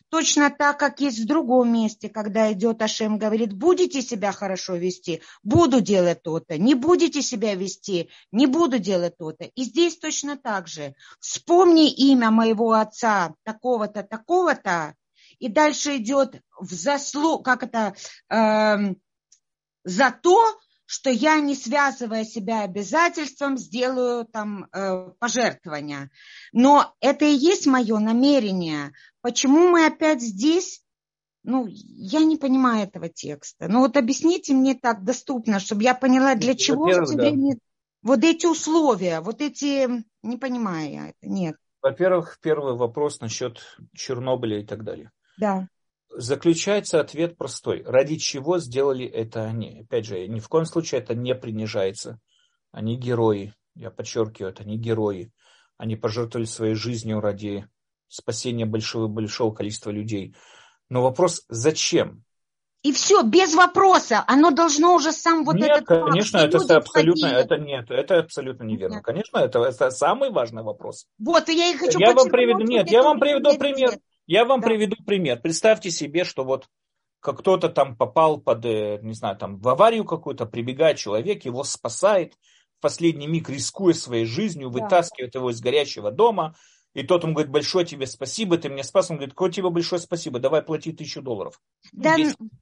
[0.10, 5.22] Точно так, как есть в другом месте, когда идет Ашем, говорит, будете себя хорошо вести,
[5.44, 9.46] буду делать то-то, не будете себя вести, не буду делать то-то.
[9.46, 10.96] И здесь точно так же.
[11.20, 14.96] Вспомни имя моего отца, такого-то, такого-то,
[15.40, 17.96] и дальше идет в заслуг, как это,
[18.30, 18.94] э,
[19.84, 26.12] за то, что я, не связывая себя обязательством, сделаю там э, пожертвования.
[26.54, 28.92] Но это и есть мое намерение.
[29.22, 30.84] Почему мы опять здесь?
[31.44, 33.68] Ну, я не понимаю этого текста.
[33.68, 37.32] Ну вот объясните мне так доступно, чтобы я поняла, для чего в да.
[38.02, 41.56] вот эти условия, вот эти, не понимаю я это, нет.
[41.82, 43.60] Во-первых, первый вопрос насчет
[43.94, 45.12] Чернобыля и так далее.
[45.38, 45.68] Да
[46.18, 47.84] заключается ответ простой.
[47.84, 49.82] Ради чего сделали это они?
[49.82, 52.20] Опять же, ни в коем случае это не принижается.
[52.72, 53.54] Они герои.
[53.76, 55.32] Я подчеркиваю, это не герои.
[55.78, 57.68] Они пожертвовали своей жизнью ради
[58.08, 60.36] спасения большого, большого количества людей.
[60.90, 62.24] Но вопрос, зачем?
[62.84, 64.24] И все, без вопроса.
[64.28, 66.06] Оно должно уже сам вот нет, этот...
[66.06, 68.96] конечно, это абсолютно, это нет, это абсолютно неверно.
[68.96, 69.04] Нет.
[69.04, 71.08] Конечно, это, это самый важный вопрос.
[71.18, 73.98] Вот, и я и хочу Я вам приведу, нет, я вам приведу пример.
[74.28, 74.68] Я вам да.
[74.68, 75.40] приведу пример.
[75.42, 76.68] Представьте себе, что вот
[77.20, 81.64] как кто-то там попал под, э, не знаю, там в аварию какую-то, прибегает человек, его
[81.64, 82.36] спасает,
[82.78, 84.84] в последний миг рискуя своей жизнью, да.
[84.84, 86.56] вытаскивает его из горящего дома,
[86.94, 89.10] и тот ему говорит, большое тебе спасибо, ты меня спас.
[89.10, 91.60] Он говорит, какое тебе большое спасибо, давай плати тысячу долларов.
[91.92, 92.16] Да,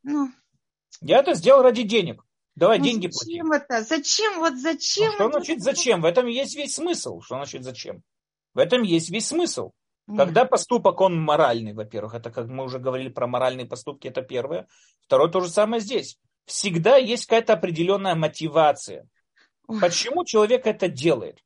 [0.04, 0.32] ну...
[1.02, 2.24] Я это сделал ради денег.
[2.56, 3.64] Давай ну, деньги зачем плати.
[3.64, 3.84] это?
[3.84, 4.40] Зачем?
[4.40, 5.12] Вот зачем?
[5.12, 6.02] Ну, что значит зачем?
[6.02, 7.20] В этом есть весь смысл.
[7.22, 8.04] Что значит зачем?
[8.54, 9.72] В этом есть весь смысл.
[10.06, 14.68] Когда поступок, он моральный, во-первых, это как мы уже говорили про моральные поступки, это первое.
[15.06, 16.18] Второе, то же самое здесь.
[16.46, 19.08] Всегда есть какая-то определенная мотивация.
[19.66, 21.40] Почему человек это делает?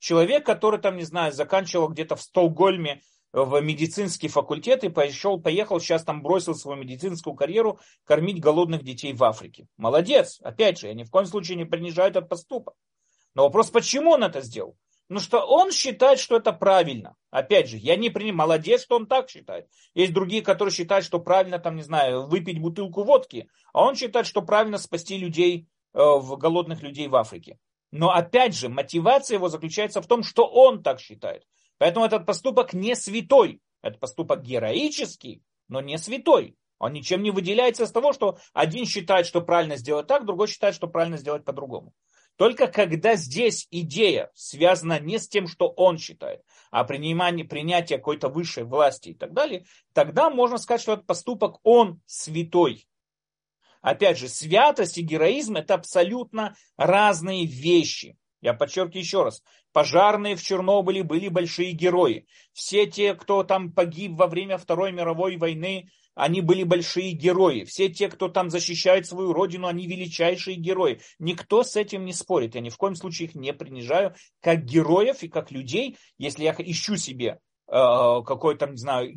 [0.00, 5.78] Человек, который там, не знаю, заканчивал где-то в Стокгольме в медицинский факультет и пошел, поехал,
[5.78, 9.68] сейчас там бросил свою медицинскую карьеру кормить голодных детей в Африке.
[9.76, 10.40] Молодец.
[10.42, 12.74] Опять же, я ни в коем случае не принижаю этот поступок.
[13.34, 14.76] Но вопрос, почему он это сделал?
[15.10, 17.16] Ну что он считает, что это правильно.
[17.32, 19.66] Опять же, я не принимаю, молодец, что он так считает.
[19.92, 24.28] Есть другие, которые считают, что правильно, там, не знаю, выпить бутылку водки, а он считает,
[24.28, 27.58] что правильно спасти людей, э, голодных людей в Африке.
[27.90, 31.44] Но опять же, мотивация его заключается в том, что он так считает.
[31.78, 33.60] Поэтому этот поступок не святой.
[33.82, 36.54] Это поступок героический, но не святой.
[36.78, 40.76] Он ничем не выделяется из того, что один считает, что правильно сделать так, другой считает,
[40.76, 41.94] что правильно сделать по-другому.
[42.36, 48.28] Только когда здесь идея связана не с тем, что он считает, а принимание, принятие какой-то
[48.28, 52.86] высшей власти и так далее, тогда можно сказать, что этот поступок, он святой.
[53.82, 58.16] Опять же, святость и героизм это абсолютно разные вещи.
[58.40, 59.42] Я подчеркиваю еще раз.
[59.72, 62.26] Пожарные в Чернобыле были большие герои.
[62.52, 65.90] Все те, кто там погиб во время Второй мировой войны,
[66.20, 67.64] они были большие герои.
[67.64, 71.00] Все те, кто там защищает свою родину, они величайшие герои.
[71.18, 72.54] Никто с этим не спорит.
[72.54, 75.96] Я ни в коем случае их не принижаю как героев и как людей.
[76.18, 77.38] Если я ищу себе
[77.68, 79.14] э, какой-то, не знаю,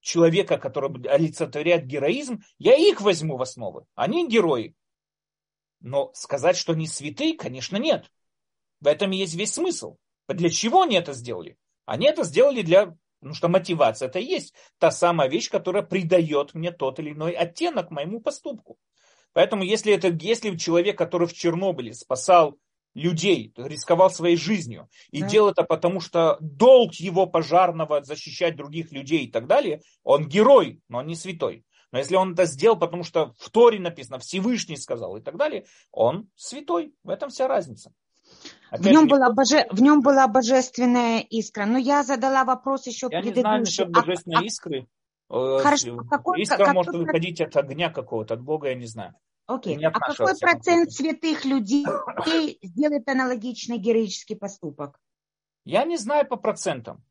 [0.00, 3.86] человека, который олицетворяет героизм, я их возьму в основу.
[3.94, 4.74] Они герои.
[5.78, 8.10] Но сказать, что они святые, конечно, нет.
[8.80, 9.98] В этом есть весь смысл.
[10.26, 11.56] Для чего они это сделали?
[11.86, 16.54] Они это сделали для Потому что мотивация это и есть та самая вещь, которая придает
[16.54, 18.78] мне тот или иной оттенок моему поступку.
[19.32, 22.58] Поэтому если, это, если человек, который в Чернобыле спасал
[22.94, 25.28] людей, рисковал своей жизнью и да.
[25.28, 30.80] делал это потому, что долг его пожарного защищать других людей и так далее, он герой,
[30.88, 31.64] но он не святой.
[31.92, 35.64] Но если он это сделал, потому что в Торе написано, Всевышний сказал и так далее,
[35.92, 36.92] он святой.
[37.04, 37.92] В этом вся разница.
[38.72, 39.66] Опять в нем, была боже...
[39.70, 41.66] в нем была божественная искра.
[41.66, 43.30] Но я задала вопрос еще я предыдущий.
[43.30, 44.86] Я не знаю насчет а божественной а, искры.
[45.28, 47.04] Э, Хорошо, какой, Искра какой, может какой...
[47.04, 49.14] выходить от огня какого-то, от Бога, я не знаю.
[49.46, 51.84] Окей, а какой процент святых людей
[52.62, 54.98] сделает аналогичный героический поступок?
[55.66, 57.04] Я не знаю по процентам.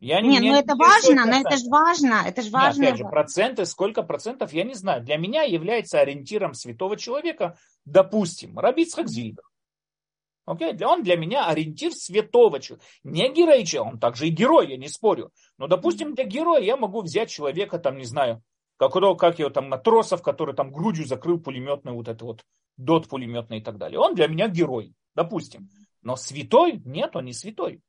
[0.00, 2.86] Я не, не ну это важно, но это же важно, это же важно.
[2.86, 5.02] Опять же, проценты, сколько процентов, я не знаю.
[5.02, 8.96] Для меня является ориентиром святого человека, допустим, Рабиц
[10.48, 10.86] Хакзильбер.
[10.86, 10.90] Okay?
[10.90, 12.86] Он для меня ориентир святого человека.
[13.04, 15.30] Не героический, он также и герой, я не спорю.
[15.58, 18.42] Но, допустим, для героя я могу взять человека, там, не знаю,
[18.76, 22.44] как, как его там, матросов, который там грудью закрыл пулеметный вот это вот,
[22.76, 23.98] дот пулеметный и так далее.
[23.98, 25.68] Он для меня герой, допустим.
[26.02, 26.80] Но святой?
[26.84, 27.80] Нет, он не святой.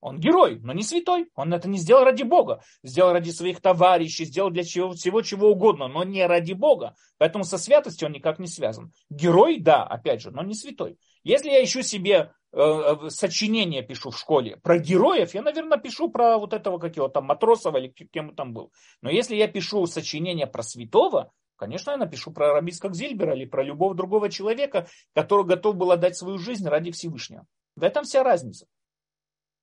[0.00, 1.28] Он герой, но не святой.
[1.34, 2.62] Он это не сделал ради Бога.
[2.82, 6.94] Сделал ради своих товарищей, сделал для чего, всего чего угодно, но не ради Бога.
[7.18, 8.92] Поэтому со святостью он никак не связан.
[9.08, 10.98] Герой, да, опять же, но не святой.
[11.24, 16.08] Если я ищу себе э, э сочинение, пишу в школе про героев, я, наверное, пишу
[16.08, 18.72] про вот этого какого там Матросова или кем там был.
[19.02, 23.64] Но если я пишу сочинение про святого, конечно, я напишу про Рабиска Зильбера или про
[23.64, 27.46] любого другого человека, который готов был отдать свою жизнь ради Всевышнего.
[27.76, 28.66] В этом вся разница.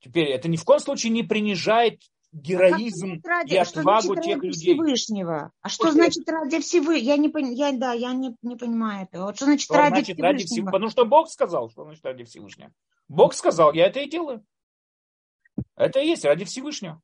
[0.04, 2.02] Теперь это ни в коем случае не принижает
[2.34, 4.74] героизм а ради, и отвагу тех ради людей.
[4.74, 5.52] Всевышнего?
[5.62, 6.02] А что После...
[6.02, 6.98] значит ради Всевышнего?
[6.98, 9.28] Я не, я, да, я не, не понимаю этого.
[9.28, 10.28] Вот что значит что ради значит, Всевышнего?
[10.28, 10.72] Ради Всевышнего?
[10.72, 12.72] Потому что Бог сказал, что значит ради Всевышнего.
[13.08, 14.44] Бог сказал, я это и делаю.
[15.78, 17.02] Это и есть ради Всевышнего.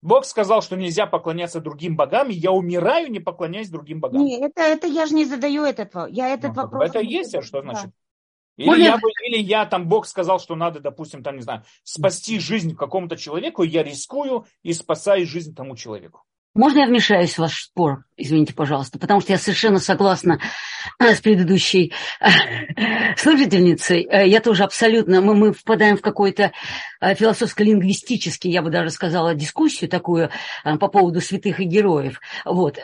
[0.00, 4.22] Бог сказал, что нельзя поклоняться другим богам, и я умираю, не поклоняясь другим богам.
[4.22, 6.14] Нет, это, это я же не задаю этот вопрос.
[6.14, 6.90] Я этот ну, вопрос.
[6.90, 7.90] Это есть, а что значит?
[8.56, 8.84] Или, Может...
[8.84, 13.16] я, или я там, Бог сказал, что надо, допустим, там, не знаю, спасти жизнь какому-то
[13.16, 16.24] человеку, я рискую и спасаю жизнь тому человеку.
[16.54, 18.04] Можно я вмешаюсь в ваш спор?
[18.16, 20.38] Извините, пожалуйста, потому что я совершенно согласна
[21.00, 22.26] э, с предыдущей э,
[23.16, 24.06] слушательницей.
[24.08, 26.52] Э, я тоже абсолютно, мы, мы впадаем в какой-то
[27.00, 30.30] философско-лингвистический, я бы даже сказала, дискуссию такую
[30.62, 32.18] по поводу святых и героев.
[32.46, 32.78] Вот.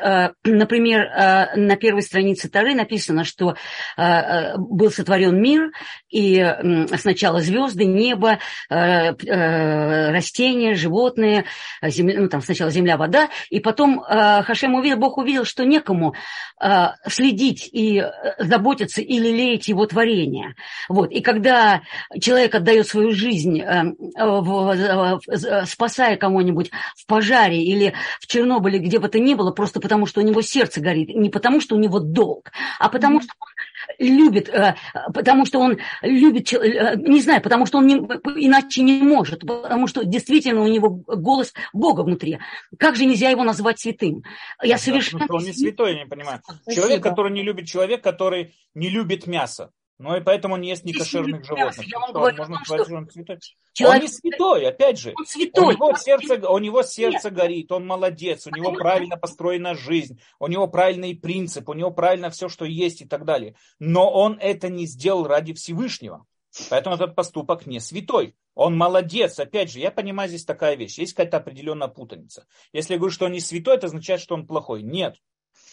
[0.45, 1.09] Например,
[1.57, 3.55] на первой странице Тары написано, что
[3.97, 5.71] был сотворен мир,
[6.11, 6.55] и
[6.99, 11.47] сначала звезды, небо, растения, животные,
[11.83, 16.15] земля, ну, там сначала земля, вода, и потом Хашем увидел, Бог увидел, что некому
[16.61, 20.55] э, следить и э, заботиться и лелеять его творение.
[20.89, 21.11] Вот.
[21.11, 21.83] И когда
[22.21, 23.85] человек отдает свою жизнь, э,
[24.19, 29.81] в, в, спасая кого-нибудь в пожаре или в Чернобыле, где бы то ни было, просто
[29.81, 33.23] потому что у него сердце горит, не потому что у него долг, а потому mm-hmm.
[33.23, 33.49] что он
[33.99, 34.75] любит, э,
[35.13, 39.87] потому что он любит, э, не знаю, потому что он не, иначе не может, потому
[39.87, 42.39] что действительно у него голос Бога внутри.
[42.79, 44.23] Как же нельзя его назвать святым?
[44.63, 45.27] Я совершенно...
[45.29, 46.41] Он не святой, я не понимаю.
[46.43, 46.75] Спасибо.
[46.75, 49.71] Человек, который не любит человек, который не любит мясо.
[50.03, 51.87] Ну и поэтому он не ест некошерных животных.
[51.87, 53.39] Я вам говорю, можно сказать, что он святой.
[53.75, 53.97] Человек...
[53.97, 55.13] Он не святой, опять же.
[55.15, 55.67] Он святой.
[55.67, 57.39] У него сердце, у него сердце Нет.
[57.39, 62.31] горит, он молодец, у него правильно построена жизнь, у него правильный принцип, у него правильно
[62.31, 63.57] все, что есть и так далее.
[63.79, 66.25] Но он это не сделал ради Всевышнего.
[66.71, 68.35] Поэтому этот поступок не святой.
[68.55, 69.39] Он молодец.
[69.39, 70.99] Опять же, я понимаю, здесь такая вещь.
[70.99, 72.47] Есть какая-то определенная путаница.
[72.73, 74.83] Если я говорю, что он не святой, это означает, что он плохой.
[74.83, 75.17] Нет.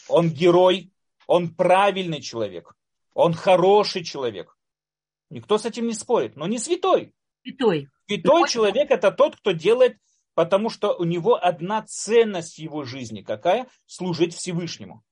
[0.09, 0.91] Он герой,
[1.27, 2.73] он правильный человек.
[3.17, 4.55] Он хороший человек.
[5.31, 7.15] Никто с этим не спорит, но не святой.
[7.41, 7.89] Святой.
[8.05, 9.97] Святой человек это тот, кто делает,
[10.35, 13.23] потому что у него одна ценность в его жизни.
[13.23, 13.65] Какая?
[13.87, 15.03] Служить Всевышнему.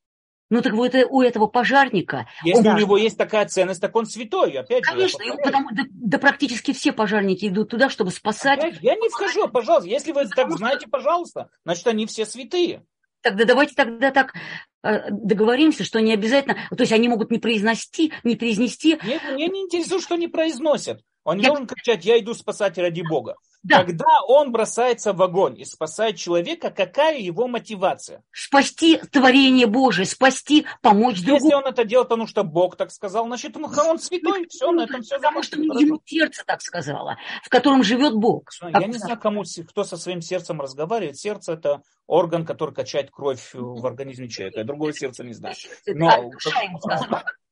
[0.51, 2.27] Ну так вот у этого пожарника...
[2.43, 2.75] Если он...
[2.75, 4.51] у него есть такая ценность, так он святой.
[4.51, 8.59] Опять Конечно, же, потому, да, да практически все пожарники идут туда, чтобы спасать.
[8.59, 9.89] Опять, я не вхожу, пожалуйста.
[9.89, 12.85] Если вы так знаете, пожалуйста, значит они все святые.
[13.25, 14.35] Тогда давайте тогда так
[14.83, 18.99] э, договоримся, что не обязательно, то есть они могут не произнести, не произнести.
[19.03, 21.01] Нет, меня не интересует, что они произносят.
[21.23, 21.49] Он не я...
[21.49, 23.35] должен кричать, я иду спасать ради Бога.
[23.65, 23.83] Да.
[23.83, 28.23] Когда он бросается в огонь и спасает человека, какая его мотивация?
[28.31, 31.45] Спасти творение Божие, спасти, помочь Если другому.
[31.45, 34.83] Если он это делает, потому что Бог так сказал, значит, он, он святой, все, на
[34.83, 38.51] этом все Потому что ему сердце так сказала, в котором живет Бог.
[38.61, 41.17] Я не знаю, кому, кто со своим сердцем разговаривает.
[41.17, 44.59] Сердце– это орган, который качает кровь в организме человека.
[44.59, 45.55] Я другое сердце не знаю.
[45.87, 46.29] Но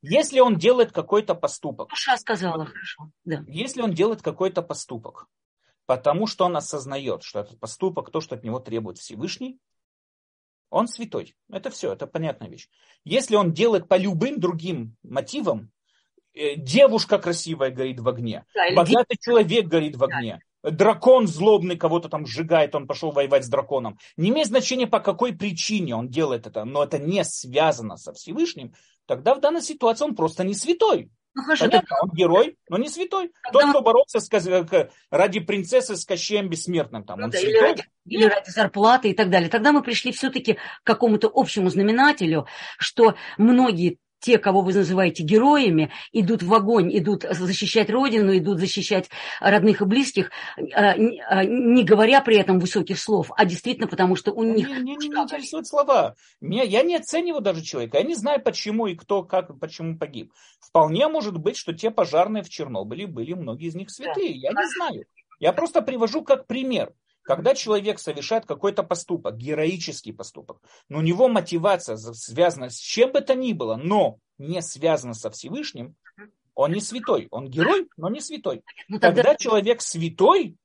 [0.00, 1.88] если он делает какой-то поступок.
[1.88, 3.10] Душа сказала, хорошо.
[3.24, 3.42] Да.
[3.48, 5.26] Если он делает какой-то поступок,
[5.86, 9.58] потому что он осознает, что этот поступок, то, что от него требует Всевышний,
[10.70, 11.36] он святой.
[11.50, 12.68] Это все, это понятная вещь.
[13.04, 15.70] Если он делает по любым другим мотивам,
[16.34, 22.08] э, девушка красивая горит в огне, да, богатый человек горит в огне, дракон злобный кого-то
[22.08, 23.98] там сжигает, он пошел воевать с драконом.
[24.16, 28.74] Не имеет значения, по какой причине он делает это, но это не связано со Всевышним,
[29.06, 31.10] тогда в данной ситуации он просто не святой.
[31.34, 32.04] Ну, хорошо, Понятно, так...
[32.04, 33.32] он герой, но не святой.
[33.42, 33.60] Тогда...
[33.60, 37.04] Тот, кто боролся с, ради принцессы с Кощеем Бессмертным.
[37.04, 39.50] Там, ну, да, или, ради, или ради зарплаты и так далее.
[39.50, 42.46] Тогда мы пришли все-таки к какому-то общему знаменателю,
[42.78, 49.10] что многие те, кого вы называете героями, идут в огонь, идут защищать Родину, идут защищать
[49.38, 50.30] родных и близких,
[50.74, 50.94] а,
[51.28, 54.66] а, не говоря при этом высоких слов, а действительно потому, что у них...
[54.66, 56.14] Меня не, не, интересуют слова.
[56.40, 57.98] Меня, я не оцениваю даже человека.
[57.98, 60.32] Я не знаю, почему и кто, как, почему погиб.
[60.58, 64.30] Вполне может быть, что те пожарные в Чернобыле были многие из них святые.
[64.30, 65.04] Я не знаю.
[65.38, 66.94] Я просто привожу как пример.
[67.24, 70.60] Когда человек совершает какой-то поступок, героический поступок,
[70.90, 75.30] но у него мотивация связана с чем бы то ни было, но не связана со
[75.30, 75.96] Всевышним,
[76.54, 77.28] он не святой.
[77.30, 78.62] Он герой, но не святой.
[78.88, 79.22] Ну, тогда...
[79.22, 80.56] Когда человек святой,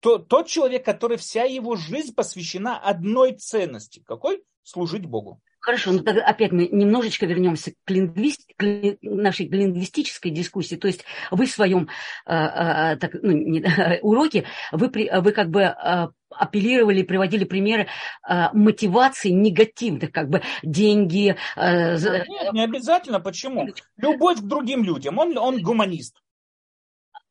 [0.00, 4.02] то тот человек, который вся его жизнь посвящена одной ценности.
[4.04, 4.42] Какой?
[4.64, 5.40] Служить Богу.
[5.60, 8.64] Хорошо, ну тогда опять мы немножечко вернемся к, лингвист, к
[9.02, 10.76] нашей лингвистической дискуссии.
[10.76, 11.88] То есть вы в своем
[12.26, 13.62] э, э, так, ну, не,
[14.02, 17.88] уроке, вы, вы как бы э, апеллировали, приводили примеры
[18.28, 21.36] э, мотивации негативных, как бы деньги.
[21.56, 23.18] Э, Нет, не обязательно.
[23.18, 23.68] Почему?
[23.96, 25.18] Любовь к другим людям.
[25.18, 26.16] Он, он гуманист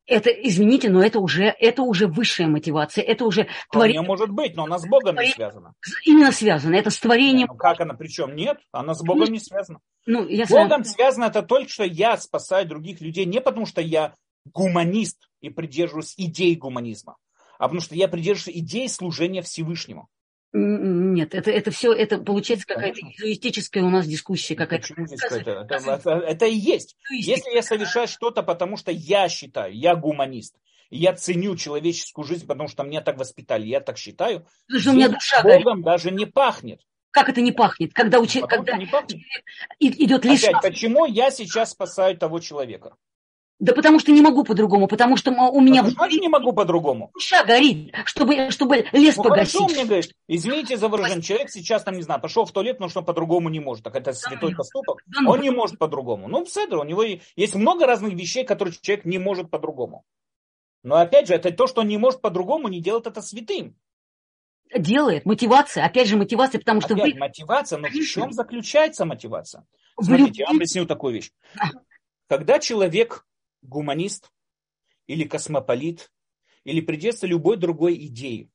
[0.08, 4.02] это, извините, но это уже, это уже высшая мотивация, это уже творение.
[4.02, 5.74] может быть, но она с Богом не связана.
[6.04, 7.48] Именно связана, это с творением.
[7.48, 9.80] Ну, как она, причем нет, она с Богом не связана.
[10.06, 13.82] Ну, я с Богом связано это только, что я спасаю других людей не потому, что
[13.82, 14.14] я
[14.46, 17.16] гуманист и придерживаюсь идей гуманизма,
[17.58, 20.08] а потому что я придерживаюсь идей служения Всевышнему.
[20.52, 24.94] Нет, это, это все, это получается какая-то иезуистическая у нас дискуссия какая-то.
[24.94, 26.96] Это, это, это, и есть.
[27.10, 30.56] Если я совершаю что-то, потому что я считаю, я гуманист,
[30.90, 35.08] я ценю человеческую жизнь, потому что меня так воспитали, я так считаю, Потому у меня
[35.10, 35.84] душа Богом горит.
[35.84, 36.80] даже не пахнет.
[37.10, 37.92] Как это не пахнет?
[37.92, 38.38] Когда, уч...
[38.48, 39.20] когда не пахнет.
[39.80, 40.44] идет лишь...
[40.44, 42.96] Опять, почему я сейчас спасаю того человека?
[43.60, 45.80] Да потому что не могу по-другому, потому что у меня...
[45.80, 46.20] А внутри...
[46.20, 47.10] не могу по-другому?
[47.12, 49.54] Душа горит, чтобы, чтобы лес ну, погасить.
[49.54, 52.88] Хорошо, мне говоришь, извините за выражение, человек сейчас, там, не знаю, пошел в туалет, но
[52.88, 53.82] что по-другому не может.
[53.82, 55.02] Так это святой поступок.
[55.08, 56.28] Ну, он не может по-другому.
[56.28, 60.04] Ну, Седр, у него есть много разных вещей, которые человек не может по-другому.
[60.84, 63.76] Но опять же, это то, что он не может по-другому, не делает это святым.
[64.72, 65.26] Делает.
[65.26, 65.84] Мотивация.
[65.84, 67.18] Опять же, мотивация, потому что опять, вы...
[67.18, 69.66] мотивация, но в чем заключается мотивация?
[70.00, 71.32] Смотрите, я вам объясню такую вещь.
[72.28, 73.24] Когда человек
[73.62, 74.30] гуманист
[75.06, 76.10] или космополит,
[76.64, 78.50] или придется любой другой идеи.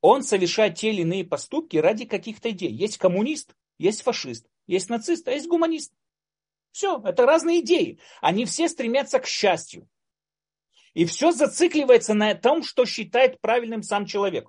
[0.00, 2.72] Он совершает те или иные поступки ради каких-то идей.
[2.72, 5.92] Есть коммунист, есть фашист, есть нацист, а есть гуманист.
[6.70, 7.98] Все, это разные идеи.
[8.20, 9.88] Они все стремятся к счастью.
[10.94, 14.48] И все зацикливается на том, что считает правильным сам человек.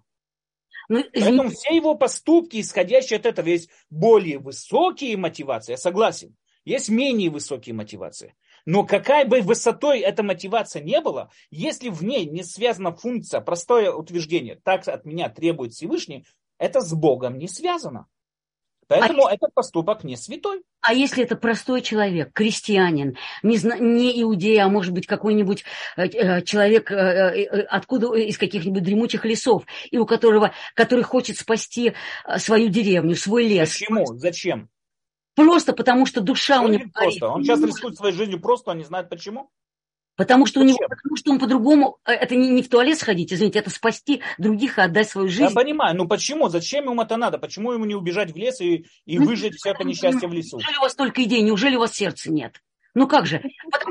[0.87, 6.35] Ну, Поэтому все его поступки, исходящие от этого, есть более высокие мотивации, я согласен.
[6.65, 8.35] Есть менее высокие мотивации.
[8.69, 13.91] Но какая бы высотой эта мотивация не была, если в ней не связана функция, простое
[13.91, 16.23] утверждение, так от меня требует Всевышний,
[16.59, 18.05] это с Богом не связано.
[18.87, 20.61] Поэтому а этот поступок не святой.
[20.81, 25.63] А если это простой человек, крестьянин, не, не иудей, а может быть какой-нибудь
[25.97, 31.03] э, э человек э, э, э, откуда из каких-нибудь дремучих лесов, и у которого, который
[31.03, 31.93] хочет спасти
[32.37, 33.69] свою деревню, свой лес.
[33.71, 34.05] Почему?
[34.17, 34.69] Зачем?
[35.45, 37.27] Просто потому, что душа он у него просто.
[37.27, 39.49] Он сейчас рискует своей жизнью просто, он не знает почему.
[40.15, 43.31] Потому что, у него, потому что он по-другому, э, это не, не в туалет сходить,
[43.31, 45.43] извините, это спасти других и отдать свою жизнь.
[45.43, 48.85] Я понимаю, ну почему, зачем ему это надо, почему ему не убежать в лес и,
[49.05, 50.57] и ну, выжить все это несчастье в лесу?
[50.57, 52.61] Неужели у вас только идей, неужели у вас сердца нет?
[52.95, 53.41] Ну как же?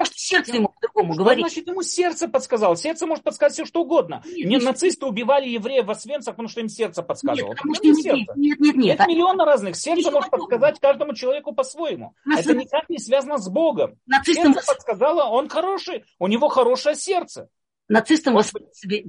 [0.04, 1.44] Что сердце ему по-другому говорит.
[1.46, 2.76] значит ему сердце подсказало?
[2.76, 4.22] Сердце может подсказать все, что угодно.
[4.26, 4.62] Нет, нет.
[4.62, 7.50] нацисты убивали евреев в Освенцах, потому что им сердце подсказывало.
[7.50, 8.32] Нет, потому что нет, сердце?
[8.36, 9.00] нет, нет, нет.
[9.00, 9.76] Это миллионы разных.
[9.76, 10.50] Сердце Ничего может подобного.
[10.58, 12.14] подсказать каждому человеку по-своему.
[12.24, 13.98] На Это никак не связано с Богом.
[14.06, 17.48] Нацистам, Сердце подсказало, он хороший, у него хорошее сердце.
[17.88, 18.36] нацистам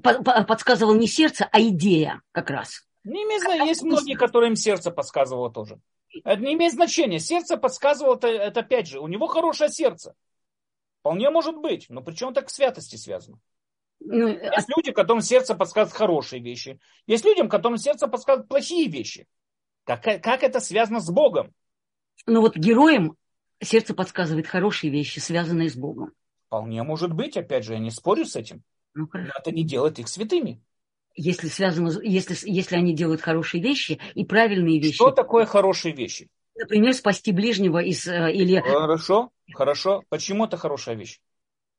[0.03, 2.81] по- подсказывал не сердце, а идея как раз.
[3.03, 3.67] Не имеет значения.
[3.67, 5.79] Есть многие, которым сердце подсказывало тоже.
[6.23, 7.19] Это не имеет значения.
[7.19, 10.15] Сердце подсказывало, это, это опять же, у него хорошее сердце.
[10.99, 11.85] Вполне может быть.
[11.89, 13.39] Но причем это к святости связано.
[13.99, 16.79] Ну, а- Есть люди, которым сердце подсказывает хорошие вещи.
[17.07, 19.27] Есть людям, которым сердце подсказывает плохие вещи.
[19.85, 21.53] Как, как это связано с Богом?
[22.25, 23.15] ну вот героям
[23.61, 26.11] сердце подсказывает хорошие вещи, связанные с Богом.
[26.47, 28.63] Вполне может быть, опять же, я не спорю с этим.
[28.93, 29.33] Ну, Но хорошо.
[29.39, 30.61] это не делает их святыми.
[31.15, 36.29] Если связано, если, если они делают хорошие вещи и правильные вещи, Что такое хорошие вещи?
[36.55, 40.03] Например, спасти ближнего из э, или Хорошо, хорошо.
[40.09, 41.19] Почему это хорошая вещь?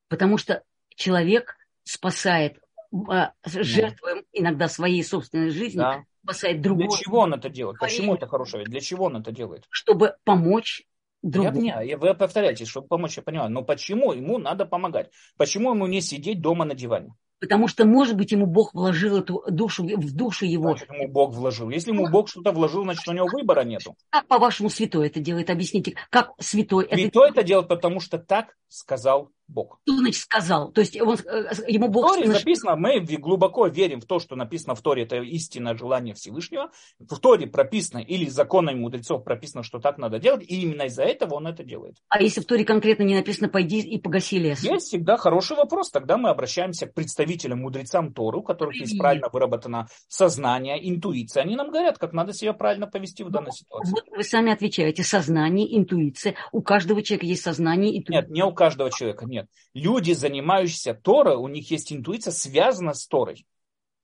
[0.08, 0.64] потому что
[0.96, 2.58] человек спасает,
[2.92, 6.04] э, жертвуя иногда своей собственной жизнью, Да.
[6.24, 7.78] спасает Для другого, чего он это делает?
[7.78, 8.70] Почему это хорошая вещь?
[8.70, 9.66] Для чего он это делает?
[9.70, 10.82] чтобы помочь
[11.22, 11.60] Я, другому.
[11.60, 13.50] не, я- вы повторяете, чтобы помочь, я понимаю.
[13.50, 15.10] Но почему ему надо помогать?
[15.36, 17.14] Почему ему не сидеть дома на диване?
[17.40, 20.76] Потому что, может быть, ему Бог вложил эту душу в душу его.
[20.76, 21.70] Значит, ему Бог вложил.
[21.70, 23.96] Если ему Бог что-то вложил, значит, у него выбора нету.
[24.10, 25.48] Как, по-вашему, святой это делает?
[25.48, 29.80] Объясните, как святой это Святой это делает, потому что так сказал Бог.
[29.84, 30.72] Что значит сказал?
[30.72, 34.04] То есть он, э, ему В Бог Торе сказал, записано, мы в- глубоко верим в
[34.06, 36.70] то, что написано в Торе, это истинное желание Всевышнего.
[36.98, 41.34] В Торе прописано, или законами мудрецов прописано, что так надо делать, и именно из-за этого
[41.34, 41.96] он это делает.
[42.08, 44.62] а если в Торе конкретно не написано, пойди и погаси лес?
[44.62, 45.90] Есть всегда хороший вопрос.
[45.90, 51.42] Тогда мы обращаемся к представителям, мудрецам Торы, у которых есть правильно выработано сознание, интуиция.
[51.42, 53.92] Они нам говорят, как надо себя правильно повести в данной ситуации.
[53.92, 56.34] Вот вы сами отвечаете, сознание, интуиция.
[56.52, 58.22] У каждого человека есть сознание, интуиция.
[58.22, 59.39] Нет, не у каждого человека, нет.
[59.74, 63.46] Люди, занимающиеся Торой, у них есть интуиция, связана с Торой.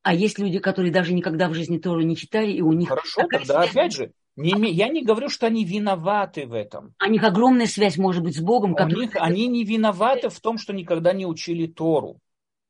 [0.02, 3.22] А есть люди, которые даже никогда в жизни Тору не читали, и у них, Хорошо,
[3.28, 3.70] тогда связь.
[3.70, 6.94] опять же, не, я не говорю, что они виноваты в этом.
[7.04, 10.58] у них огромная связь может быть с Богом, У них, они не виноваты в том,
[10.58, 12.20] что никогда не учили Тору.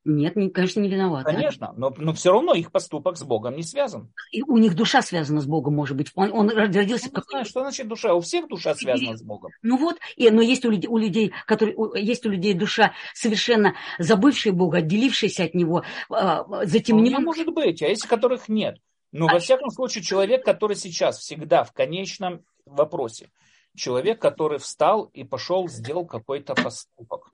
[0.09, 1.33] Нет, не- конечно, не виноваты.
[1.33, 4.13] Конечно, но, но все равно их поступок с Богом не связан.
[4.31, 6.13] И у них душа связана с Богом, может быть.
[6.15, 8.15] Он, он родился Я в не знаю, что значит душа.
[8.15, 9.51] У всех душа связана с Богом.
[9.63, 12.93] Ну вот, и, но есть у людей, у людей, которые, у- есть у людей душа
[13.15, 17.21] совершенно забывшая Бога, отделившаяся от Него, а, затемненная.
[17.21, 18.79] может быть, а есть которых нет.
[19.11, 23.31] Но во всяком случае человек, который сейчас всегда в конечном вопросе,
[23.75, 27.31] человек, который встал и пошел, сделал какой-то поступок.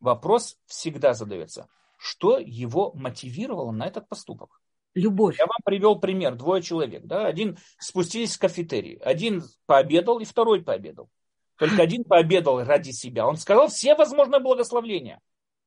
[0.00, 1.68] Вопрос всегда задается,
[2.00, 4.60] что его мотивировало на этот поступок.
[4.94, 5.38] Любовь.
[5.38, 6.34] Я вам привел пример.
[6.34, 7.04] Двое человек.
[7.04, 7.26] Да?
[7.26, 8.94] Один спустились в кафетерий.
[8.96, 11.10] Один пообедал, и второй пообедал.
[11.58, 13.26] Только один пообедал ради себя.
[13.26, 15.20] Он сказал все возможные благословления.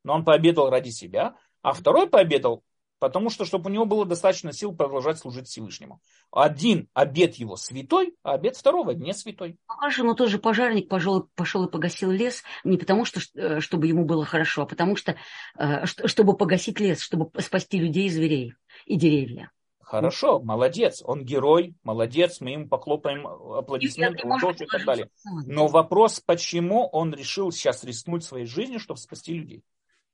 [0.04, 1.36] Но он пообедал ради себя.
[1.62, 2.64] А второй пообедал,
[3.00, 6.00] потому что, чтобы у него было достаточно сил продолжать служить Всевышнему.
[6.32, 9.58] Один обед его святой, а обед второго не святой.
[9.68, 13.88] Ну, Хорошо, но тоже пожарник пошел, пошел и погасил лес не потому, что, э, чтобы
[13.88, 15.16] ему было хорошо, а потому что,
[15.58, 18.54] э, чтобы погасить лес, чтобы спасти людей и зверей
[18.86, 19.52] и деревья.
[19.94, 21.04] Хорошо, молодец.
[21.06, 22.42] Он герой, молодец.
[22.42, 25.10] Мы ему похлопаем аплодисменты, И- так далее.
[25.46, 29.62] Но вопрос, почему он решил сейчас рискнуть своей жизнью, чтобы спасти людей?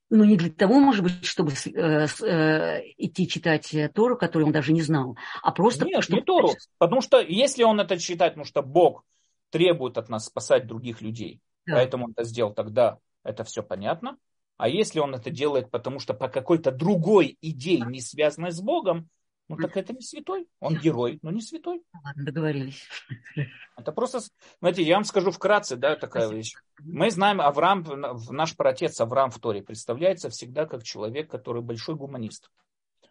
[0.10, 4.52] Ну, не для того, может быть, чтобы э, э, идти читать э, Тору, которую он
[4.52, 6.20] даже не знал, а просто Нет, чтобы...
[6.20, 6.50] не Тору.
[6.80, 9.04] Потому что если он это читает, потому что Бог
[9.52, 11.76] требует от нас спасать других людей, Да.
[11.76, 14.18] поэтому он это сделал, тогда это все понятно.
[14.58, 19.10] А если он это делает, потому что по какой-то другой идее, не связанной с Богом,
[19.50, 20.48] ну так это не святой.
[20.60, 21.84] Он герой, но не святой.
[22.04, 22.88] Ладно, договорились.
[23.78, 24.20] Это просто,
[24.60, 26.38] знаете, я вам скажу вкратце, да, такая Спасибо.
[26.38, 26.54] вещь.
[26.80, 27.84] Мы знаем Авраам,
[28.30, 32.52] наш праотец Авраам в Торе представляется всегда как человек, который большой гуманист.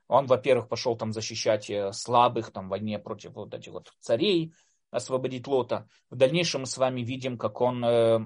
[0.06, 4.54] Он, во-первых, пошел там защищать э, слабых там, в войне против вот этих вот царей,
[4.90, 5.88] освободить Лота.
[6.08, 8.20] В дальнейшем мы с вами видим, как он э,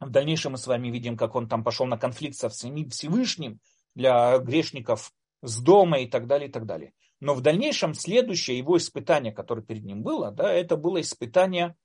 [0.00, 3.60] в дальнейшем мы с вами видим, как он там пошел на конфликт со Всевышним
[3.94, 5.12] для грешников
[5.42, 6.92] с дома и так далее, и так далее.
[7.22, 11.76] Но в дальнейшем следующее его испытание, которое перед ним было, да, это было испытание,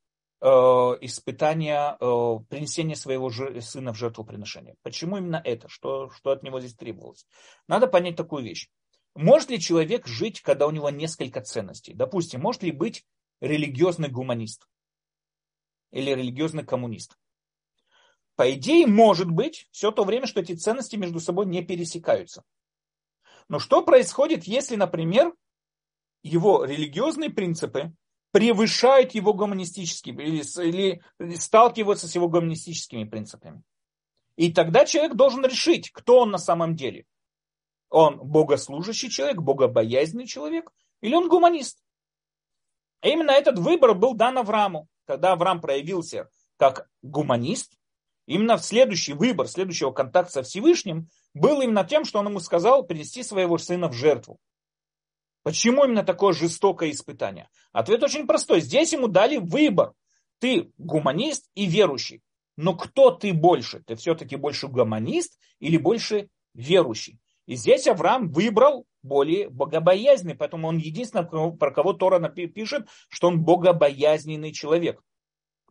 [0.42, 4.74] э, испытание э, принесения своего жи- сына в жертвоприношение.
[4.82, 5.70] Почему именно это?
[5.70, 7.28] Что, что от него здесь требовалось?
[7.68, 8.68] Надо понять такую вещь.
[9.14, 11.94] Может ли человек жить, когда у него несколько ценностей?
[11.94, 13.06] Допустим, может ли быть
[13.40, 14.68] религиозный гуманист
[15.92, 17.16] или религиозный коммунист?
[18.38, 22.44] По идее, может быть, все то время, что эти ценности между собой не пересекаются.
[23.50, 25.34] Но что происходит, если, например,
[26.24, 27.94] его религиозные принципы
[28.32, 33.64] превышают его гуманистические или, или сталкиваются с его гуманистическими принципами?
[34.36, 37.06] И тогда человек должен решить, кто он на самом деле.
[37.90, 40.72] Он богослужащий человек, богобоязненный человек,
[41.02, 41.82] или он гуманист.
[43.02, 44.88] И именно этот выбор был дан Аврааму.
[45.06, 47.78] Когда Авраам проявился как гуманист,
[48.26, 51.08] именно в следующий выбор, следующего контакта со Всевышним
[51.40, 54.40] был именно тем, что он ему сказал принести своего сына в жертву.
[55.44, 57.50] Почему именно такое жестокое испытание?
[57.72, 58.62] Ответ очень простой.
[58.62, 59.94] Здесь ему дали выбор.
[60.40, 62.22] Ты гуманист и верующий.
[62.58, 63.82] Но кто ты больше?
[63.82, 67.20] Ты все-таки больше гуманист или больше верующий?
[67.46, 73.42] И здесь Авраам выбрал более богобоязненный, поэтому он единственный, про кого Тора пишет, что он
[73.44, 75.02] богобоязненный человек.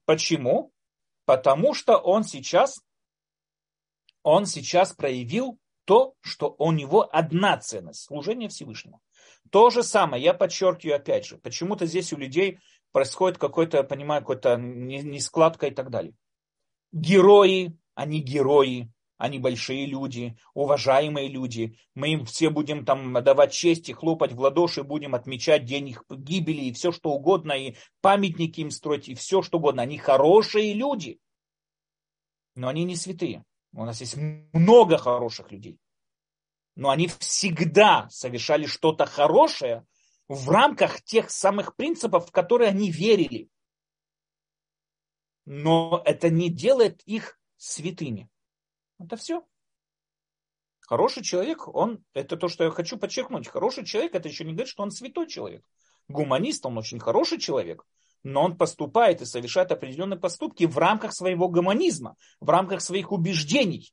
[0.06, 0.72] Почему?
[1.26, 2.80] Потому что он сейчас,
[4.27, 9.01] он сейчас проявил то, что у него одна ценность, служение Всевышнему.
[9.53, 12.59] То же самое, я подчеркиваю опять же, почему-то здесь у людей
[12.90, 16.12] происходит какой-то, понимаю, какой-то нескладка и так далее.
[16.90, 21.78] Герои, они герои, они большие люди, уважаемые люди.
[21.94, 26.03] Мы им все будем там давать честь и хлопать в ладоши, будем отмечать день их
[26.11, 29.82] гибели и все что угодно, и памятники им строить, и все что угодно.
[29.82, 31.20] Они хорошие люди,
[32.57, 33.44] но они не святые.
[33.77, 35.78] У нас есть много хороших людей.
[36.77, 39.86] Но они всегда совершали что-то хорошее
[40.28, 43.51] в рамках тех самых принципов, в которые они верили.
[45.44, 48.31] Но это не делает их святыми.
[48.98, 49.47] Это все.
[50.81, 54.69] Хороший человек, он, это то, что я хочу подчеркнуть, хороший человек, это еще не говорит,
[54.69, 55.69] что он святой человек.
[56.09, 57.85] Гуманист, он очень хороший человек,
[58.22, 63.93] но он поступает и совершает определенные поступки в рамках своего гуманизма, в рамках своих убеждений.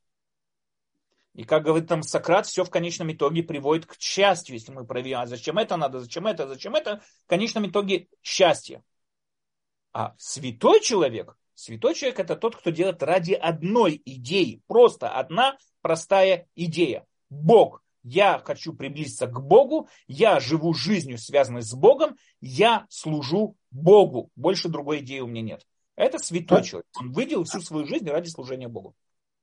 [1.34, 5.20] И как говорит там Сократ, все в конечном итоге приводит к счастью, если мы проверим,
[5.20, 8.84] а зачем это надо, зачем это, зачем это, в конечном итоге счастье.
[9.94, 14.62] А святой человек, Святой человек это тот, кто делает ради одной идеи.
[14.68, 17.06] Просто одна простая идея.
[17.30, 17.83] Бог.
[18.04, 24.30] Я хочу приблизиться к Богу, я живу жизнью, связанной с Богом, я служу Богу.
[24.36, 25.66] Больше другой идеи у меня нет.
[25.96, 26.64] Это святой а?
[26.64, 26.88] человек.
[27.00, 28.96] Он выделил всю свою жизнь ради служения Богу.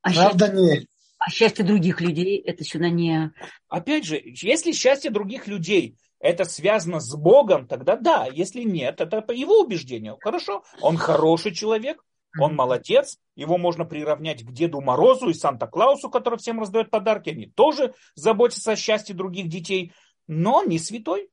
[0.02, 0.86] А Правда, счастье,
[1.18, 3.32] а счастье других людей это сюда не...
[3.68, 8.26] Опять же, если счастье других людей это связано с Богом, тогда да.
[8.30, 10.18] Если нет, это по его убеждению.
[10.20, 12.04] Хорошо, он хороший человек,
[12.38, 17.30] он молодец, его можно приравнять к Деду Морозу и Санта-Клаусу, который всем раздает подарки.
[17.30, 19.92] Они тоже заботятся о счастье других детей,
[20.26, 21.30] но не святой.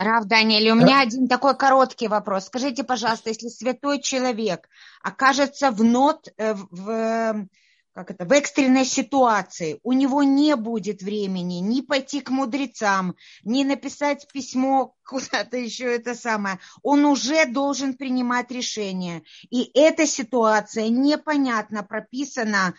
[0.00, 2.46] Рав Даниэль, у меня один такой короткий вопрос.
[2.46, 4.68] Скажите, пожалуйста, если святой человек
[5.00, 7.46] окажется в нот, э, в,
[7.92, 13.64] как это, в экстренной ситуации, у него не будет времени ни пойти к мудрецам, ни
[13.64, 16.60] написать письмо куда-то еще это самое.
[16.82, 19.22] Он уже должен принимать решение.
[19.50, 22.74] И эта ситуация непонятно прописана,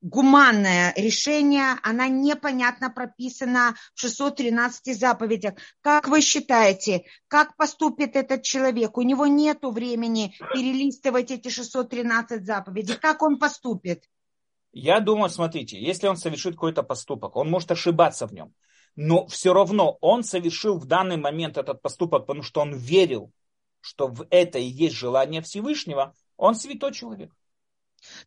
[0.00, 5.54] гуманное решение, она непонятно прописана в 613 заповедях.
[5.82, 8.96] Как вы считаете, как поступит этот человек?
[8.96, 12.96] У него нет времени перелистывать эти 613 заповедей.
[12.96, 14.04] Как он поступит?
[14.78, 18.52] Я думаю, смотрите, если он совершит какой-то поступок, он может ошибаться в нем,
[18.94, 23.32] но все равно он совершил в данный момент этот поступок, потому что он верил,
[23.80, 27.32] что в это и есть желание Всевышнего, он святой человек.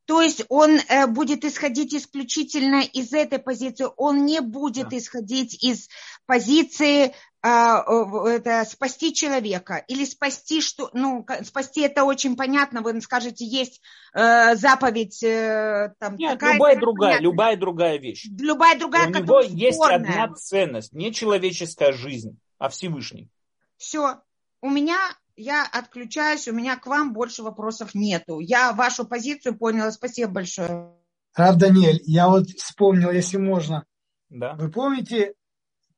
[0.05, 4.97] То есть он э, будет исходить исключительно из этой позиции, он не будет да.
[4.97, 5.87] исходить из
[6.25, 7.13] позиции
[7.43, 13.81] э, это, спасти человека или спасти что, ну спасти это очень понятно, вы скажете есть
[14.13, 17.23] э, заповедь э, там Нет, такая, любая другая, понятно.
[17.23, 18.27] любая другая вещь.
[18.37, 19.07] Любая другая.
[19.07, 20.23] У него есть спорная.
[20.23, 23.29] одна ценность, не человеческая жизнь, а Всевышний.
[23.77, 24.21] Все,
[24.61, 24.97] у меня
[25.35, 28.39] я отключаюсь, у меня к вам больше вопросов нету.
[28.39, 30.91] Я вашу позицию поняла, спасибо большое.
[31.33, 33.85] Рав Даниэль, я вот вспомнил, если можно.
[34.29, 34.55] Да.
[34.55, 35.33] Вы помните,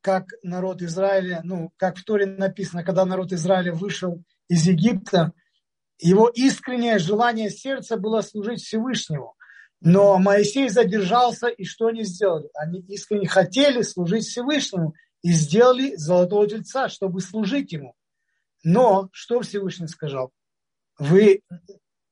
[0.02, 5.32] как народ Израиля, ну, как в Торе написано, когда народ Израиля вышел из Египта,
[6.00, 9.36] его искреннее желание сердца было служить Всевышнему.
[9.80, 12.50] Но Моисей задержался, и что они сделали?
[12.54, 17.96] Они искренне хотели служить Всевышнему и сделали золотого тельца, чтобы служить ему.
[18.64, 20.32] Но что Всевышний сказал?
[21.00, 21.42] Вы,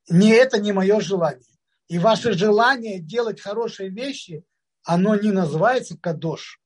[0.10, 1.46] не это не мое желание.
[1.88, 4.44] И ваше желание делать хорошие вещи,
[4.84, 6.59] оно не называется кадош.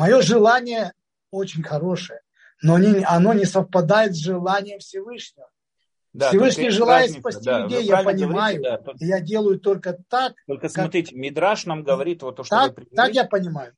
[0.00, 0.94] Мое желание
[1.30, 2.20] очень хорошее,
[2.62, 5.50] но не, оно не совпадает с желанием Всевышнего.
[6.14, 8.62] Да, Всевышний желает спасти да, людей, я понимаю.
[8.62, 10.32] Говорите, да, я делаю только так.
[10.46, 10.70] Только как...
[10.70, 13.76] смотрите, Мидраш нам говорит вот то, что так, вы Так я понимаю.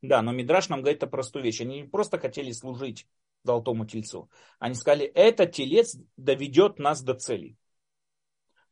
[0.00, 1.60] Да, но Мидраш нам говорит это простую вещь.
[1.60, 3.06] Они не просто хотели служить
[3.44, 4.30] золотому тельцу.
[4.58, 7.58] Они сказали, этот телец доведет нас до цели.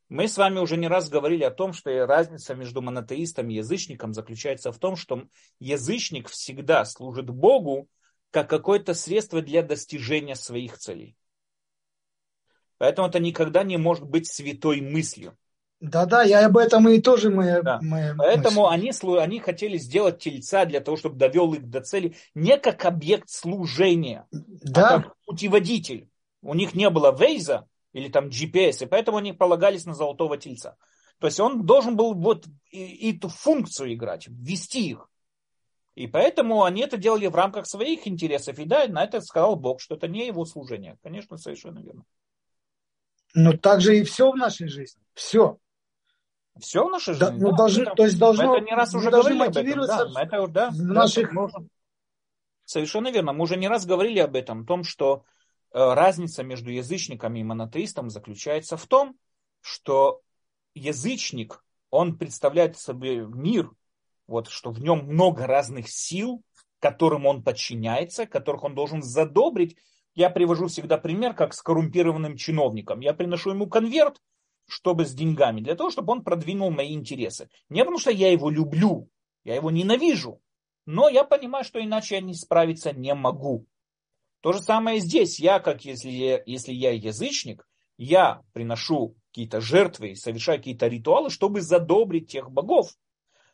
[0.09, 4.15] Мы с вами уже не раз говорили о том, что разница между монотеистом и язычником
[4.15, 5.25] заключается в том, что
[5.61, 7.89] язычник всегда служит Богу
[8.31, 11.15] как какое-то средство для достижения своих целей.
[12.79, 15.37] Поэтому это никогда не может быть святой мыслью.
[15.81, 17.63] Да-да, я об этом и тоже мы...
[17.63, 17.79] Да.
[17.83, 22.57] мы Поэтому они, они хотели сделать тельца для того, чтобы довел их до цели не
[22.59, 24.89] как объект служения, а да.
[24.89, 26.09] а как путеводитель.
[26.43, 30.77] У них не было вейза или там GPS, и поэтому они полагались на золотого тельца.
[31.19, 35.09] То есть он должен был вот эту функцию играть, ввести их.
[35.95, 38.59] И поэтому они это делали в рамках своих интересов.
[38.61, 40.97] И да, на это сказал Бог, что это не его служение.
[41.03, 42.05] Конечно, совершенно верно.
[43.35, 45.03] Но также и все в нашей жизни.
[45.15, 45.59] Все.
[46.61, 47.43] Все в нашей да, жизни.
[47.43, 50.19] Ну, да, должны, это, то есть должно, это не раз уже говорили мотивироваться об этом.
[50.19, 51.31] Да, это, да, в наших...
[52.65, 53.33] Совершенно верно.
[53.33, 55.25] Мы уже не раз говорили об этом, о том, что
[55.79, 59.17] разница между язычниками и монотеистом заключается в том,
[59.61, 60.21] что
[60.75, 63.71] язычник, он представляет собой мир,
[64.27, 66.43] вот, что в нем много разных сил,
[66.81, 69.77] которым он подчиняется, которых он должен задобрить.
[70.15, 73.01] Я привожу всегда пример, как с коррумпированным чиновником.
[73.01, 74.21] Я приношу ему конверт,
[74.67, 77.49] чтобы с деньгами, для того, чтобы он продвинул мои интересы.
[77.69, 79.09] Не потому что я его люблю,
[79.45, 80.41] я его ненавижу,
[80.85, 83.67] но я понимаю, что иначе я не справиться не могу.
[84.41, 85.41] То же самое здесь.
[85.41, 87.67] Я, как если если я язычник,
[87.97, 92.93] я приношу какие-то жертвы, совершаю какие-то ритуалы, чтобы задобрить тех богов.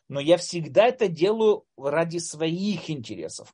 [0.07, 3.53] Но я всегда это делаю ради своих интересов.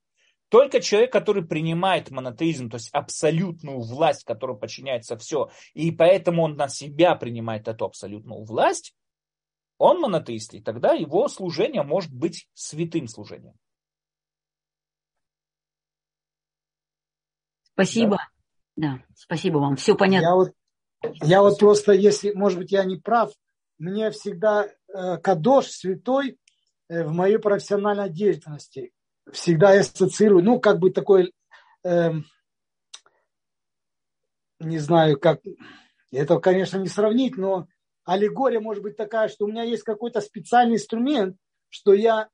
[0.49, 6.57] Только человек, который принимает монотеизм, то есть абсолютную власть, которой подчиняется все, и поэтому он
[6.57, 8.93] на себя принимает эту абсолютную власть,
[9.77, 13.53] он монотеист, и тогда его служение может быть святым служением.
[17.85, 18.17] Спасибо.
[18.75, 19.75] Да, да спасибо вам.
[19.75, 20.25] Все понятно.
[20.25, 20.51] Я вот,
[21.23, 23.31] я вот просто, если, может быть, я не прав,
[23.77, 26.37] мне всегда э, Кадош, святой,
[26.89, 28.91] э, в моей профессиональной деятельности
[29.31, 31.33] всегда я ассоциирую, ну, как бы такой,
[31.83, 32.11] э,
[34.59, 35.41] не знаю, как,
[36.11, 37.67] это, конечно, не сравнить, но
[38.05, 41.37] аллегория может быть такая, что у меня есть какой-то специальный инструмент,
[41.69, 42.29] что я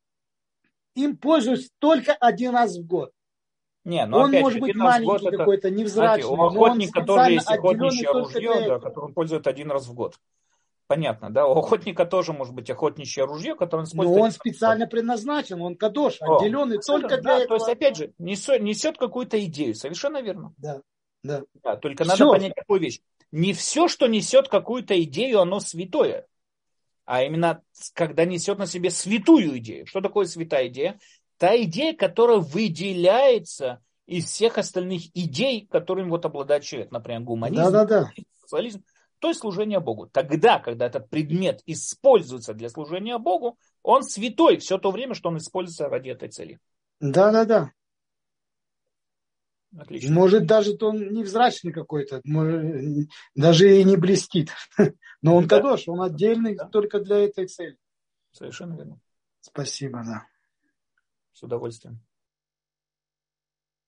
[0.96, 3.12] им пользуюсь только один раз в год.
[3.88, 6.24] Не, но он опять может же, быть маленький какой-то, невзрачный.
[6.24, 10.20] Знаете, у охотника тоже есть охотничье ружье, да, которое он пользует один раз в год.
[10.88, 11.48] Понятно, да?
[11.48, 14.20] У охотника тоже может быть охотничье ружье, которое он использует.
[14.20, 17.48] Но он специально предназначен, он кадош, О, отделенный только да, для этого.
[17.48, 20.54] То есть, опять же, несет, несет какую-то идею, совершенно верно.
[20.58, 20.82] Да,
[21.24, 21.44] да.
[21.64, 22.12] да только все.
[22.12, 23.00] надо понять такую вещь.
[23.32, 26.28] Не все, что несет какую-то идею, оно святое.
[27.06, 27.62] А именно,
[27.94, 29.88] когда несет на себе святую идею.
[29.88, 31.00] Что такое святая идея?
[31.38, 36.92] Та идея, которая выделяется из всех остальных идей, которыми вот обладает человек.
[36.92, 38.12] Например, гуманизм, да, да, да.
[38.42, 38.84] социализм
[39.20, 40.08] то есть служение Богу.
[40.08, 45.38] Тогда, когда этот предмет используется для служения Богу, он святой все то время, что он
[45.38, 46.60] используется ради этой цели.
[47.00, 47.72] Да, да, да.
[49.78, 50.14] Отлично.
[50.14, 52.22] Может, даже то он невзрачный какой-то,
[53.36, 54.52] даже и не блестит.
[55.22, 55.58] Но он да.
[55.58, 56.68] кадош, он отдельный да.
[56.68, 57.78] только для этой цели.
[58.32, 59.00] Совершенно верно.
[59.42, 60.26] Спасибо, да.
[61.38, 62.00] С удовольствием.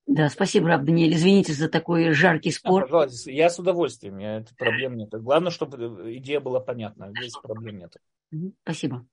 [0.05, 1.15] Да, спасибо, Раб Даниэль.
[1.15, 2.83] Извините за такой жаркий спор.
[2.83, 4.19] Да, пожалуйста, я с удовольствием.
[4.19, 5.09] Я, это проблем нет.
[5.13, 7.11] Главное, чтобы идея была понятна.
[7.17, 7.95] Здесь проблем нет.
[8.61, 9.07] Спасибо.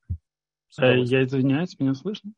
[0.78, 2.32] Э, я извиняюсь, меня слышно?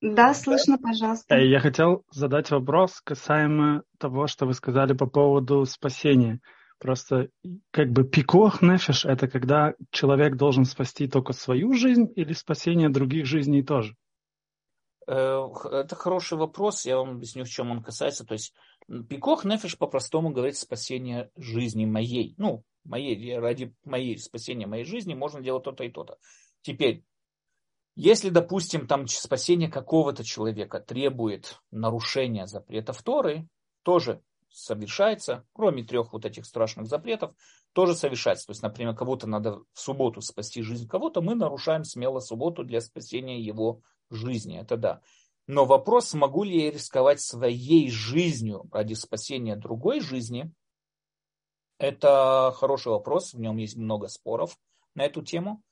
[0.00, 1.36] Да, слышно, пожалуйста.
[1.36, 6.40] Э, я хотел задать вопрос касаемо того, что вы сказали по поводу спасения.
[6.80, 7.28] Просто
[7.70, 13.24] как бы пикох нефиш– это когда человек должен спасти только свою жизнь или спасение других
[13.24, 13.94] жизней тоже?
[15.08, 18.26] Э, это хороший вопрос, я вам объясню, в чем он касается.
[18.26, 18.52] То есть
[19.08, 22.34] пикох нефиш по-простому говорит спасение жизни моей.
[22.36, 26.18] Ну, моей, ради моей спасения моей жизни можно делать то-то и то-то.
[26.60, 27.04] Теперь,
[27.96, 33.48] если, допустим, там спасение какого-то человека требует нарушения запретов Торы,
[33.84, 34.20] тоже
[34.50, 37.34] совершается, кроме трех вот этих страшных запретов,
[37.72, 38.46] тоже совершается.
[38.46, 42.82] То есть, например, кого-то надо в субботу спасти жизнь кого-то, мы нарушаем смело субботу для
[42.82, 43.80] спасения его
[44.10, 45.00] жизни, это да.
[45.46, 50.52] Но вопрос, смогу ли я рисковать своей жизнью ради спасения другой жизни,
[51.78, 54.58] это хороший вопрос, в нем есть много споров
[54.94, 55.62] на эту тему.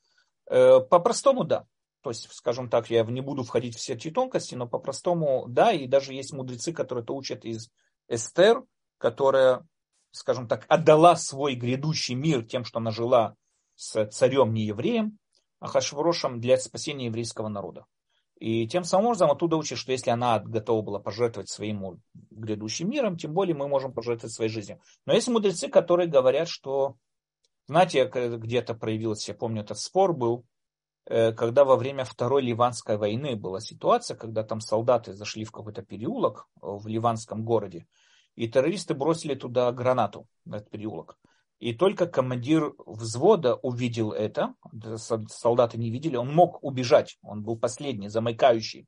[0.48, 1.66] Э, по-простому, да.
[2.02, 5.72] То есть, скажем так, я не буду входить в все эти тонкости, но по-простому, да,
[5.72, 7.68] и даже есть мудрецы, которые это учат из
[8.08, 8.64] Эстер,
[8.98, 9.66] которая,
[10.12, 13.34] скажем так, отдала свой грядущий мир тем, что она жила
[13.74, 15.18] с царем неевреем,
[15.58, 17.86] а Хашврошем для спасения еврейского народа.
[18.38, 23.16] И тем самым образом оттуда учит, что если она готова была пожертвовать своим грядущим миром,
[23.16, 24.80] тем более мы можем пожертвовать своей жизнью.
[25.06, 26.96] Но есть мудрецы, которые говорят, что
[27.68, 30.44] Знаете, где-то проявился, я помню, этот спор был,
[31.06, 35.82] э, когда во время Второй Ливанской войны была ситуация, когда там солдаты зашли в какой-то
[35.82, 37.86] переулок в ливанском городе,
[38.36, 41.18] и террористы бросили туда гранату, этот переулок.
[41.58, 44.54] И только командир взвода увидел это,
[45.28, 48.86] солдаты не видели, он мог убежать, он был последний, замыкающий.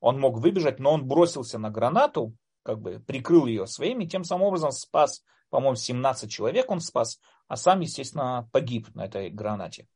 [0.00, 2.34] Он мог выбежать, но он бросился на гранату,
[2.64, 7.18] как бы прикрыл ее своими, тем самым образом спас, по-моему, 17 человек он спас,
[7.48, 9.86] а сам, естественно, погиб на этой гранате.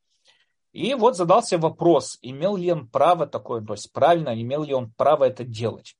[0.72, 4.92] И вот задался вопрос, имел ли он право такое, то есть правильно, имел ли он
[4.92, 5.96] право это делать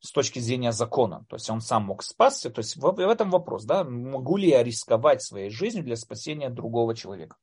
[0.00, 1.24] с точки зрения закона.
[1.28, 2.50] То есть он сам мог спасться.
[2.50, 6.50] То есть в, в этом вопрос, да, могу ли я рисковать своей жизнью для спасения
[6.50, 7.36] другого человека.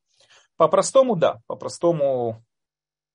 [0.55, 2.43] По-простому, да, по-простому,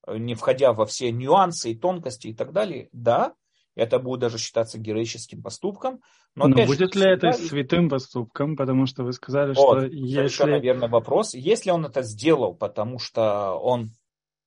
[0.06, 3.34] э, не входя во все нюансы и тонкости и так далее, да,
[3.74, 6.00] это будет даже считаться героическим поступком.
[6.34, 8.56] Но, но будет же, ли это святым поступком?
[8.56, 10.58] Потому что вы сказали, вот, что если...
[10.58, 11.34] Верный вопрос.
[11.34, 13.90] Если он это сделал, потому что он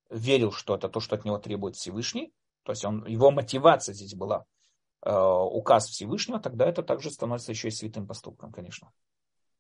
[0.10, 4.14] верил, что это то, что от него требует Всевышний, то есть он, его мотивация здесь
[4.14, 4.46] была
[5.04, 8.92] указ Всевышнего, тогда это также становится еще и святым поступком, конечно.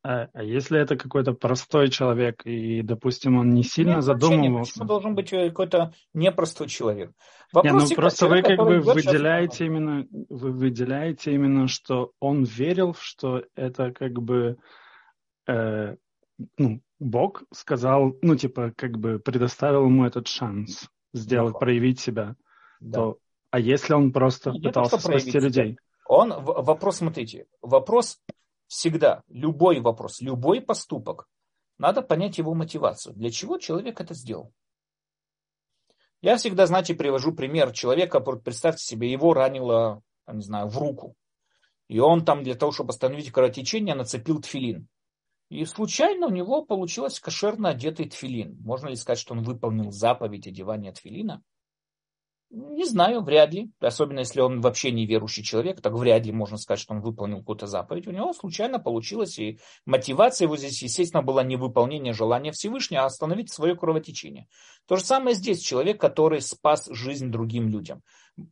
[0.03, 4.73] А, а если это какой-то простой человек, и, допустим, он не сильно Нет, задумывался?
[4.73, 7.11] Почему должен быть э, какой-то непростой человек?
[7.53, 9.67] Вопрос не, ну просто человек, вы как бы выделяете сейчас...
[9.67, 14.57] именно, вы выделяете именно, что он верил, что это как бы
[15.47, 15.95] э,
[16.57, 22.35] ну, Бог сказал, ну, типа, как бы предоставил ему этот шанс сделать, ну, проявить себя.
[22.79, 22.97] Да.
[22.97, 23.17] То
[23.51, 25.77] а если он просто не пытался то, спасти людей?
[26.07, 28.19] Он, вопрос, смотрите, вопрос
[28.67, 31.27] всегда, любой вопрос, любой поступок,
[31.77, 33.13] надо понять его мотивацию.
[33.15, 34.53] Для чего человек это сделал?
[36.21, 40.01] Я всегда, знаете, привожу пример человека, представьте себе, его ранило,
[40.31, 41.15] не знаю, в руку.
[41.87, 44.87] И он там для того, чтобы остановить кровотечение, нацепил тфилин.
[45.49, 48.57] И случайно у него получилось кошерно одетый тфилин.
[48.61, 51.43] Можно ли сказать, что он выполнил заповедь одевания тфилина?
[52.51, 53.71] Не знаю, вряд ли.
[53.79, 57.65] Особенно если он вообще неверующий человек, так вряд ли можно сказать, что он выполнил какую-то
[57.65, 58.07] заповедь.
[58.07, 63.05] У него случайно получилось, и мотивация его здесь, естественно, была не выполнение желания Всевышнего, а
[63.05, 64.47] остановить свое кровотечение.
[64.85, 65.61] То же самое здесь.
[65.61, 68.01] Человек, который спас жизнь другим людям.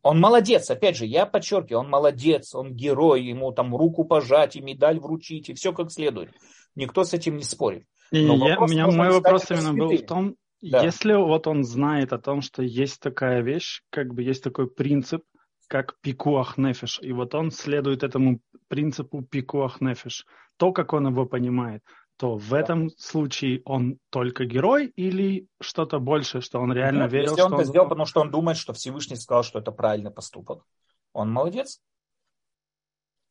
[0.02, 4.62] Он молодец, опять же, я подчеркиваю, он молодец, он герой, ему там руку пожать и
[4.62, 6.30] медаль вручить, и все как следует.
[6.74, 7.84] Никто с этим не спорит.
[8.12, 10.82] Не, не, я, у меня мой вопрос именно был в том, да.
[10.82, 15.24] Если вот он знает о том, что есть такая вещь, как бы есть такой принцип,
[15.68, 20.26] как пикуах нефиш, и вот он следует этому принципу пикуах нефиш,
[20.56, 21.82] то, как он его понимает,
[22.16, 22.60] то в да.
[22.60, 27.52] этом случае он только герой или что-то больше, что он реально Нет, верил, если он
[27.54, 27.64] это он...
[27.64, 30.66] сделал, потому что он думает, что Всевышний сказал, что это правильный поступок,
[31.12, 31.80] он молодец.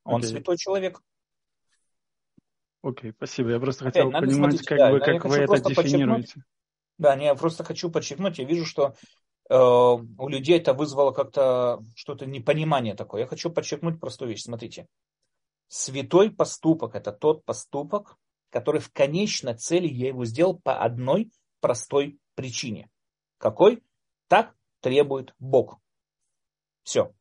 [0.04, 0.26] Он okay.
[0.26, 1.02] святой человек.
[2.82, 3.50] Окей, okay, спасибо.
[3.50, 6.44] Я просто хотел Опять, понимать, как, да, бы, как вы это дефинируете.
[7.00, 8.94] Да, я просто хочу подчеркнуть, я вижу, что
[9.50, 13.22] э, у людей это вызвало как-то что-то непонимание такое.
[13.22, 14.44] Я хочу подчеркнуть простую вещь.
[14.44, 14.86] Смотрите,
[15.70, 18.18] святой поступок– это тот поступок,
[18.50, 21.32] который в конечной цели я его сделал по одной
[21.62, 22.90] простой причине.
[23.38, 23.82] Какой?
[24.28, 25.80] Так требует Бог.
[26.84, 27.14] Все.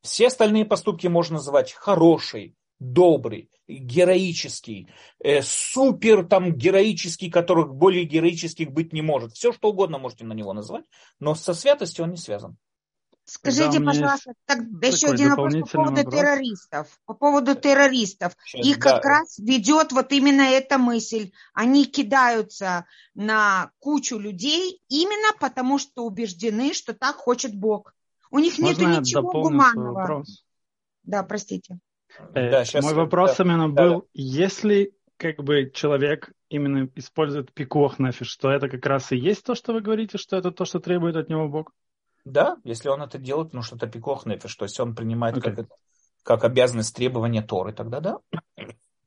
[0.00, 4.88] Все остальные поступки можно называть хорошие, добрый, героический,
[5.20, 9.32] э, супер там героический, которых более героических быть не может.
[9.32, 10.84] Все что угодно можете на него назвать,
[11.18, 12.56] но со святостью он не связан.
[13.28, 16.14] Скажите, пожалуйста, так, еще один вопрос по поводу вопрос.
[16.14, 17.00] террористов.
[17.06, 18.36] По поводу террористов.
[18.44, 18.92] Сейчас, Их да.
[18.92, 21.32] как раз ведет вот именно эта мысль.
[21.52, 27.94] Они кидаются на кучу людей именно потому, что убеждены, что так хочет Бог.
[28.30, 30.24] У них нет ничего гуманного.
[31.02, 31.80] Да, простите.
[32.34, 34.06] Э, да, сейчас, Мой вопрос да, именно да, был, да.
[34.14, 39.54] если как бы человек именно использует пикох нафиш, что это как раз и есть то,
[39.54, 41.72] что вы говорите, что это то, что требует от него Бог?
[42.24, 45.54] Да, если он это делает, ну что это пикох нафиш, то есть он принимает okay.
[45.54, 45.68] как,
[46.22, 48.18] как обязанность требования Торы, тогда да.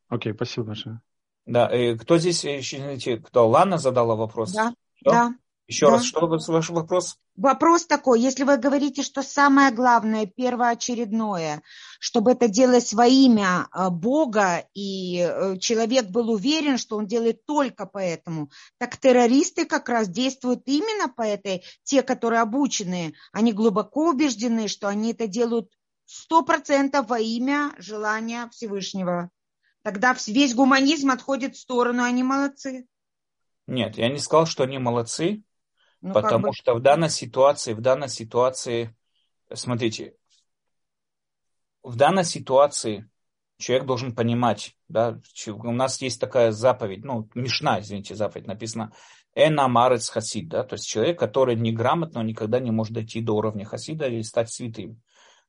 [0.07, 1.01] Окей, okay, спасибо большое.
[1.45, 4.51] Да, и кто здесь, извините, кто, Лана задала вопрос?
[4.51, 5.11] Да, Что?
[5.11, 5.33] да.
[5.69, 5.91] Еще да.
[5.91, 7.19] раз, что ваш вопрос?
[7.35, 11.61] Вопрос такой, если вы говорите, что самое главное, первоочередное,
[11.99, 17.45] чтобы это делалось во имя э, Бога, и э, человек был уверен, что он делает
[17.45, 24.09] только поэтому, так террористы как раз действуют именно по этой, те, которые обучены, они глубоко
[24.09, 25.71] убеждены, что они это делают
[26.05, 29.29] сто процентов во имя желания Всевышнего.
[29.83, 32.87] Тогда весь гуманизм отходит в сторону, они молодцы.
[33.67, 35.43] Нет, я не сказал, что они молодцы.
[36.01, 36.53] Ну, Потому бы...
[36.53, 38.95] что в данной ситуации, в данной ситуации,
[39.53, 40.15] смотрите,
[41.83, 43.09] в данной ситуации
[43.57, 48.93] человек должен понимать, да, у нас есть такая заповедь, ну, Мишна, извините, заповедь написана,
[49.35, 53.33] Эна Марец Хасид, да, то есть человек, который неграмотно, он никогда не может дойти до
[53.33, 55.01] уровня Хасида или стать святым.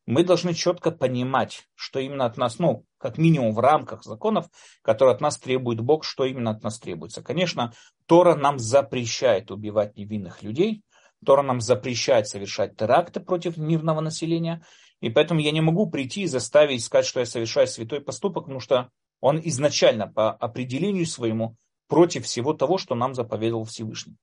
[0.06, 4.48] Мы должны четко понимать, что именно от нас, ну, как минимум в рамках законов,
[4.82, 7.22] которые от нас требует Бог, что именно от нас требуется.
[7.22, 7.72] Конечно,
[8.06, 10.82] Тора нам запрещает убивать невинных людей,
[11.24, 14.64] Тора нам запрещает совершать теракты против мирного населения,
[15.00, 18.60] и поэтому я не могу прийти и заставить сказать, что я совершаю святой поступок, потому
[18.60, 18.90] что
[19.20, 21.56] он изначально по определению своему
[21.88, 24.16] против всего того, что нам заповедовал Всевышний.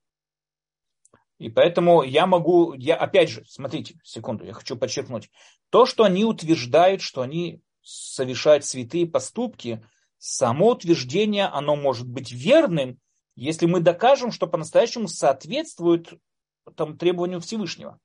[1.38, 5.30] И поэтому я могу, я опять же, смотрите, секунду, я хочу подчеркнуть,
[5.70, 9.86] то, что они утверждают, что они совершают святые поступки,
[10.18, 13.00] само утверждение, оно может быть верным,
[13.36, 16.14] если мы докажем, что по-настоящему соответствует
[16.76, 18.00] там, требованию Всевышнего.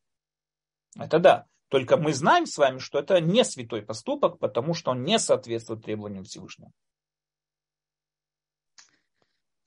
[0.96, 1.46] Это да.
[1.68, 5.82] Только мы знаем с вами, что это не святой поступок, потому что он не соответствует
[5.82, 6.70] требованиям Всевышнего.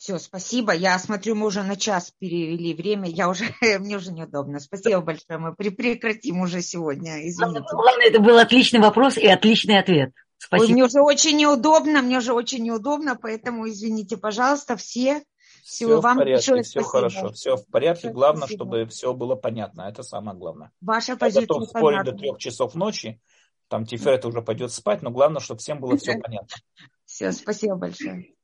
[0.06, 0.72] Все, спасибо.
[0.72, 3.10] Я смотрю, мы уже на час перевели время.
[3.10, 3.46] Я уже,
[3.80, 4.60] мне уже неудобно.
[4.60, 5.40] Спасибо большое.
[5.40, 7.28] Мы прекратим уже сегодня.
[7.28, 7.66] Извините.
[7.72, 10.12] Главное, это был отличный вопрос и отличный ответ.
[10.38, 10.68] Спасибо.
[10.68, 15.24] Ой, мне уже очень неудобно, мне уже очень неудобно, поэтому извините, пожалуйста, все.
[15.64, 16.86] Все вам в порядке, все спасибо.
[16.86, 18.12] хорошо, все в порядке.
[18.12, 18.66] Главное, спасибо.
[18.66, 19.90] чтобы все было понятно.
[19.90, 20.72] Это самое главное.
[20.82, 23.20] Ваша позиция Я готов спорить до трех часов ночи.
[23.70, 26.56] Там Тиферет уже пойдет спать, но главное, чтобы всем было все понятно.
[27.06, 28.36] Все, спасибо большое.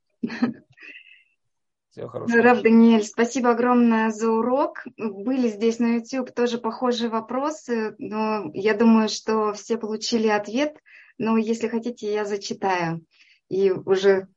[1.91, 2.41] Всего хорошего.
[2.41, 4.83] Раб Даниэль, спасибо огромное за урок.
[4.97, 10.77] Были здесь на YouTube тоже похожие вопросы, но я думаю, что все получили ответ.
[11.17, 13.05] Но если хотите, я зачитаю.
[13.49, 14.27] И уже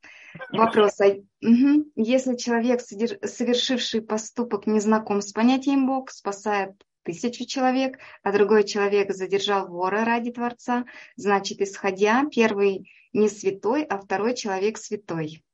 [0.51, 0.99] Вопрос.
[1.01, 1.93] Угу.
[1.95, 6.73] Если человек, совершивший поступок, не знаком с понятием Бог, спасает
[7.05, 10.87] тысячу человек, а другой человек задержал вора ради Творца,
[11.17, 15.45] значит, исходя, первый не святой, а второй человек святой.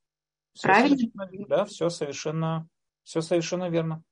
[0.52, 0.96] Все Правильно?
[1.48, 2.68] Да, все совершенно,
[3.04, 4.02] все совершенно верно.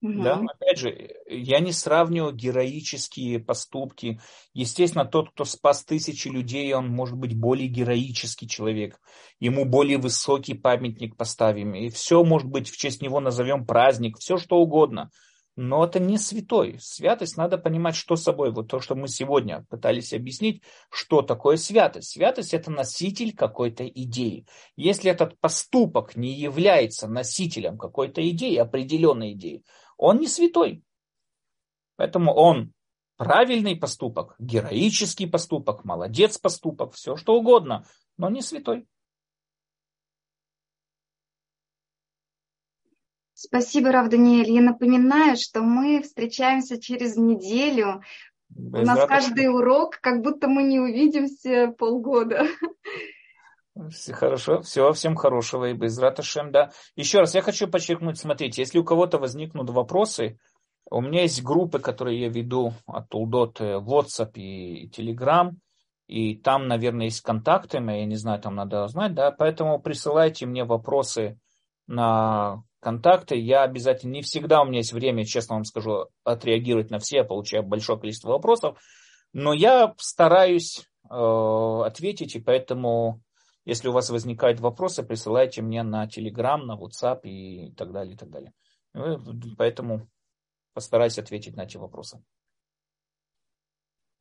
[0.00, 0.22] Угу.
[0.22, 4.20] Да, опять же, я не сравниваю героические поступки.
[4.54, 9.00] Естественно, тот, кто спас тысячи людей, он может быть более героический человек.
[9.40, 11.74] Ему более высокий памятник поставим.
[11.74, 15.10] И все, может быть, в честь него назовем праздник, все что угодно.
[15.60, 16.78] Но это не святой.
[16.80, 18.52] Святость надо понимать, что собой.
[18.52, 22.10] Вот то, что мы сегодня пытались объяснить, что такое святость.
[22.10, 24.46] Святость это носитель какой-то идеи.
[24.76, 29.64] Если этот поступок не является носителем какой-то идеи, определенной идеи,
[29.96, 30.84] он не святой.
[31.96, 32.72] Поэтому он
[33.16, 37.84] правильный поступок, героический поступок, молодец поступок, все что угодно,
[38.16, 38.86] но не святой.
[43.40, 44.50] Спасибо, Рав Даниэль.
[44.50, 48.02] Я напоминаю, что мы встречаемся через неделю.
[48.48, 52.48] Без У нас каждый урок, как будто мы не увидимся полгода.
[53.92, 56.72] Все хорошо, всего всем хорошего и без раташем, да.
[56.96, 60.40] Еще раз я хочу подчеркнуть, смотрите, если у кого-то возникнут вопросы,
[60.90, 65.52] у меня есть группы, которые я веду от Улдот э, WhatsApp и Telegram,
[66.08, 70.64] и там, наверное, есть контакты, я не знаю, там надо знать, да, поэтому присылайте мне
[70.64, 71.38] вопросы
[71.86, 73.36] на контакты.
[73.36, 77.24] Я обязательно, не всегда у меня есть время, честно вам скажу, отреагировать на все, я
[77.24, 78.78] получаю большое количество вопросов,
[79.32, 83.22] но я стараюсь э, ответить, и поэтому
[83.64, 88.16] если у вас возникают вопросы, присылайте мне на Telegram, на WhatsApp и так далее, и
[88.16, 88.54] так далее.
[89.58, 90.08] Поэтому
[90.72, 92.22] постараюсь ответить на эти вопросы.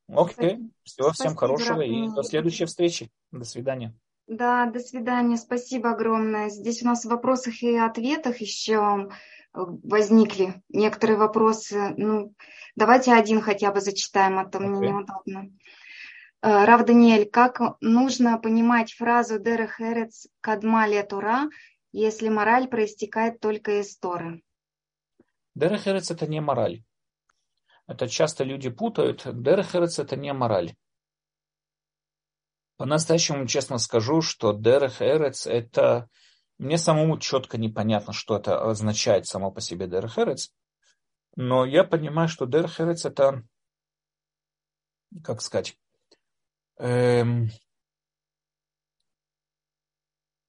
[0.09, 3.11] Окей, всего всем хорошего и до следующей встречи.
[3.31, 3.97] До свидания.
[4.27, 5.37] Да, до свидания.
[5.37, 6.49] Спасибо огромное.
[6.49, 9.09] Здесь у нас в вопросах и ответах еще
[9.53, 11.93] возникли некоторые вопросы.
[11.97, 12.33] Ну,
[12.75, 14.67] давайте один хотя бы зачитаем, а то okay.
[14.67, 15.49] мне неудобно.
[16.41, 21.49] Э, Рав Даниэль, как нужно понимать фразу «Дерех эрец кадмалия тура»,
[21.91, 24.43] если мораль проистекает только из Торы?
[25.55, 26.83] Дерех эрец– это не мораль.
[27.87, 29.23] Это часто люди путают.
[29.25, 30.75] Дерех эрец– это не мораль.
[32.77, 36.09] По-настоящему честно скажу, что Дерех эрец– это...
[36.59, 40.51] Мне самому четко непонятно, что это означает само по себе Дерех эрец.
[41.35, 43.43] Но я понимаю, что Дерех эрец– это,
[45.23, 45.77] как сказать,
[46.77, 47.49] эм,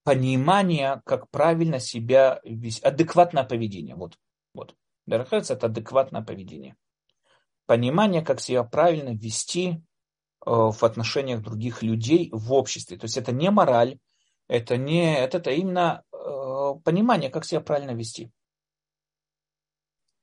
[0.08, 3.94] понимание, как правильно себя вести, адекватное поведение.
[3.94, 4.18] Вот,
[4.54, 4.74] вот.
[5.04, 6.76] Дарахец– это адекватное поведение.
[7.66, 9.82] Понимание, как себя правильно вести
[10.44, 12.96] в отношениях других людей в обществе.
[12.96, 13.98] То есть это не мораль,
[14.46, 16.16] это не это, это именно э,
[16.84, 18.30] понимание, как себя правильно вести.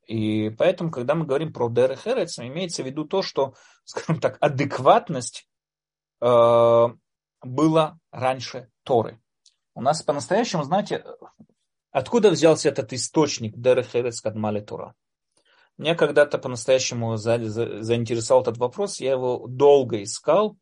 [0.07, 5.47] И поэтому, когда мы говорим про Дерех имеется в виду то, что, скажем так, адекватность
[6.21, 6.87] Э,
[7.43, 9.21] был было раньше Торы.
[9.75, 11.05] У нас по-настоящему, знаете,
[11.91, 14.95] откуда взялся этот источник Дерехерец Кадмали Тора?
[15.77, 20.57] Меня когда-то по-настоящему заинтересовал этот вопрос, я его долго искал,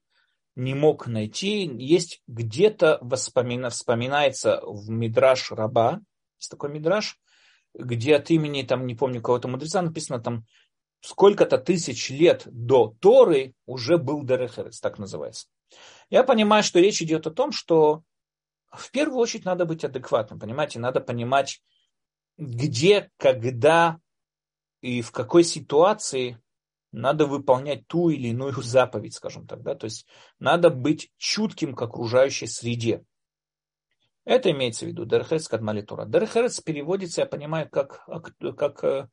[0.55, 1.65] не мог найти.
[1.65, 6.01] Есть где-то воспомина, вспоминается в Мидраш Раба,
[6.39, 7.19] есть такой Мидраш,
[7.75, 10.45] где от имени, там, не помню, кого-то мудреца написано, там,
[11.01, 15.47] сколько-то тысяч лет до Торы уже был Дерехерец, так называется.
[16.09, 18.03] Я понимаю, что речь идет о том, что
[18.71, 21.61] в первую очередь надо быть адекватным, понимаете, надо понимать,
[22.37, 23.99] где, когда
[24.83, 26.37] и в какой ситуации
[26.91, 30.05] надо выполнять ту или иную заповедь, скажем так, да, то есть
[30.39, 33.05] надо быть чутким к окружающей среде.
[34.25, 36.05] Это имеется в виду Дерхерец Кадмалитура.
[36.05, 38.05] Дерхерец переводится, я понимаю, как,
[38.57, 39.09] как э,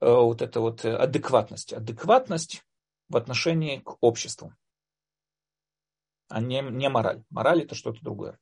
[0.00, 1.74] э, вот это вот адекватность.
[1.74, 2.62] Адекватность
[3.08, 4.54] в отношении к обществу,
[6.28, 7.22] а не, не мораль.
[7.28, 8.38] Мораль это что-то другое.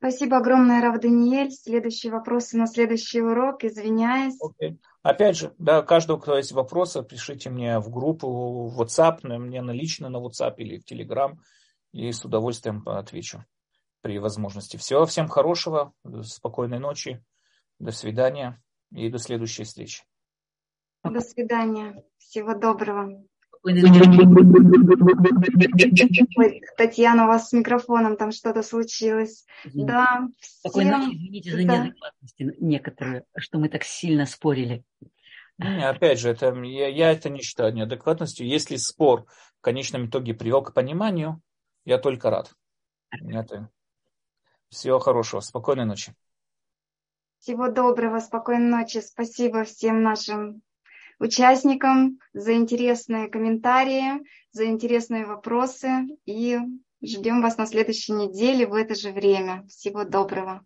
[0.00, 1.50] Спасибо огромное, Рав Даниэль.
[1.50, 3.64] Следующие вопросы на следующий урок.
[3.64, 4.34] Извиняюсь.
[4.42, 4.78] Okay.
[5.02, 9.72] Опять же, да, каждого, кто есть вопросы, пишите мне в группу в WhatsApp, мне на
[9.72, 11.36] лично на WhatsApp или в Telegram,
[11.92, 13.44] и с удовольствием отвечу
[14.00, 14.78] при возможности.
[14.78, 17.22] Всего всем хорошего, спокойной ночи,
[17.78, 18.58] до свидания
[18.92, 20.04] и до следующей встречи.
[21.04, 22.02] До свидания.
[22.16, 23.22] Всего доброго.
[26.76, 29.44] Татьяна, у вас с микрофоном там что-то случилось.
[29.64, 29.92] Извините.
[29.92, 31.12] Да, всем...
[31.12, 31.62] извините за да.
[31.62, 34.82] неадекватности некоторые, что мы так сильно спорили.
[35.58, 38.46] Не, опять же, это, я, я это не считаю неадекватностью.
[38.46, 39.26] Если спор
[39.58, 41.42] в конечном итоге привел к пониманию,
[41.84, 42.54] я только рад.
[43.10, 43.68] Это...
[44.70, 45.40] Всего хорошего.
[45.40, 46.14] Спокойной ночи.
[47.40, 49.00] Всего доброго, спокойной ночи.
[49.00, 50.62] Спасибо всем нашим
[51.20, 56.06] участникам за интересные комментарии, за интересные вопросы.
[56.24, 56.58] И
[57.02, 59.64] ждем вас на следующей неделе в это же время.
[59.68, 60.64] Всего доброго.